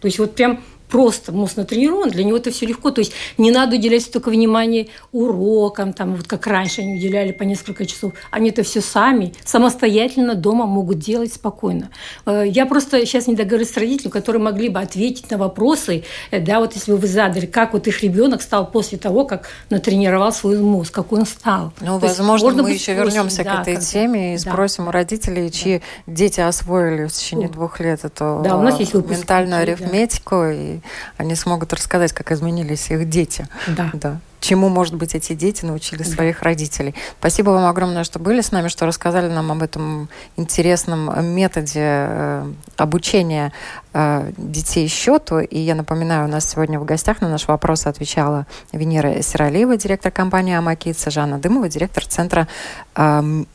То 0.00 0.06
есть 0.06 0.18
вот 0.18 0.34
прям 0.34 0.62
просто 0.94 1.32
мозг 1.32 1.56
натренирован, 1.56 2.08
для 2.08 2.22
него 2.22 2.36
это 2.36 2.52
все 2.52 2.66
легко. 2.66 2.92
То 2.92 3.00
есть 3.00 3.12
не 3.36 3.50
надо 3.50 3.74
уделять 3.74 4.02
столько 4.02 4.28
внимания 4.28 4.86
урокам, 5.10 5.92
там, 5.92 6.14
вот 6.14 6.28
как 6.28 6.46
раньше 6.46 6.82
они 6.82 6.94
уделяли 6.94 7.32
по 7.32 7.42
несколько 7.42 7.84
часов. 7.84 8.12
Они 8.30 8.50
это 8.50 8.62
все 8.62 8.80
сами, 8.80 9.34
самостоятельно 9.44 10.36
дома 10.36 10.66
могут 10.66 11.00
делать 11.00 11.32
спокойно. 11.32 11.90
Э, 12.26 12.44
я 12.46 12.64
просто 12.64 13.04
сейчас 13.06 13.26
не 13.26 13.34
договорюсь 13.34 13.72
с 13.72 13.76
родителями, 13.76 14.12
которые 14.12 14.40
могли 14.40 14.68
бы 14.68 14.78
ответить 14.78 15.28
на 15.32 15.36
вопросы, 15.36 16.04
э, 16.30 16.38
да, 16.38 16.60
вот 16.60 16.76
если 16.76 16.92
бы 16.92 16.98
вы 16.98 17.08
задали, 17.08 17.46
как 17.46 17.72
вот 17.72 17.88
их 17.88 18.00
ребенок 18.04 18.40
стал 18.40 18.70
после 18.70 18.96
того, 18.96 19.24
как 19.24 19.48
натренировал 19.70 20.30
свой 20.30 20.60
мозг, 20.60 20.94
какой 20.94 21.18
он 21.18 21.26
стал. 21.26 21.72
Ну, 21.80 21.98
То 21.98 22.06
возможно, 22.06 22.62
мы 22.62 22.70
еще 22.70 22.94
вернемся 22.94 23.42
да, 23.42 23.56
к 23.56 23.60
этой 23.62 23.78
теме 23.78 24.36
и 24.36 24.38
да. 24.38 24.52
спросим 24.52 24.86
у 24.86 24.92
родителей, 24.92 25.50
чьи 25.50 25.82
да. 26.06 26.12
дети 26.12 26.40
освоили 26.40 27.06
в 27.06 27.12
течение 27.12 27.48
О. 27.48 27.52
двух 27.52 27.80
лет 27.80 28.04
эту 28.04 28.42
да, 28.44 28.56
у 28.56 28.62
нас 28.62 28.78
есть 28.78 28.94
ментальную 28.94 29.62
арифметику 29.62 30.36
да. 30.36 30.52
и 30.52 30.83
они 31.16 31.34
смогут 31.34 31.72
рассказать, 31.72 32.12
как 32.12 32.32
изменились 32.32 32.90
их 32.90 33.08
дети. 33.08 33.46
Да. 33.66 33.90
да. 33.92 34.20
чему, 34.44 34.68
может 34.68 34.94
быть, 34.94 35.14
эти 35.14 35.32
дети 35.32 35.64
научили 35.64 36.02
своих 36.02 36.42
родителей. 36.42 36.94
Спасибо 37.18 37.50
вам 37.50 37.66
огромное, 37.66 38.04
что 38.04 38.18
были 38.18 38.42
с 38.42 38.52
нами, 38.52 38.68
что 38.68 38.86
рассказали 38.86 39.32
нам 39.32 39.50
об 39.50 39.62
этом 39.62 40.08
интересном 40.36 41.24
методе 41.34 41.80
э, 41.80 42.52
обучения 42.76 43.52
э, 43.94 44.30
детей 44.36 44.86
счету. 44.88 45.38
И 45.38 45.58
я 45.58 45.74
напоминаю, 45.74 46.26
у 46.26 46.30
нас 46.30 46.48
сегодня 46.50 46.78
в 46.78 46.84
гостях 46.84 47.22
на 47.22 47.28
наш 47.28 47.48
вопрос 47.48 47.86
отвечала 47.86 48.46
Венера 48.72 49.22
Сиралиева, 49.22 49.76
директор 49.78 50.12
компании 50.12 50.54
Амакица, 50.54 51.10
Жанна 51.10 51.38
Дымова, 51.38 51.68
директор 51.68 52.04
центра 52.04 52.46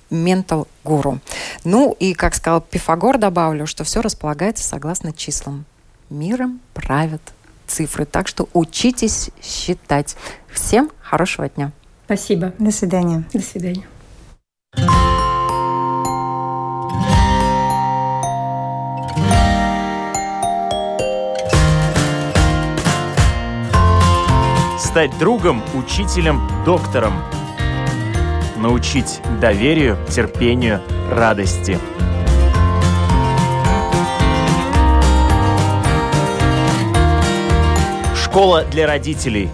Ментал 0.09 0.67
Гуру. 0.83 1.19
Ну 1.63 1.95
и, 1.99 2.13
как 2.13 2.33
сказал 2.33 2.61
Пифагор, 2.61 3.19
добавлю, 3.19 3.67
что 3.67 3.83
все 3.83 4.01
располагается 4.01 4.67
согласно 4.67 5.13
числам. 5.13 5.65
Миром 6.09 6.59
правят 6.73 7.21
цифры. 7.67 8.05
Так 8.05 8.27
что 8.27 8.49
учитесь 8.53 9.29
считать. 9.41 10.15
Всем 10.51 10.91
хорошего 11.01 11.49
дня. 11.49 11.71
Спасибо. 12.05 12.53
До 12.57 12.71
свидания. 12.71 13.23
До 13.33 13.39
свидания. 13.41 13.85
Стать 24.79 25.15
другом, 25.19 25.61
учителем, 25.75 26.49
доктором. 26.65 27.13
Научить 28.57 29.21
доверию, 29.39 29.97
терпению, 30.09 30.81
радости– 31.11 31.77
Школа 38.29 38.63
для 38.63 38.85
родителей 38.85 39.49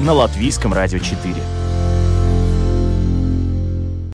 на 0.00 0.14
Латвийском 0.14 0.72
радио 0.72 0.98
4. 0.98 1.63